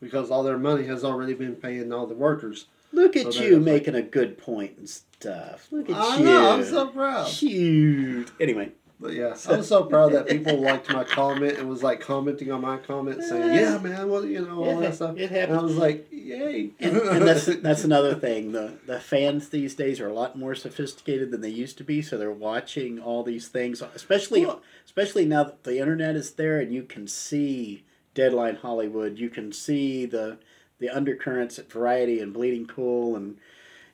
Because 0.00 0.30
all 0.30 0.42
their 0.42 0.58
money 0.58 0.84
has 0.86 1.04
already 1.04 1.34
been 1.34 1.54
paying 1.56 1.92
all 1.92 2.06
the 2.06 2.14
workers. 2.14 2.66
Look 2.92 3.16
at 3.16 3.32
So 3.32 3.42
you 3.42 3.50
just 3.50 3.52
like- 3.52 3.72
making 3.74 3.94
a 3.94 4.02
good 4.02 4.36
point 4.38 4.76
and 4.78 4.88
stuff. 4.88 5.68
Look 5.70 5.88
at 5.90 5.96
I 5.96 6.18
you. 6.18 6.24
know, 6.24 6.50
I'm 6.52 6.64
so 6.64 6.88
proud. 6.88 7.28
Shoot. 7.28 8.32
Anyway, 8.40 8.72
But 8.98 9.12
yeah, 9.14 9.34
I 9.48 9.56
was 9.56 9.68
so 9.68 9.84
proud 9.84 10.12
that 10.12 10.28
people 10.28 10.58
liked 10.60 10.92
my 10.92 11.04
comment 11.04 11.56
and 11.58 11.68
was 11.68 11.82
like 11.82 12.00
commenting 12.00 12.50
on 12.52 12.60
my 12.60 12.76
comment 12.78 13.22
saying, 13.22 13.42
uh, 13.50 13.54
"Yeah, 13.54 13.78
man, 13.78 14.08
well, 14.10 14.24
you 14.26 14.40
know, 14.44 14.62
all 14.64 14.78
that 14.80 14.94
stuff." 14.96 15.16
It 15.16 15.30
And 15.32 15.52
I 15.54 15.62
was 15.62 15.76
like, 15.76 16.06
"Yay!" 16.12 16.70
And, 16.80 16.96
and 16.98 17.26
that's 17.26 17.46
that's 17.62 17.84
another 17.84 18.14
thing. 18.14 18.52
The 18.52 18.72
the 18.86 19.00
fans 19.00 19.48
these 19.50 19.74
days 19.74 20.00
are 20.00 20.08
a 20.08 20.12
lot 20.12 20.36
more 20.36 20.54
sophisticated 20.54 21.30
than 21.30 21.40
they 21.40 21.48
used 21.48 21.78
to 21.78 21.84
be, 21.84 22.02
so 22.02 22.18
they're 22.18 22.30
watching 22.30 22.98
all 22.98 23.22
these 23.22 23.48
things, 23.48 23.80
especially 23.94 24.44
Well- 24.44 24.60
especially 24.84 25.24
now 25.24 25.44
that 25.44 25.62
the 25.64 25.78
internet 25.78 26.14
is 26.16 26.32
there 26.32 26.58
and 26.60 26.74
you 26.74 26.82
can 26.82 27.06
see 27.06 27.84
Deadline 28.14 28.56
Hollywood, 28.56 29.18
you 29.18 29.30
can 29.30 29.52
see 29.52 30.06
the 30.06 30.38
the 30.78 30.88
undercurrents 30.88 31.58
at 31.58 31.70
Variety 31.70 32.20
and 32.20 32.32
Bleeding 32.32 32.66
Cool 32.66 33.16
and 33.16 33.38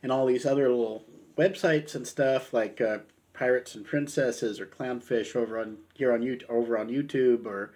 and 0.03 0.13
all 0.13 0.27
these 0.27 0.47
other 0.47 0.69
little 0.69 1.05
websites 1.37 1.95
and 1.95 2.07
stuff 2.07 2.53
like 2.53 2.81
uh, 2.81 2.99
Pirates 3.35 3.75
and 3.75 3.85
Princesses 3.85 4.61
or 4.61 4.67
Clownfish 4.67 5.37
over 5.37 5.59
on 5.59 5.79
here 5.95 6.13
on 6.13 6.23
you 6.23 6.39
over 6.49 6.79
on 6.79 6.89
YouTube 6.89 7.47
or 7.47 7.73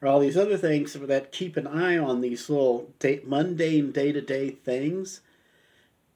or 0.00 0.08
all 0.08 0.20
these 0.20 0.36
other 0.36 0.56
things 0.56 0.94
that 0.94 1.32
keep 1.32 1.56
an 1.56 1.66
eye 1.66 1.96
on 1.96 2.20
these 2.20 2.50
little 2.50 2.92
day, 2.98 3.20
mundane 3.24 3.92
day 3.92 4.12
to 4.12 4.20
day 4.20 4.50
things. 4.50 5.20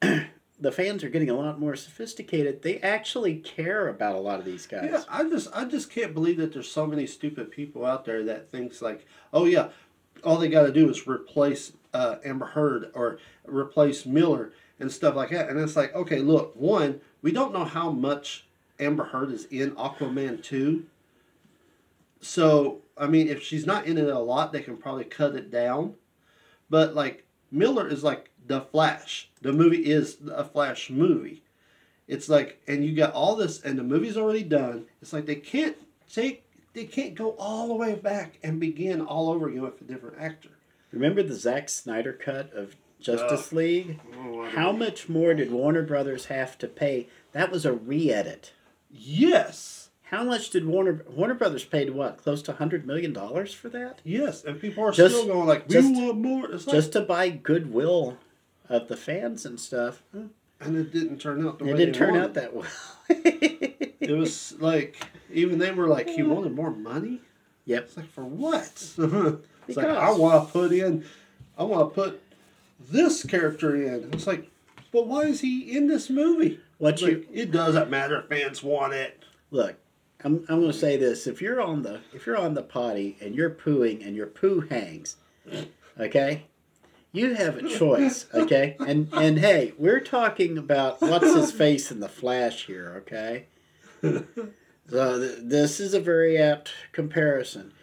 the 0.59 0.71
fans 0.71 1.03
are 1.03 1.09
getting 1.09 1.29
a 1.29 1.35
lot 1.35 1.59
more 1.59 1.75
sophisticated. 1.75 2.63
They 2.63 2.79
actually 2.79 3.35
care 3.35 3.87
about 3.87 4.15
a 4.15 4.19
lot 4.19 4.39
of 4.39 4.45
these 4.45 4.65
guys. 4.65 4.89
Yeah, 4.91 5.03
I 5.09 5.23
just 5.23 5.49
I 5.53 5.65
just 5.65 5.91
can't 5.91 6.13
believe 6.13 6.37
that 6.37 6.53
there's 6.53 6.71
so 6.71 6.87
many 6.87 7.05
stupid 7.05 7.51
people 7.51 7.85
out 7.85 8.05
there 8.05 8.23
that 8.23 8.51
thinks 8.51 8.81
like, 8.81 9.05
oh 9.33 9.45
yeah, 9.45 9.69
all 10.23 10.37
they 10.37 10.49
got 10.49 10.63
to 10.63 10.71
do 10.71 10.89
is 10.89 11.07
replace 11.07 11.73
uh, 11.93 12.15
Amber 12.25 12.47
Heard 12.47 12.91
or 12.93 13.19
replace 13.45 14.05
Miller 14.05 14.51
and 14.79 14.91
stuff 14.91 15.15
like 15.15 15.29
that. 15.29 15.49
And 15.49 15.59
it's 15.59 15.75
like, 15.75 15.93
okay, 15.95 16.19
look, 16.19 16.55
one, 16.55 17.01
we 17.21 17.31
don't 17.31 17.53
know 17.53 17.65
how 17.65 17.91
much 17.91 18.47
Amber 18.79 19.05
Heard 19.05 19.31
is 19.31 19.45
in 19.45 19.71
Aquaman 19.71 20.41
two. 20.41 20.85
So 22.19 22.81
I 22.97 23.05
mean, 23.05 23.27
if 23.27 23.43
she's 23.43 23.67
not 23.67 23.85
in 23.85 23.99
it 23.99 24.07
a 24.07 24.19
lot, 24.19 24.51
they 24.51 24.61
can 24.61 24.77
probably 24.77 25.03
cut 25.03 25.35
it 25.35 25.51
down. 25.51 25.93
But 26.67 26.95
like 26.95 27.25
Miller 27.51 27.87
is 27.87 28.03
like 28.03 28.31
the 28.47 28.61
Flash. 28.61 29.29
The 29.41 29.53
movie 29.53 29.85
is 29.85 30.17
a 30.31 30.43
Flash 30.43 30.89
movie. 30.89 31.43
It's 32.07 32.29
like, 32.29 32.61
and 32.67 32.85
you 32.85 32.95
got 32.95 33.13
all 33.13 33.35
this, 33.35 33.61
and 33.61 33.77
the 33.77 33.83
movie's 33.83 34.17
already 34.17 34.43
done. 34.43 34.85
It's 35.01 35.11
like 35.13 35.25
they 35.25 35.35
can't 35.35 35.75
take, 36.11 36.43
they 36.73 36.85
can't 36.85 37.15
go 37.15 37.31
all 37.37 37.67
the 37.67 37.73
way 37.75 37.95
back 37.95 38.39
and 38.43 38.59
begin 38.59 39.01
all 39.01 39.29
over 39.29 39.49
again 39.49 39.61
with 39.63 39.81
a 39.81 39.83
different 39.83 40.17
actor. 40.19 40.49
Remember 40.91 41.21
the 41.21 41.35
Zack 41.35 41.67
Snyder 41.67 42.13
cut 42.13 42.53
of 42.53 42.75
Justice 43.01 43.51
League? 43.51 43.99
Oh, 44.17 44.45
How 44.49 44.71
much 44.71 45.09
more 45.09 45.33
did 45.33 45.51
Warner 45.51 45.83
Brothers 45.83 46.25
have 46.25 46.57
to 46.59 46.67
pay? 46.67 47.07
That 47.33 47.51
was 47.51 47.65
a 47.65 47.73
re 47.73 48.11
edit. 48.11 48.53
Yes, 48.89 49.89
How 50.03 50.23
much 50.23 50.49
did 50.51 50.65
Warner 50.65 51.03
Warner 51.09 51.33
Brothers 51.33 51.65
paid 51.65 51.89
what? 51.89 52.17
Close 52.23 52.41
to 52.43 52.53
hundred 52.53 52.87
million 52.87 53.11
dollars 53.11 53.53
for 53.53 53.67
that? 53.69 53.99
yes, 54.05 54.45
and 54.45 54.59
people 54.61 54.85
are 54.85 54.91
Just- 54.93 55.13
still 55.15 55.27
going 55.27 55.45
like, 55.47 55.67
we 55.67 55.73
just- 55.73 55.93
want 55.93 56.17
more. 56.19 56.49
It's 56.51 56.65
like, 56.65 56.73
Just 56.75 56.93
to 56.93 57.01
buy 57.01 57.29
goodwill 57.29 58.17
of 58.69 58.87
the 58.87 58.97
fans 58.97 59.45
and 59.45 59.59
stuff. 59.59 60.01
and 60.13 60.75
it 60.77 60.91
didn't 60.91 61.19
turn 61.19 61.45
out 61.47 61.59
the 61.59 61.65
It 61.65 61.71
way 61.73 61.77
didn't 61.77 61.95
turn 61.95 62.11
wanted. 62.11 62.23
out 62.25 62.33
that 62.35 62.53
well. 62.53 62.65
It 63.09 64.11
was 64.17 64.53
like 64.59 64.97
even 65.31 65.57
they 65.59 65.71
were 65.71 65.87
like, 65.87 66.07
he 66.09 66.23
wanted 66.23 66.53
more 66.55 66.71
money. 66.71 67.21
Yep. 67.65 67.83
It's 67.83 67.97
like 67.97 68.09
for 68.11 68.23
what? 68.23 68.65
it's 68.73 68.97
like 68.97 69.41
Because- 69.67 69.97
I 69.97 70.11
want 70.11 70.47
to 70.47 70.51
put 70.53 70.71
in, 70.71 71.03
I 71.57 71.63
want 71.63 71.89
to 71.93 72.01
put 72.01 72.21
this 72.89 73.25
character 73.25 73.75
in. 73.75 74.09
It's 74.13 74.27
like, 74.27 74.49
but 74.93 75.07
why 75.07 75.23
is 75.23 75.41
he 75.41 75.75
in 75.77 75.87
this 75.87 76.09
movie? 76.09 76.59
What 76.77 76.93
It's 76.93 77.01
you 77.01 77.07
like, 77.17 77.27
it 77.33 77.51
doesn't 77.51 77.89
matter. 77.89 78.21
Fans 78.29 78.63
want 78.63 78.93
it. 78.93 79.23
look, 79.51 79.75
I'm 80.23 80.45
I'm 80.47 80.61
gonna 80.61 80.71
say 80.73 80.95
this. 80.95 81.27
If 81.27 81.41
you're 81.41 81.59
on 81.61 81.81
the 81.81 81.99
if 82.13 82.25
you're 82.25 82.37
on 82.37 82.53
the 82.53 82.61
potty 82.63 83.17
and 83.19 83.35
you're 83.35 83.49
pooing 83.49 84.05
and 84.05 84.15
your 84.15 84.27
poo 84.27 84.61
hangs, 84.61 85.17
okay? 85.99 86.43
You 87.17 87.33
have 87.33 87.57
a 87.57 87.67
choice, 87.67 88.25
okay? 88.33 88.75
And 88.79 89.09
and 89.13 89.39
hey, 89.39 89.73
we're 89.77 89.99
talking 89.99 90.57
about 90.57 91.01
what's 91.01 91.33
his 91.33 91.51
face 91.51 91.91
in 91.91 91.99
the 91.99 92.09
Flash 92.09 92.65
here, 92.65 93.03
okay? 93.07 93.47
So 94.89 95.19
th- 95.19 95.39
this 95.41 95.79
is 95.79 95.93
a 95.93 95.99
very 95.99 96.37
apt 96.37 96.71
comparison. 96.91 97.73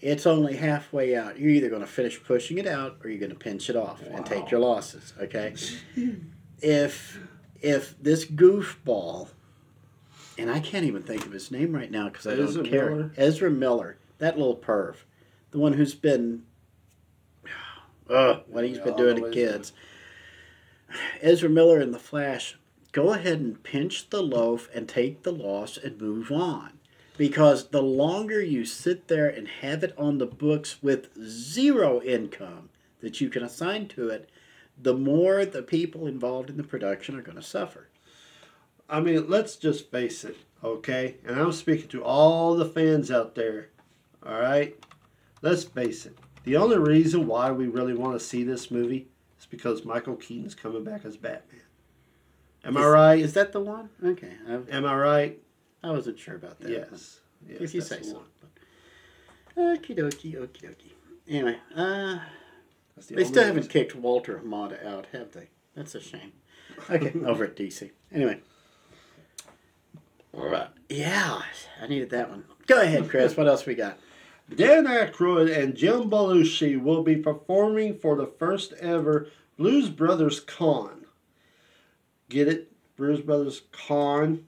It's 0.00 0.26
only 0.26 0.56
halfway 0.56 1.16
out. 1.16 1.38
You're 1.38 1.50
either 1.50 1.68
going 1.68 1.80
to 1.80 1.86
finish 1.86 2.22
pushing 2.22 2.58
it 2.58 2.66
out 2.66 2.98
or 3.02 3.10
you're 3.10 3.20
going 3.20 3.30
to 3.30 3.36
pinch 3.38 3.70
it 3.70 3.76
off 3.76 4.02
and 4.02 4.26
take 4.26 4.50
your 4.50 4.60
losses, 4.60 5.12
okay? 5.20 5.54
if 6.60 7.18
if 7.60 7.94
this 8.00 8.24
goofball 8.24 9.28
and 10.38 10.50
I 10.50 10.60
can't 10.60 10.84
even 10.84 11.02
think 11.02 11.26
of 11.26 11.32
his 11.32 11.50
name 11.50 11.72
right 11.74 11.90
now 11.90 12.08
because 12.08 12.26
I 12.26 12.32
Ezra 12.32 12.62
don't 12.62 12.70
care. 12.70 12.90
Miller? 12.90 13.12
Ezra 13.16 13.50
Miller, 13.50 13.98
that 14.18 14.38
little 14.38 14.56
perv, 14.56 14.96
the 15.50 15.58
one 15.58 15.74
who's 15.74 15.94
been, 15.94 16.44
uh, 18.08 18.40
what 18.46 18.64
he's 18.64 18.78
been 18.78 18.96
doing 18.96 19.16
to 19.16 19.22
Ezra. 19.22 19.32
kids. 19.32 19.72
Ezra 21.20 21.48
Miller 21.48 21.80
in 21.80 21.92
the 21.92 21.98
Flash, 21.98 22.58
go 22.92 23.12
ahead 23.12 23.40
and 23.40 23.62
pinch 23.62 24.10
the 24.10 24.22
loaf 24.22 24.68
and 24.74 24.88
take 24.88 25.22
the 25.22 25.32
loss 25.32 25.76
and 25.76 26.00
move 26.00 26.30
on. 26.30 26.78
Because 27.16 27.68
the 27.68 27.82
longer 27.82 28.42
you 28.42 28.64
sit 28.64 29.08
there 29.08 29.28
and 29.28 29.46
have 29.46 29.84
it 29.84 29.94
on 29.98 30.18
the 30.18 30.26
books 30.26 30.82
with 30.82 31.08
zero 31.22 32.00
income 32.02 32.70
that 33.00 33.20
you 33.20 33.28
can 33.28 33.42
assign 33.42 33.88
to 33.88 34.08
it, 34.08 34.30
the 34.80 34.94
more 34.94 35.44
the 35.44 35.62
people 35.62 36.06
involved 36.06 36.50
in 36.50 36.56
the 36.56 36.62
production 36.62 37.16
are 37.16 37.22
going 37.22 37.36
to 37.36 37.42
suffer. 37.42 37.88
I 38.88 39.00
mean, 39.00 39.28
let's 39.28 39.56
just 39.56 39.90
face 39.90 40.24
it, 40.24 40.36
okay? 40.62 41.16
And 41.24 41.38
I'm 41.38 41.52
speaking 41.52 41.88
to 41.88 42.04
all 42.04 42.54
the 42.54 42.66
fans 42.66 43.10
out 43.10 43.34
there, 43.34 43.68
all 44.24 44.40
right? 44.40 44.76
Let's 45.40 45.64
face 45.64 46.06
it. 46.06 46.16
The 46.44 46.56
only 46.56 46.78
reason 46.78 47.26
why 47.26 47.52
we 47.52 47.66
really 47.68 47.94
want 47.94 48.18
to 48.18 48.20
see 48.24 48.42
this 48.42 48.70
movie 48.70 49.08
is 49.38 49.46
because 49.46 49.84
Michael 49.84 50.16
Keaton's 50.16 50.54
coming 50.54 50.84
back 50.84 51.04
as 51.04 51.16
Batman. 51.16 51.60
Am 52.64 52.76
I 52.76 52.86
right? 52.86 53.18
Is 53.18 53.34
that 53.34 53.52
the 53.52 53.60
one? 53.60 53.90
Okay, 54.04 54.32
I, 54.48 54.52
Am 54.76 54.84
I 54.84 54.94
right? 54.94 55.38
I 55.82 55.90
wasn't 55.90 56.18
sure 56.18 56.36
about 56.36 56.60
that. 56.60 56.70
Yes. 56.70 57.20
yes 57.48 57.60
if 57.60 57.74
you 57.74 57.80
that's 57.80 57.88
say 57.88 58.02
so. 58.02 58.14
one. 58.14 59.76
Okie 59.76 59.96
dokie, 59.98 60.34
okie 60.36 60.62
dokie. 60.62 60.92
Anyway, 61.28 61.56
uh, 61.76 62.18
the 62.96 63.14
they 63.14 63.14
only 63.14 63.24
still 63.24 63.44
haven't 63.44 63.68
kicked 63.68 63.94
Walter 63.94 64.40
Hamada 64.44 64.84
out, 64.86 65.06
have 65.12 65.32
they? 65.32 65.48
That's 65.74 65.94
a 65.94 66.00
shame. 66.00 66.32
Okay, 66.88 67.12
over 67.24 67.44
at 67.44 67.56
DC. 67.56 67.90
Anyway. 68.12 68.38
All 70.34 70.48
right. 70.48 70.68
Yeah, 70.88 71.42
I 71.80 71.86
needed 71.86 72.10
that 72.10 72.30
one. 72.30 72.44
Go 72.66 72.80
ahead, 72.80 73.10
Chris. 73.10 73.36
What 73.36 73.46
else 73.48 73.66
we 73.66 73.74
got? 73.74 73.98
Dan 74.56 74.84
Aykroyd 74.86 75.56
and 75.56 75.74
Jim 75.74 76.10
Belushi 76.10 76.80
will 76.80 77.02
be 77.02 77.16
performing 77.16 77.98
for 77.98 78.16
the 78.16 78.26
first 78.26 78.72
ever 78.74 79.28
Blues 79.56 79.88
Brothers 79.88 80.40
Con. 80.40 81.06
Get 82.28 82.48
it? 82.48 82.72
Blues 82.96 83.20
Brothers 83.20 83.62
Con. 83.72 84.46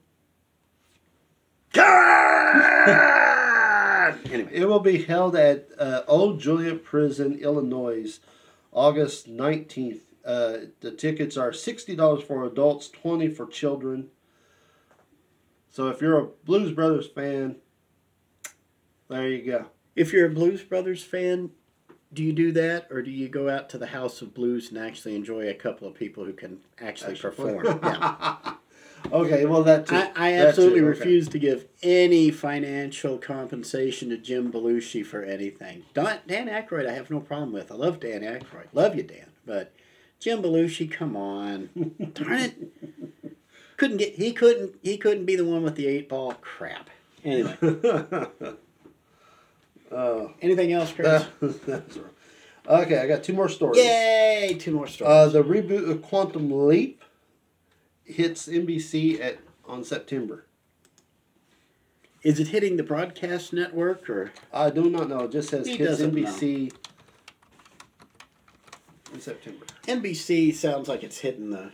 Anyway, 4.25 4.49
It 4.51 4.65
will 4.65 4.79
be 4.79 5.03
held 5.03 5.35
at 5.35 5.67
uh, 5.79 6.01
Old 6.07 6.39
Joliet 6.39 6.83
Prison, 6.83 7.39
Illinois, 7.39 8.19
August 8.71 9.27
19th. 9.27 10.01
Uh, 10.23 10.57
the 10.81 10.91
tickets 10.91 11.37
are 11.37 11.51
$60 11.51 12.23
for 12.23 12.45
adults, 12.45 12.87
20 12.89 13.29
for 13.29 13.45
children. 13.47 14.09
So 15.69 15.89
if 15.89 16.01
you're 16.01 16.19
a 16.19 16.27
Blues 16.45 16.71
Brothers 16.71 17.07
fan, 17.07 17.57
there 19.09 19.27
you 19.27 19.43
go. 19.43 19.65
If 19.95 20.11
you're 20.13 20.27
a 20.27 20.29
Blues 20.29 20.61
Brothers 20.63 21.03
fan, 21.03 21.51
do 22.13 22.23
you 22.23 22.33
do 22.33 22.51
that, 22.53 22.87
or 22.91 23.01
do 23.01 23.11
you 23.11 23.27
go 23.27 23.49
out 23.49 23.69
to 23.69 23.77
the 23.77 23.87
House 23.87 24.21
of 24.21 24.33
Blues 24.33 24.69
and 24.69 24.77
actually 24.77 25.15
enjoy 25.15 25.47
a 25.49 25.53
couple 25.53 25.87
of 25.87 25.95
people 25.95 26.25
who 26.25 26.33
can 26.33 26.59
actually, 26.79 27.13
Actually 27.13 27.35
perform? 27.35 27.79
yeah. 27.83 28.35
okay, 29.11 29.45
well 29.45 29.63
that 29.63 29.87
too. 29.87 29.95
I, 29.95 30.11
I 30.15 30.31
That 30.33 30.47
absolutely 30.49 30.79
too, 30.79 30.87
okay. 30.89 30.99
refuse 30.99 31.27
to 31.29 31.39
give 31.39 31.65
any 31.83 32.31
financial 32.31 33.17
compensation 33.17 34.09
to 34.09 34.17
Jim 34.17 34.51
Belushi 34.51 35.05
for 35.05 35.23
anything. 35.23 35.83
Don, 35.93 36.19
Dan 36.27 36.47
Aykroyd, 36.47 36.87
I 36.89 36.93
have 36.93 37.09
no 37.09 37.19
problem 37.19 37.51
with. 37.51 37.71
I 37.71 37.75
love 37.75 37.99
Dan 37.99 38.21
Aykroyd. 38.21 38.67
Love 38.73 38.95
you, 38.95 39.03
Dan. 39.03 39.27
But 39.45 39.73
Jim 40.19 40.41
Belushi, 40.41 40.89
come 40.91 41.15
on, 41.15 41.69
darn 42.13 42.33
it! 42.39 42.71
Couldn't 43.77 43.97
get 43.97 44.15
he 44.15 44.31
couldn't 44.31 44.75
he 44.81 44.97
couldn't 44.97 45.25
be 45.25 45.35
the 45.35 45.45
one 45.45 45.63
with 45.63 45.75
the 45.75 45.85
eight 45.87 46.07
ball 46.07 46.33
crap. 46.41 46.89
Anyway, 47.25 47.57
Oh, 49.95 50.33
anything 50.41 50.73
else, 50.73 50.91
Chris? 50.91 51.25
Okay, 52.67 52.97
I 52.97 53.05
got 53.05 53.23
two 53.23 53.33
more 53.33 53.47
stories. 53.47 53.77
Yay! 53.77 54.57
Two 54.59 54.71
more 54.71 54.87
stories. 54.87 55.13
Uh, 55.13 55.27
the 55.29 55.43
reboot 55.43 55.87
of 55.87 56.01
Quantum 56.01 56.49
Leap 56.67 57.03
hits 58.03 58.47
NBC 58.47 59.21
at 59.21 59.37
on 59.65 59.83
September. 59.83 60.47
Is 62.23 62.39
it 62.39 62.47
hitting 62.47 62.77
the 62.77 62.81
broadcast 62.81 63.53
network 63.53 64.09
or? 64.09 64.31
I 64.51 64.71
do 64.71 64.89
not 64.89 65.09
know. 65.09 65.19
It 65.25 65.31
just 65.31 65.49
says 65.49 65.67
He 65.67 65.77
hits 65.77 66.01
NBC 66.01 66.73
in 69.13 69.21
September. 69.21 69.67
NBC 69.83 70.55
sounds 70.55 70.87
like 70.87 71.03
it's 71.03 71.19
hitting 71.19 71.51
the. 71.51 71.71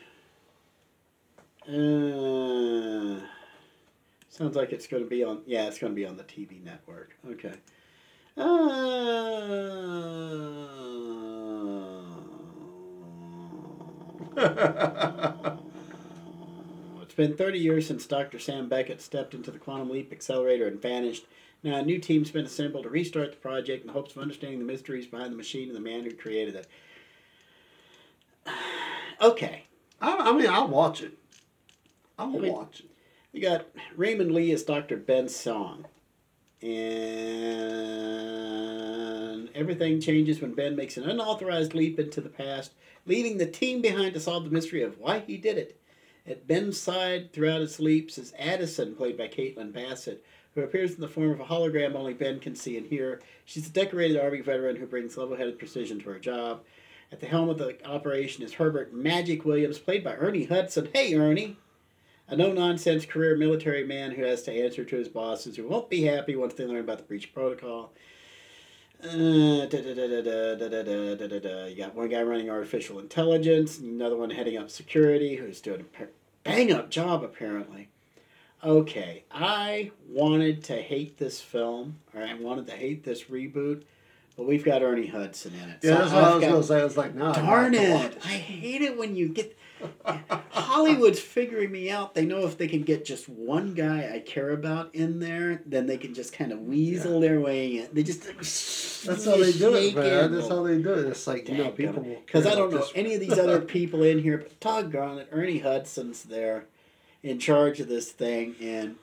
Uh, 1.69 3.25
Sounds 4.27 4.57
like 4.57 4.73
it's 4.73 4.87
going 4.87 5.03
to 5.03 5.09
be 5.09 5.23
on. 5.23 5.41
Yeah, 5.45 5.67
it's 5.67 5.79
going 5.79 5.93
to 5.93 5.95
be 5.95 6.05
on 6.05 6.17
the 6.17 6.23
TV 6.23 6.61
network. 6.61 7.15
Okay. 7.29 7.53
Uh, 8.37 8.41
it's 17.01 17.13
been 17.15 17.35
30 17.35 17.59
years 17.59 17.87
since 17.87 18.05
Dr. 18.05 18.39
Sam 18.39 18.69
Beckett 18.69 19.01
stepped 19.01 19.33
into 19.33 19.51
the 19.51 19.59
Quantum 19.59 19.89
Leap 19.89 20.11
Accelerator 20.11 20.67
and 20.67 20.81
vanished. 20.81 21.25
Now, 21.63 21.77
a 21.77 21.81
new 21.83 21.99
team's 21.99 22.31
been 22.31 22.45
assembled 22.45 22.83
to 22.83 22.89
restart 22.89 23.31
the 23.31 23.37
project 23.37 23.81
in 23.81 23.87
the 23.87 23.93
hopes 23.93 24.15
of 24.15 24.21
understanding 24.21 24.59
the 24.59 24.65
mysteries 24.65 25.05
behind 25.05 25.31
the 25.31 25.37
machine 25.37 25.67
and 25.67 25.75
the 25.75 25.81
man 25.81 26.03
who 26.03 26.13
created 26.13 26.55
it. 26.55 26.67
Okay. 29.21 29.65
I, 30.01 30.31
I 30.31 30.33
mean, 30.33 30.49
I'll 30.49 30.67
watch 30.67 31.03
it. 31.03 31.11
I'll 32.17 32.35
I 32.35 32.39
mean- 32.39 32.51
watch 32.51 32.79
it. 32.79 32.87
You 33.31 33.39
got 33.39 33.67
Raymond 33.95 34.31
Lee 34.31 34.51
as 34.51 34.63
Dr. 34.63 34.97
Ben 34.97 35.29
Song. 35.29 35.85
And 36.61 37.39
everything 39.55 39.99
changes 39.99 40.41
when 40.41 40.53
Ben 40.53 40.75
makes 40.75 40.97
an 40.97 41.09
unauthorized 41.09 41.73
leap 41.73 41.97
into 41.99 42.21
the 42.21 42.29
past, 42.29 42.73
leaving 43.05 43.37
the 43.37 43.47
team 43.47 43.81
behind 43.81 44.13
to 44.13 44.19
solve 44.19 44.43
the 44.43 44.51
mystery 44.51 44.83
of 44.83 44.99
why 44.99 45.19
he 45.19 45.37
did 45.37 45.57
it. 45.57 45.77
At 46.27 46.47
Ben's 46.47 46.79
side 46.79 47.33
throughout 47.33 47.61
his 47.61 47.79
leaps 47.79 48.19
is 48.19 48.33
Addison, 48.37 48.95
played 48.95 49.17
by 49.17 49.27
Caitlin 49.27 49.73
Bassett, 49.73 50.23
who 50.53 50.61
appears 50.61 50.93
in 50.93 51.01
the 51.01 51.07
form 51.07 51.31
of 51.31 51.39
a 51.39 51.45
hologram 51.45 51.95
only 51.95 52.13
Ben 52.13 52.39
can 52.39 52.55
see 52.55 52.77
and 52.77 52.85
hear. 52.85 53.21
She's 53.43 53.67
a 53.67 53.71
decorated 53.71 54.19
Army 54.19 54.41
veteran 54.41 54.75
who 54.75 54.85
brings 54.85 55.17
level 55.17 55.35
headed 55.35 55.57
precision 55.57 55.99
to 55.99 56.09
her 56.11 56.19
job. 56.19 56.61
At 57.11 57.19
the 57.19 57.25
helm 57.25 57.49
of 57.49 57.57
the 57.57 57.75
operation 57.85 58.43
is 58.43 58.53
Herbert 58.53 58.93
Magic 58.93 59.43
Williams, 59.45 59.79
played 59.79 60.03
by 60.03 60.15
Ernie 60.15 60.45
Hudson. 60.45 60.89
Hey, 60.93 61.15
Ernie! 61.15 61.57
a 62.31 62.35
no 62.35 62.51
nonsense 62.53 63.05
career 63.05 63.35
military 63.35 63.85
man 63.85 64.11
who 64.11 64.23
has 64.23 64.41
to 64.43 64.51
answer 64.51 64.85
to 64.85 64.95
his 64.95 65.09
bosses 65.09 65.57
who 65.57 65.67
won't 65.67 65.89
be 65.89 66.03
happy 66.03 66.35
once 66.35 66.53
they 66.53 66.65
learn 66.65 66.79
about 66.79 66.97
the 66.97 67.03
breach 67.03 67.33
protocol. 67.33 67.91
You 69.03 69.67
got 71.77 71.95
one 71.95 72.09
guy 72.09 72.21
running 72.21 72.49
artificial 72.49 72.99
intelligence, 72.99 73.79
another 73.79 74.15
one 74.15 74.29
heading 74.29 74.57
up 74.57 74.69
security 74.69 75.35
who's 75.35 75.59
doing 75.59 75.81
a 75.99 76.05
bang 76.43 76.71
up 76.71 76.89
job 76.89 77.23
apparently. 77.23 77.89
Okay, 78.63 79.23
I 79.31 79.91
wanted 80.07 80.63
to 80.65 80.75
hate 80.75 81.17
this 81.17 81.41
film, 81.41 81.97
or 82.13 82.21
I 82.21 82.35
wanted 82.35 82.67
to 82.67 82.73
hate 82.73 83.03
this 83.03 83.23
reboot, 83.23 83.81
but 84.37 84.45
we've 84.47 84.63
got 84.63 84.83
Ernie 84.83 85.07
Hudson 85.07 85.53
in 85.55 85.69
it. 85.69 85.79
Yeah, 85.81 85.95
so 85.95 85.97
that's 85.97 86.13
what 86.13 86.23
I 86.23 86.35
was 86.35 86.45
gonna 86.45 86.63
say. 86.63 86.79
I 86.79 86.83
was 86.83 86.95
like, 86.95 87.15
no. 87.15 87.33
Darn 87.33 87.73
it! 87.73 88.17
I 88.23 88.27
hate 88.27 88.83
it 88.83 88.99
when 88.99 89.15
you 89.15 89.29
get 89.29 89.57
Hollywood's 90.51 91.19
figuring 91.19 91.71
me 91.71 91.89
out. 91.89 92.13
They 92.13 92.25
know 92.25 92.45
if 92.45 92.57
they 92.57 92.67
can 92.67 92.83
get 92.83 93.05
just 93.05 93.27
one 93.27 93.73
guy 93.73 94.11
I 94.13 94.19
care 94.19 94.51
about 94.51 94.93
in 94.95 95.19
there, 95.19 95.61
then 95.65 95.85
they 95.85 95.97
can 95.97 96.13
just 96.13 96.33
kind 96.33 96.51
of 96.51 96.61
weasel 96.61 97.19
their 97.19 97.39
way 97.39 97.79
in. 97.79 97.89
They 97.93 98.03
just 98.03 98.23
That's 98.23 99.25
how 99.25 99.37
they 99.37 99.51
do 99.51 99.73
it, 99.75 99.95
man. 99.95 100.33
That's 100.33 100.47
how 100.47 100.63
they 100.63 100.81
do 100.81 100.93
it. 100.93 101.07
It's 101.07 101.27
like, 101.27 101.47
you 101.49 101.57
know, 101.57 101.71
people. 101.71 102.03
Because 102.03 102.45
I 102.45 102.55
don't 102.55 102.71
know 102.71 102.79
this- 102.79 102.91
any 102.95 103.13
of 103.15 103.19
these 103.19 103.37
other 103.39 103.61
people 103.61 104.03
in 104.03 104.19
here, 104.19 104.37
but 104.37 104.59
doggone 104.59 105.19
it, 105.19 105.27
Ernie 105.31 105.59
Hudson's 105.59 106.23
there, 106.23 106.65
in 107.23 107.39
charge 107.39 107.79
of 107.79 107.87
this 107.87 108.11
thing, 108.11 108.55
and 108.61 108.95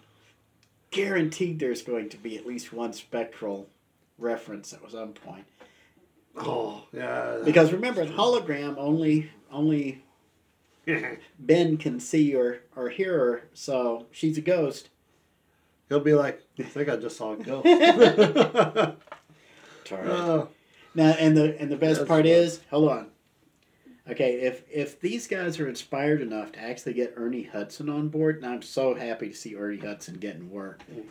guaranteed 0.90 1.58
there's 1.58 1.82
going 1.82 2.08
to 2.08 2.16
be 2.16 2.36
at 2.36 2.46
least 2.46 2.72
one 2.72 2.92
spectral 2.92 3.68
reference 4.18 4.70
that 4.70 4.82
was 4.82 4.94
on 4.94 5.12
point. 5.12 5.44
Oh, 6.36 6.84
yeah. 6.92 7.38
Because 7.44 7.72
remember, 7.72 8.06
hologram 8.06 8.76
only 8.78 9.30
only 9.50 10.02
Ben 11.39 11.76
can 11.76 12.01
see 12.01 12.34
or, 12.34 12.61
or 12.76 12.89
hear 12.89 13.12
her, 13.18 13.43
so 13.55 14.07
she's 14.11 14.39
a 14.39 14.43
ghost. 14.43 14.91
He'll 15.89 16.01
be 16.01 16.14
like, 16.14 16.43
I 16.59 16.64
think 16.64 16.89
I 16.89 16.97
just 16.97 17.16
saw 17.16 17.32
it 17.32 17.45
go. 17.45 17.62
Uh, 19.91 20.45
Now, 20.95 21.12
and 21.12 21.34
the 21.34 21.59
and 21.59 21.70
the 21.72 21.76
best 21.76 22.01
That's 22.01 22.09
part 22.09 22.24
fun. 22.24 22.26
is, 22.26 22.61
hold 22.70 22.91
on. 22.91 23.07
Okay, 24.11 24.34
if 24.41 24.62
if 24.70 25.01
these 25.01 25.26
guys 25.26 25.59
are 25.59 25.66
inspired 25.66 26.20
enough 26.20 26.53
to 26.53 26.61
actually 26.61 26.93
get 26.93 27.14
Ernie 27.16 27.45
Hudson 27.45 27.89
on 27.89 28.09
board, 28.09 28.36
and 28.36 28.45
I'm 28.45 28.61
so 28.61 28.95
happy 28.95 29.30
to 29.30 29.34
see 29.34 29.57
Ernie 29.57 29.78
Hudson 29.78 30.16
getting 30.16 30.51
work. 30.51 30.82
Mm. 30.93 31.05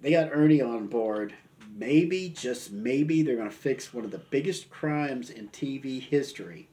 They 0.00 0.10
got 0.10 0.30
Ernie 0.32 0.60
on 0.62 0.88
board. 0.88 1.34
Maybe, 1.74 2.28
just 2.28 2.72
maybe, 2.72 3.22
they're 3.22 3.36
going 3.36 3.50
to 3.50 3.54
fix 3.54 3.92
one 3.94 4.04
of 4.04 4.10
the 4.10 4.18
biggest 4.18 4.70
crimes 4.70 5.30
in 5.30 5.48
TV 5.48 6.00
history. 6.00 6.68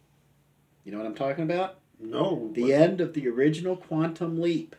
You 0.83 0.91
know 0.91 0.97
what 0.97 1.07
I'm 1.07 1.15
talking 1.15 1.43
about? 1.43 1.79
No. 1.99 2.51
the 2.53 2.73
end 2.73 3.01
of 3.01 3.13
the 3.13 3.27
original 3.27 3.75
Quantum 3.75 4.39
Leap. 4.39 4.75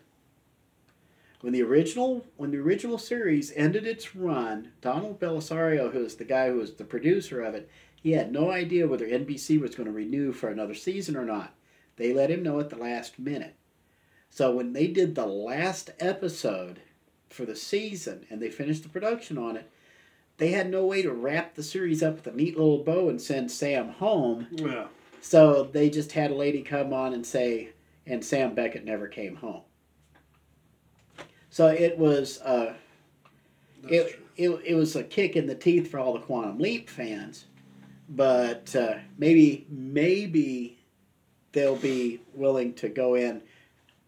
When 1.40 1.52
the 1.52 1.62
original 1.62 2.24
when 2.36 2.50
the 2.50 2.58
original 2.58 2.96
series 2.96 3.52
ended 3.54 3.86
its 3.86 4.16
run, 4.16 4.72
Donald 4.80 5.20
Bellisario, 5.20 5.92
who 5.92 6.00
was 6.00 6.16
the 6.16 6.24
guy 6.24 6.48
who 6.48 6.56
was 6.56 6.74
the 6.74 6.84
producer 6.84 7.42
of 7.42 7.54
it, 7.54 7.68
he 8.02 8.12
had 8.12 8.32
no 8.32 8.50
idea 8.50 8.88
whether 8.88 9.06
NBC 9.06 9.60
was 9.60 9.74
going 9.74 9.86
to 9.86 9.92
renew 9.92 10.32
for 10.32 10.48
another 10.48 10.74
season 10.74 11.16
or 11.16 11.24
not. 11.24 11.54
They 11.96 12.12
let 12.12 12.30
him 12.30 12.42
know 12.42 12.60
at 12.60 12.70
the 12.70 12.76
last 12.76 13.18
minute. 13.18 13.56
So 14.30 14.54
when 14.54 14.72
they 14.72 14.88
did 14.88 15.14
the 15.14 15.26
last 15.26 15.90
episode 16.00 16.80
for 17.30 17.44
the 17.44 17.54
season 17.56 18.26
and 18.30 18.40
they 18.42 18.50
finished 18.50 18.82
the 18.82 18.88
production 18.88 19.38
on 19.38 19.56
it, 19.56 19.70
they 20.38 20.50
had 20.50 20.70
no 20.70 20.84
way 20.84 21.02
to 21.02 21.12
wrap 21.12 21.54
the 21.54 21.62
series 21.62 22.02
up 22.02 22.16
with 22.16 22.26
a 22.26 22.32
neat 22.32 22.56
little 22.56 22.82
bow 22.82 23.08
and 23.08 23.20
send 23.20 23.50
Sam 23.50 23.90
home. 23.90 24.48
Yeah. 24.50 24.86
So 25.24 25.70
they 25.72 25.88
just 25.88 26.12
had 26.12 26.30
a 26.30 26.34
lady 26.34 26.60
come 26.60 26.92
on 26.92 27.14
and 27.14 27.24
say, 27.24 27.70
and 28.06 28.22
Sam 28.22 28.54
Beckett 28.54 28.84
never 28.84 29.08
came 29.08 29.36
home. 29.36 29.62
So 31.48 31.68
it 31.68 31.96
was 31.96 32.42
uh, 32.42 32.74
it, 33.88 34.20
it, 34.36 34.50
it 34.50 34.74
was 34.74 34.94
a 34.96 35.02
kick 35.02 35.34
in 35.34 35.46
the 35.46 35.54
teeth 35.54 35.90
for 35.90 35.98
all 35.98 36.12
the 36.12 36.20
Quantum 36.20 36.58
Leap 36.58 36.90
fans, 36.90 37.46
but 38.10 38.76
uh, 38.76 38.96
maybe 39.16 39.66
maybe 39.70 40.78
they'll 41.52 41.76
be 41.76 42.20
willing 42.34 42.74
to 42.74 42.90
go 42.90 43.14
in. 43.14 43.40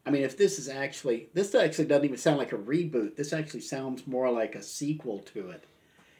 I 0.04 0.10
mean, 0.10 0.22
if 0.22 0.36
this 0.36 0.58
is 0.58 0.68
actually 0.68 1.30
this 1.32 1.54
actually 1.54 1.86
doesn't 1.86 2.04
even 2.04 2.18
sound 2.18 2.36
like 2.36 2.52
a 2.52 2.58
reboot. 2.58 3.16
This 3.16 3.32
actually 3.32 3.62
sounds 3.62 4.06
more 4.06 4.30
like 4.30 4.54
a 4.54 4.62
sequel 4.62 5.20
to 5.32 5.48
it. 5.48 5.64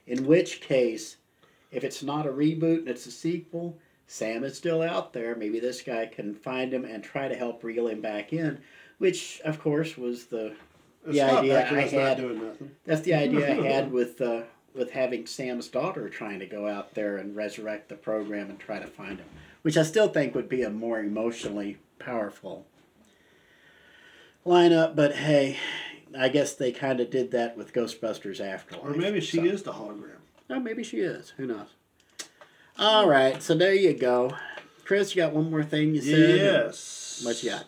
In 0.07 0.27
which 0.27 0.63
case, 0.63 1.19
if 1.71 1.85
it's 1.85 2.03
not 2.03 2.27
a 2.27 2.31
reboot 2.31 2.79
and 2.79 2.89
it's 2.89 3.05
a 3.05 3.11
sequel, 3.11 3.79
Sam 4.07 4.45
is 4.45 4.57
still 4.57 4.83
out 4.83 5.13
there. 5.13 5.35
Maybe 5.35 5.59
this 5.61 5.83
guy 5.83 6.07
can 6.07 6.35
find 6.35 6.73
him 6.73 6.85
and 6.85 7.03
try 7.03 7.29
to 7.29 7.35
help 7.35 7.65
reel 7.65 7.89
him 7.89 8.01
back 8.01 8.33
in, 8.33 8.61
which 8.99 9.41
of 9.45 9.61
course 9.61 9.97
was 9.99 10.27
the 10.27 10.55
It's 11.05 11.15
the 11.17 11.23
idea 11.23 11.59
I 11.59 11.81
had- 11.87 12.17
doing 12.19 12.45
nothing. 12.47 12.71
that's 12.85 13.01
the 13.03 13.15
idea 13.15 13.49
I 13.51 13.67
had 13.73 13.91
with 13.93 14.21
uh, 14.21 14.43
with 14.75 14.91
having 14.91 15.27
Sam's 15.27 15.69
daughter 15.69 16.09
trying 16.09 16.39
to 16.41 16.47
go 16.47 16.69
out 16.69 16.95
there 16.95 17.17
and 17.17 17.35
resurrect 17.35 17.89
the 17.89 17.95
program 17.97 18.51
and 18.51 18.59
try 18.61 18.79
to 18.79 18.87
find 18.87 19.19
him, 19.19 19.27
which 19.63 19.77
I 19.77 19.83
still 19.83 20.09
think 20.09 20.35
would 20.35 20.49
be 20.49 20.63
a 20.63 20.71
more 20.71 21.01
emotionally 21.01 21.79
powerful 21.99 22.67
lineup. 24.45 24.95
But 24.95 25.15
hey, 25.17 25.57
I 26.17 26.29
guess 26.29 26.55
they 26.55 26.73
kind 26.73 27.01
of 27.01 27.11
did 27.11 27.31
that 27.33 27.57
with 27.57 27.73
Ghostbusters 27.73 28.41
Afterlife. 28.41 28.85
Or 28.85 28.91
maybe 28.97 29.21
she 29.21 29.39
so- 29.39 29.45
is 29.45 29.63
the 29.63 29.73
hologram. 29.73 30.13
Oh, 30.49 30.61
maybe 30.61 30.85
she 30.85 30.99
is. 30.99 31.31
Who 31.39 31.47
knows? 31.47 31.69
All 32.79 33.09
right, 33.09 33.43
so 33.43 33.55
there 33.55 33.75
you 33.75 33.95
go. 33.95 34.37
Chris, 34.85 35.15
you 35.15 35.23
got 35.23 35.33
one 35.33 35.51
more 35.51 35.65
thing 35.65 35.95
you 35.95 36.03
said? 36.03 36.37
Yes. 36.37 37.23
What 37.25 37.43
you 37.43 37.51
got? 37.51 37.65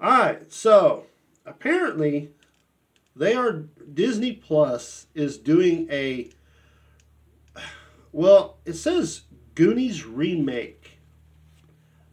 All 0.00 0.10
right. 0.18 0.52
So 0.52 1.04
apparently, 1.44 2.30
they 3.14 3.34
are 3.34 3.52
Disney 3.52 4.32
Plus 4.32 5.06
is 5.14 5.36
doing 5.38 5.86
a. 5.90 6.30
Well, 8.12 8.58
it 8.64 8.74
says 8.74 9.22
Goonies 9.54 10.04
remake, 10.06 10.98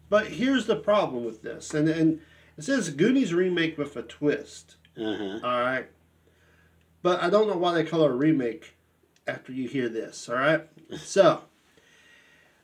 but 0.09 0.27
here's 0.27 0.65
the 0.65 0.75
problem 0.75 1.23
with 1.23 1.41
this, 1.41 1.73
and 1.73 1.87
and 1.87 2.19
it 2.57 2.63
says 2.63 2.89
Goonies 2.89 3.33
remake 3.33 3.77
with 3.77 3.95
a 3.95 4.01
twist. 4.01 4.75
Uh 4.97 5.15
huh. 5.17 5.39
All 5.43 5.61
right. 5.61 5.87
But 7.01 7.23
I 7.23 7.29
don't 7.29 7.47
know 7.47 7.57
why 7.57 7.73
they 7.73 7.83
call 7.85 8.03
it 8.03 8.11
a 8.11 8.13
remake 8.13 8.75
after 9.25 9.51
you 9.51 9.67
hear 9.67 9.89
this. 9.89 10.27
All 10.29 10.35
right. 10.35 10.67
So 10.97 11.43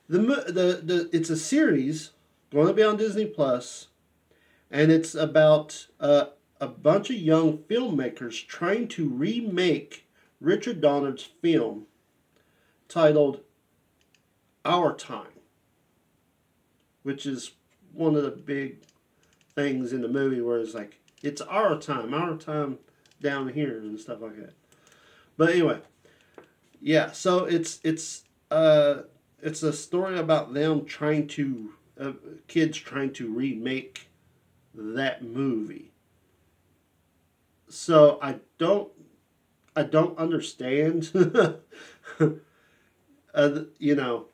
the 0.10 0.20
the 0.20 0.82
the 0.84 1.10
it's 1.12 1.30
a 1.30 1.38
series 1.38 2.12
going 2.52 2.68
to 2.68 2.74
be 2.74 2.84
on 2.84 2.98
Disney 2.98 3.26
Plus, 3.26 3.88
and 4.72 4.92
it's 4.92 5.16
about 5.16 5.88
uh, 6.00 6.28
a 6.60 6.68
bunch 6.68 7.10
of 7.10 7.18
young 7.18 7.60
filmmakers 7.60 8.46
trying 8.48 8.88
to 8.90 9.10
remake 9.10 10.08
Richard 10.40 10.82
Donner's 10.82 11.30
film 11.42 11.88
titled 12.88 13.42
Our 14.64 14.96
Time, 14.96 15.42
which 17.04 17.26
is 17.26 17.52
one 17.94 18.16
of 18.16 18.24
the 18.24 18.32
big 18.32 18.78
things 19.56 19.92
in 19.92 20.02
the 20.02 20.08
movie 20.08 20.42
where 20.42 20.60
it's 20.60 20.74
like 20.74 21.00
it's 21.22 21.42
our 21.42 21.78
time, 21.78 22.14
our 22.14 22.36
time 22.38 22.78
down 23.22 23.50
here 23.50 23.80
and 23.80 24.00
stuff 24.00 24.22
like 24.22 24.38
that. 24.38 24.54
But 25.36 25.50
anyway, 25.50 25.80
yeah. 26.80 27.12
So 27.12 27.46
it's 27.46 27.80
it's 27.84 28.24
uh 28.52 29.02
it's 29.42 29.64
a 29.64 29.72
story 29.74 30.18
about 30.18 30.54
them 30.54 30.86
trying 30.86 31.28
to 31.28 31.74
uh, 32.00 32.12
kids 32.48 32.78
trying 32.78 33.14
to 33.14 33.32
remake 33.32 34.10
that 34.74 35.24
movie. 35.24 35.92
so 37.70 38.20
I 38.22 38.40
don't 38.58 38.90
I 39.76 39.84
don't 39.84 40.18
understand 40.18 41.12
uh, 43.34 43.60
you 43.80 43.96
know 43.96 44.26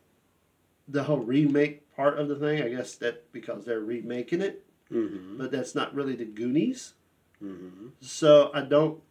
the 0.87 1.03
whole 1.03 1.19
remake 1.19 1.93
part 1.95 2.19
of 2.19 2.27
the 2.27 2.35
thing. 2.35 2.61
I 2.61 2.69
guess 2.69 2.95
that 2.95 3.31
because 3.31 3.65
they're 3.65 3.79
remaking 3.79 4.41
it, 4.41 4.65
Mm-hmm. 4.91 5.37
but 5.37 5.49
that's 5.51 5.73
not 5.73 5.95
really 5.95 6.15
the 6.15 6.25
Goonies. 6.25 6.93
Mm-hmm. 7.43 7.87
So 8.01 8.51
I 8.53 8.61
don't 8.61 9.01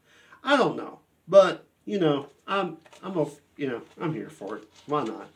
I 0.44 0.56
don't 0.56 0.76
know. 0.76 1.00
But, 1.26 1.64
you 1.84 1.98
know, 1.98 2.26
I'm 2.46 2.76
I'm 3.02 3.16
a 3.18 3.26
you 3.56 3.68
know, 3.68 3.82
I'm 4.00 4.12
here 4.14 4.28
for 4.30 4.56
it. 4.58 4.64
Why 4.86 5.04
not? 5.04 5.28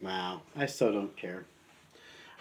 Wow, 0.00 0.42
I 0.56 0.66
still 0.66 0.92
don't 0.92 1.16
care. 1.16 1.44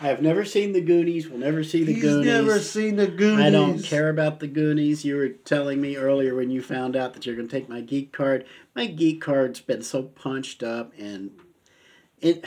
I 0.02 0.08
have 0.08 0.22
never 0.22 0.44
seen 0.44 0.74
the 0.74 0.82
Goonies. 0.82 1.30
We'll 1.30 1.40
never 1.40 1.64
see 1.64 1.86
the 1.86 1.94
He's 1.94 2.04
Goonies. 2.04 2.26
never 2.26 2.60
seen 2.60 2.98
the 2.98 3.08
Goonies. 3.08 3.46
I 3.46 3.50
don't 3.50 3.82
care 3.82 4.10
about 4.10 4.42
the 4.42 4.48
Goonies. 4.48 5.06
You 5.06 5.16
were 5.16 5.30
telling 5.30 5.80
me 5.80 5.96
earlier 5.96 6.36
when 6.36 6.50
you 6.52 6.62
found 6.62 6.98
out 6.98 7.14
that 7.14 7.26
you're 7.26 7.36
going 7.36 7.48
to 7.48 7.60
take 7.60 7.70
my 7.70 7.80
geek 7.80 8.12
card. 8.12 8.46
My 8.76 8.88
geek 8.88 9.22
card's 9.22 9.62
been 9.62 9.82
so 9.82 10.04
punched 10.04 10.64
up 10.64 10.92
and 11.00 11.32
it 12.20 12.44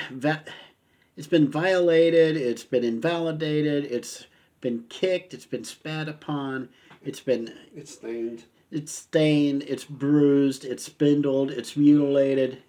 it's 1.16 1.26
been 1.26 1.50
violated. 1.50 2.36
It's 2.36 2.64
been 2.64 2.84
invalidated. 2.84 3.86
It's 3.86 4.26
been 4.60 4.84
kicked. 4.90 5.32
It's 5.32 5.46
been 5.46 5.64
spat 5.64 6.06
upon. 6.06 6.68
It's 7.02 7.20
been 7.20 7.54
It's 7.74 7.92
stained. 7.94 8.44
it's 8.70 8.92
stained. 8.92 9.62
It's 9.62 9.84
bruised. 9.84 10.66
It's 10.66 10.84
spindled. 10.84 11.50
It's 11.50 11.76
mutilated. 11.78 12.62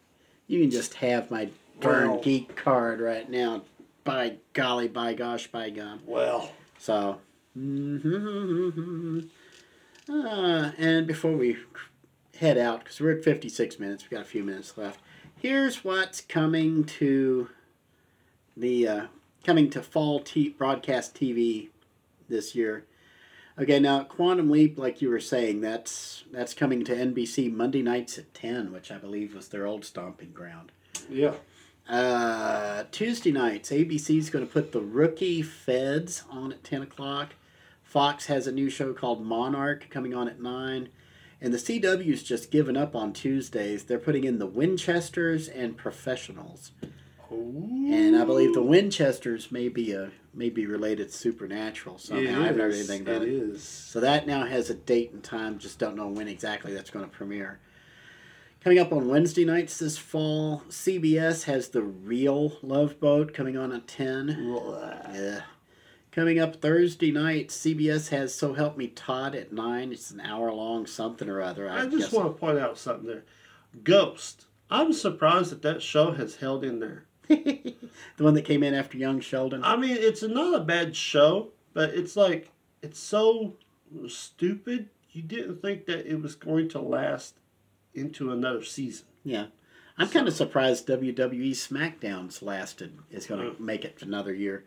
You 0.47 0.61
can 0.61 0.71
just 0.71 0.95
have 0.95 1.29
my 1.29 1.49
darn 1.79 2.09
Wow. 2.11 2.21
geek 2.23 2.55
card 2.55 2.99
right 3.01 3.29
now. 3.29 3.63
By 4.03 4.37
golly, 4.53 4.87
by 4.87 5.13
gosh, 5.13 5.47
by 5.47 5.69
gum. 5.69 6.01
Well, 6.05 6.51
So, 6.77 7.19
mm-hmm. 7.57 9.19
uh, 10.09 10.71
and 10.77 11.05
before 11.07 11.33
we 11.33 11.57
head 12.39 12.57
out, 12.57 12.79
because 12.83 12.99
we're 12.99 13.17
at 13.17 13.23
56 13.23 13.79
minutes, 13.79 14.03
we've 14.03 14.11
got 14.11 14.21
a 14.21 14.25
few 14.29 14.43
minutes 14.43 14.77
left. 14.77 14.99
Here's 15.41 15.83
what's 15.83 16.21
coming 16.21 16.83
to 16.85 17.49
the 18.57 18.87
uh, 18.87 19.05
coming 19.45 19.69
to 19.71 19.81
fall 19.81 20.19
t- 20.21 20.49
broadcast 20.49 21.15
TV 21.15 21.69
this 22.27 22.55
year. 22.55 22.85
Okay, 23.57 23.79
now 23.79 24.03
Quantum 24.03 24.49
Leap, 24.49 24.77
like 24.77 25.01
you 25.01 25.09
were 25.09 25.19
saying, 25.19 25.61
that's 25.61 26.23
that's 26.31 26.53
coming 26.53 26.83
to 26.85 26.95
NBC 26.95 27.53
Monday 27.53 27.81
nights 27.81 28.17
at 28.17 28.33
10, 28.33 28.71
which 28.71 28.91
I 28.91 28.97
believe 28.97 29.35
was 29.35 29.49
their 29.49 29.65
old 29.67 29.85
stomping 29.85 30.31
ground. 30.31 30.71
yeah. 31.09 31.33
Uh, 31.89 32.83
Tuesday 32.91 33.31
nights, 33.31 33.71
ABC's 33.71 34.29
going 34.29 34.45
to 34.45 34.51
put 34.51 34.71
the 34.71 34.81
Rookie 34.81 35.41
Feds 35.41 36.23
on 36.29 36.51
at 36.51 36.63
10 36.63 36.83
o'clock. 36.83 37.33
Fox 37.81 38.27
has 38.27 38.45
a 38.45 38.51
new 38.51 38.69
show 38.69 38.93
called 38.93 39.25
Monarch 39.25 39.87
coming 39.89 40.13
on 40.13 40.27
at 40.27 40.39
9. 40.39 40.89
And 41.41 41.53
the 41.53 41.57
CW's 41.57 42.21
just 42.21 42.51
given 42.51 42.77
up 42.77 42.95
on 42.95 43.11
Tuesdays. 43.13 43.85
They're 43.85 43.97
putting 43.97 44.23
in 44.23 44.37
the 44.37 44.45
Winchesters 44.45 45.47
and 45.47 45.75
Professionals. 45.75 46.71
And 47.31 48.15
I 48.15 48.25
believe 48.25 48.53
the 48.53 48.61
Winchesters 48.61 49.51
may 49.51 49.69
be 49.69 49.93
a 49.93 50.11
may 50.33 50.49
be 50.49 50.65
related 50.65 51.09
to 51.09 51.13
Supernatural 51.13 51.97
somehow. 51.97 52.41
I 52.41 52.45
haven't 52.45 52.61
heard 52.61 52.73
anything 52.73 53.01
about 53.01 53.21
it 53.21 53.29
it. 53.29 53.33
is. 53.33 53.63
So 53.63 53.99
that 53.99 54.25
now 54.25 54.45
has 54.45 54.69
a 54.69 54.73
date 54.73 55.11
and 55.11 55.23
time. 55.23 55.59
Just 55.59 55.79
don't 55.79 55.95
know 55.95 56.07
when 56.07 56.27
exactly 56.27 56.73
that's 56.73 56.89
going 56.89 57.05
to 57.05 57.11
premiere. 57.11 57.59
Coming 58.61 58.79
up 58.79 58.91
on 58.91 59.07
Wednesday 59.07 59.45
nights 59.45 59.79
this 59.79 59.97
fall, 59.97 60.63
CBS 60.67 61.45
has 61.45 61.69
the 61.69 61.81
Real 61.81 62.57
Love 62.61 62.99
Boat 62.99 63.33
coming 63.33 63.55
on 63.55 63.71
at 63.71 63.87
ten. 63.87 64.27
Yeah. 65.13 65.43
Coming 66.11 66.39
up 66.39 66.57
Thursday 66.57 67.09
night, 67.09 67.49
CBS 67.49 68.09
has 68.09 68.35
So 68.35 68.53
Help 68.53 68.75
Me 68.75 68.87
Todd 68.87 69.33
at 69.33 69.53
nine. 69.53 69.93
It's 69.93 70.11
an 70.11 70.19
hour 70.19 70.51
long 70.51 70.85
something 70.85 71.29
or 71.29 71.41
other. 71.41 71.69
I, 71.69 71.83
I 71.83 71.85
just 71.85 72.11
want 72.11 72.27
to 72.27 72.37
point 72.37 72.59
out 72.59 72.77
something 72.77 73.07
there. 73.07 73.23
Ghost. 73.85 74.47
I'm 74.69 74.91
surprised 74.91 75.51
that 75.51 75.61
that 75.61 75.81
show 75.81 76.11
has 76.11 76.35
held 76.35 76.65
in 76.65 76.79
there. 76.79 77.05
the 77.29 77.77
one 78.17 78.33
that 78.33 78.43
came 78.43 78.61
in 78.61 78.73
after 78.73 78.97
Young 78.97 79.21
Sheldon. 79.21 79.63
I 79.63 79.77
mean, 79.77 79.95
it's 79.95 80.21
not 80.21 80.59
a 80.59 80.63
bad 80.65 80.97
show, 80.97 81.53
but 81.73 81.91
it's 81.91 82.17
like 82.17 82.51
it's 82.81 82.99
so 82.99 83.53
stupid. 84.09 84.89
You 85.11 85.21
didn't 85.21 85.61
think 85.61 85.85
that 85.85 86.05
it 86.05 86.21
was 86.21 86.35
going 86.35 86.67
to 86.69 86.81
last 86.81 87.38
into 87.99 88.31
another 88.31 88.63
season. 88.63 89.05
Yeah. 89.23 89.47
I'm 89.97 90.09
kind 90.09 90.27
of 90.27 90.33
surprised 90.33 90.87
WWE 90.87 91.51
SmackDown's 91.51 92.41
lasted 92.41 92.97
is 93.11 93.25
going 93.25 93.41
to 93.41 93.61
make 93.61 93.83
it 93.83 94.01
another 94.01 94.33
year. 94.33 94.63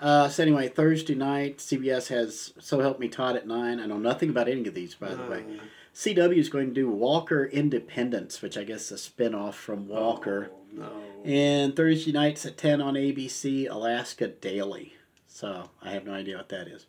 Uh, 0.00 0.28
so 0.28 0.42
anyway, 0.42 0.68
Thursday 0.68 1.14
night, 1.14 1.58
CBS 1.58 2.08
has 2.08 2.54
So 2.58 2.80
Help 2.80 2.98
Me 2.98 3.08
Todd 3.08 3.36
at 3.36 3.46
9. 3.46 3.78
I 3.78 3.86
know 3.86 3.98
nothing 3.98 4.30
about 4.30 4.48
any 4.48 4.66
of 4.66 4.74
these, 4.74 4.94
by 4.94 5.14
the 5.14 5.22
way. 5.24 5.44
Uh, 5.46 5.62
CW 5.94 6.36
is 6.38 6.48
going 6.48 6.68
to 6.68 6.74
do 6.74 6.88
Walker 6.90 7.44
Independence, 7.44 8.42
which 8.42 8.56
I 8.56 8.64
guess 8.64 8.86
is 8.86 8.92
a 8.92 8.98
spin-off 8.98 9.56
from 9.56 9.86
Walker. 9.86 10.50
oh, 10.52 10.58
no. 10.72 10.90
And 11.24 11.76
Thursday 11.76 12.10
nights 12.12 12.44
at 12.44 12.56
10 12.56 12.80
on 12.80 12.94
ABC, 12.94 13.70
Alaska 13.70 14.28
Daily. 14.28 14.94
So 15.26 15.70
I 15.82 15.90
have 15.90 16.04
no 16.04 16.12
idea 16.14 16.36
what 16.36 16.48
that 16.48 16.68
is. 16.68 16.86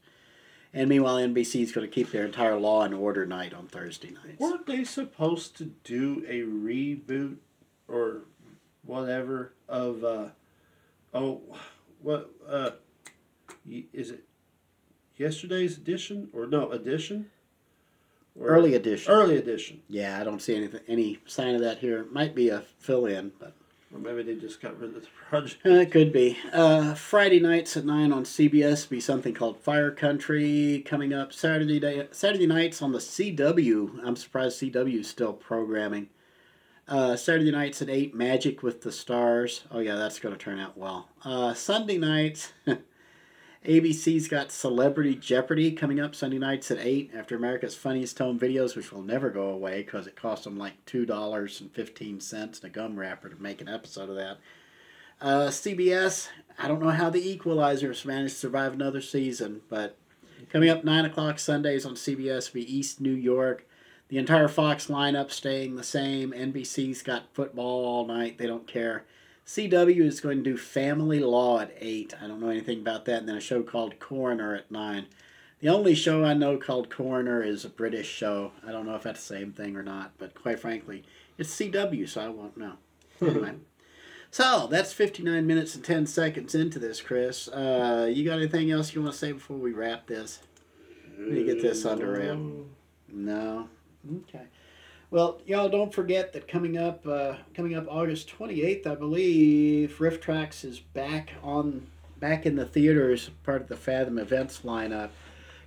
And 0.76 0.90
meanwhile, 0.90 1.16
NBC 1.16 1.62
is 1.64 1.72
going 1.72 1.88
to 1.88 1.94
keep 1.94 2.12
their 2.12 2.26
entire 2.26 2.58
Law 2.60 2.84
and 2.84 2.94
Order 2.94 3.26
night 3.26 3.54
on 3.54 3.66
Thursday 3.68 4.12
nights. 4.12 4.40
Weren't 4.40 4.66
they 4.68 4.84
supposed 4.84 5.56
to 5.58 5.72
do 5.86 6.24
a 6.28 6.42
reboot 6.42 7.38
or 7.88 8.24
whatever 8.84 9.54
of 9.70 10.04
uh 10.04 10.28
oh 11.14 11.42
what 12.02 12.30
uh 12.48 12.72
is 13.68 14.12
it 14.12 14.24
yesterday's 15.18 15.76
edition 15.78 16.30
or 16.34 16.46
no 16.46 16.70
edition 16.72 17.32
Or- 18.40 18.48
Early 18.50 18.76
edition. 18.76 19.12
early 19.12 19.38
edition 19.38 19.82
Yeah, 19.88 20.20
I 20.20 20.24
don't 20.24 20.40
see 20.42 20.56
anything, 20.56 20.82
any 20.88 21.20
sign 21.26 21.56
of 21.56 21.62
that 21.62 21.80
here. 21.80 22.06
Might 22.12 22.36
be 22.36 22.50
a 22.50 22.62
fill-in, 22.78 23.32
but 23.40 23.54
or 23.94 24.00
maybe 24.00 24.24
they 24.24 24.36
just 24.40 24.62
got 24.62 24.80
rid 24.80 24.96
of 24.96 25.02
the 25.02 25.08
project 25.30 25.66
uh, 25.66 25.70
it 25.70 25.92
could 25.92 26.12
be. 26.12 26.38
Uh, 26.52 26.94
Friday 26.94 27.40
nights 27.40 27.78
at 27.78 27.86
nine 27.86 28.12
on 28.12 28.24
CBS 28.24 28.88
be 28.88 29.00
something 29.00 29.34
called 29.34 29.60
Fire 29.60 29.92
Country 29.92 30.84
coming 30.86 31.14
up. 31.14 31.32
Saturday 31.34 31.80
day, 31.80 32.08
Saturday 32.12 32.48
nights 32.48 32.82
on 32.82 32.92
the 32.92 33.00
CW. 33.00 34.00
I'm 34.04 34.16
surprised 34.16 34.62
CW 34.62 35.00
is 35.00 35.08
still 35.10 35.34
programming. 35.34 36.10
Uh, 36.88 37.16
Saturday 37.16 37.52
nights 37.52 37.82
at 37.82 37.90
eight, 37.90 38.14
Magic 38.14 38.62
with 38.62 38.82
the 38.82 38.92
Stars. 38.92 39.64
Oh 39.72 39.80
yeah, 39.80 39.96
that's 39.96 40.20
going 40.20 40.36
to 40.36 40.44
turn 40.44 40.60
out 40.60 40.78
well. 40.78 41.10
Uh, 41.24 41.54
Sunday 41.54 41.98
nights. 41.98 42.54
ABC's 43.66 44.28
got 44.28 44.52
Celebrity 44.52 45.16
Jeopardy 45.16 45.72
coming 45.72 46.00
up 46.00 46.14
Sunday 46.14 46.38
nights 46.38 46.70
at 46.70 46.78
8 46.78 47.12
after 47.16 47.36
America's 47.36 47.76
Funniest 47.76 48.20
Home 48.20 48.40
Videos, 48.40 48.76
which 48.76 48.92
will 48.92 49.02
never 49.02 49.32
go 49.32 49.50
away 49.50 49.82
because 49.82 50.06
it 50.06 50.16
cost 50.16 50.44
them 50.44 50.56
like 50.56 50.86
$2.15 50.86 52.34
and 52.34 52.60
a 52.64 52.70
gum 52.70 53.00
wrapper 53.00 53.28
to 53.28 53.42
make 53.42 53.62
an 53.62 53.68
episode 53.68 54.10
of 54.10 54.16
that. 54.18 54.38
Uh, 55.20 55.48
CBS, 55.48 56.30
I 56.60 56.68
don't 56.68 56.82
know 56.82 56.92
how 56.92 57.10
the 57.10 57.38
Equalizers 57.38 58.06
managed 58.06 58.36
to 58.36 58.40
survive 58.40 58.74
another 58.74 59.02
season, 59.02 59.62
but 59.68 59.98
coming 60.52 60.70
up 60.70 60.84
9 60.84 61.06
o'clock 61.06 61.40
Sundays 61.40 61.88
on 61.88 61.96
CBS 61.96 62.54
will 62.54 62.62
be 62.62 62.78
East 62.78 63.02
New 63.02 63.16
York. 63.16 63.66
The 64.10 64.20
entire 64.20 64.48
Fox 64.48 64.88
lineup 64.88 65.32
staying 65.32 65.76
the 65.76 65.84
same. 65.84 66.32
NBC's 66.32 67.02
got 67.02 67.34
football 67.34 67.86
all 67.86 68.06
night. 68.06 68.38
They 68.38 68.46
don't 68.46 68.68
care. 68.68 69.06
CW 69.46 70.02
is 70.02 70.20
going 70.20 70.44
to 70.44 70.52
do 70.52 70.58
Family 70.58 71.20
Law 71.20 71.60
at 71.60 71.76
8. 71.80 72.16
I 72.22 72.28
don't 72.28 72.40
know 72.40 72.50
anything 72.50 72.80
about 72.80 73.06
that. 73.06 73.20
And 73.20 73.30
then 73.30 73.38
a 73.38 73.42
show 73.42 73.62
called 73.62 74.00
Coroner 74.00 74.56
at 74.56 74.72
9. 74.72 75.06
The 75.60 75.70
only 75.70 75.96
show 75.96 76.24
I 76.24 76.34
know 76.34 76.58
called 76.58 76.90
Coroner 76.90 77.42
is 77.42 77.64
a 77.64 77.70
British 77.70 78.10
show. 78.10 78.52
I 78.66 78.72
don't 78.72 78.86
know 78.86 78.96
if 78.96 79.04
that's 79.04 79.26
the 79.26 79.36
same 79.36 79.52
thing 79.52 79.76
or 79.76 79.84
not, 79.84 80.14
but 80.18 80.34
quite 80.34 80.60
frankly, 80.60 81.04
it's 81.38 81.56
CW, 81.56 82.08
so 82.10 82.22
I 82.22 82.30
won't 82.30 82.58
know. 82.58 82.74
Anyway. 83.22 83.54
So 84.32 84.68
that's 84.70 84.92
59 84.92 85.48
minutes 85.48 85.76
and 85.76 85.84
10 85.86 86.08
seconds 86.08 86.54
into 86.54 86.78
this, 86.78 87.00
Chris. 87.00 87.48
Uh, 87.48 88.12
you 88.12 88.26
got 88.26 88.40
anything 88.40 88.70
else 88.70 88.94
you 88.94 89.02
want 89.02 89.14
to 89.14 89.18
say 89.18 89.32
before 89.32 89.56
we 89.56 89.72
wrap 89.72 90.08
this? 90.08 90.40
Let 91.18 91.30
me 91.30 91.46
get 91.46 91.62
this 91.62 91.86
under 91.86 92.12
wrap. 92.12 92.38
No. 93.08 93.70
Okay. 94.24 94.48
Well, 95.12 95.40
y'all 95.46 95.70
don't 95.70 95.94
forget 95.94 96.34
that 96.34 96.48
coming 96.48 96.78
up, 96.78 97.06
uh, 97.08 97.36
coming 97.54 97.76
up 97.76 97.86
August 97.88 98.28
twenty 98.28 98.64
eighth, 98.64 98.88
I 98.88 98.96
believe, 98.96 99.98
RiffTrax 100.00 100.66
is 100.66 100.80
back 100.80 101.32
on, 101.44 101.88
back 102.20 102.46
in 102.46 102.56
the 102.56 102.66
theaters, 102.66 103.30
part 103.44 103.62
of 103.62 103.68
the 103.68 103.78
Fathom 103.78 104.18
Events 104.18 104.62
lineup. 104.64 105.10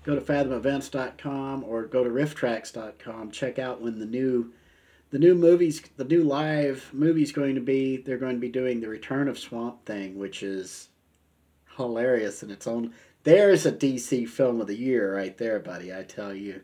Go 0.05 0.15
to 0.15 0.21
fathomevents.com 0.21 1.65
or 1.65 1.85
go 1.85 2.03
to 2.03 2.11
rifftrax.com. 2.11 3.31
Check 3.31 3.59
out 3.59 3.81
when 3.81 3.99
the 3.99 4.07
new, 4.07 4.53
the 5.11 5.19
new 5.19 5.35
movies, 5.35 5.83
the 5.97 6.05
new 6.05 6.25
live 6.25 6.91
movies 6.93 7.31
going 7.31 7.55
to 7.55 7.61
be. 7.61 7.99
They're 7.99 8.17
going 8.19 8.37
to 8.37 8.41
be 8.41 8.49
doing 8.49 8.81
the 8.81 8.89
Return 8.89 9.29
of 9.29 9.39
Swamp 9.39 9.85
Thing, 9.85 10.19
which 10.19 10.43
is 10.43 10.89
hilarious 11.77 12.43
in 12.43 12.51
its 12.51 12.67
own. 12.67 12.93
There's 13.25 13.67
a 13.67 13.73
DC 13.73 14.29
film 14.29 14.61
of 14.61 14.67
the 14.67 14.79
year 14.79 15.15
right 15.15 15.37
there, 15.37 15.59
buddy. 15.59 15.95
I 15.95 16.03
tell 16.03 16.35
you. 16.35 16.63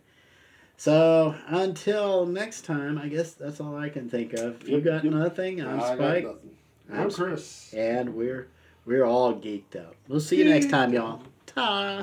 So 0.77 1.35
until 1.47 2.27
next 2.27 2.65
time, 2.65 2.99
I 2.99 3.09
guess 3.09 3.33
that's 3.33 3.61
all 3.61 3.77
I 3.77 3.89
can 3.89 4.09
think 4.09 4.33
of. 4.35 4.69
You 4.69 4.81
got 4.81 5.05
nothing. 5.05 5.61
I'm 5.63 5.79
I 5.81 5.81
got 5.81 5.97
Spike, 5.97 6.25
nothing. 6.25 6.51
I'm 6.93 7.01
I'm 7.03 7.11
Chris. 7.11 7.73
and 7.75 8.15
we're 8.15 8.49
we're 8.85 9.05
all 9.05 9.35
geeked 9.35 9.77
out. 9.77 9.97
We'll 10.09 10.21
see 10.21 10.37
you 10.37 10.45
next 10.45 10.71
time, 10.71 10.93
y'all. 10.93 11.23
Ta. 11.47 12.03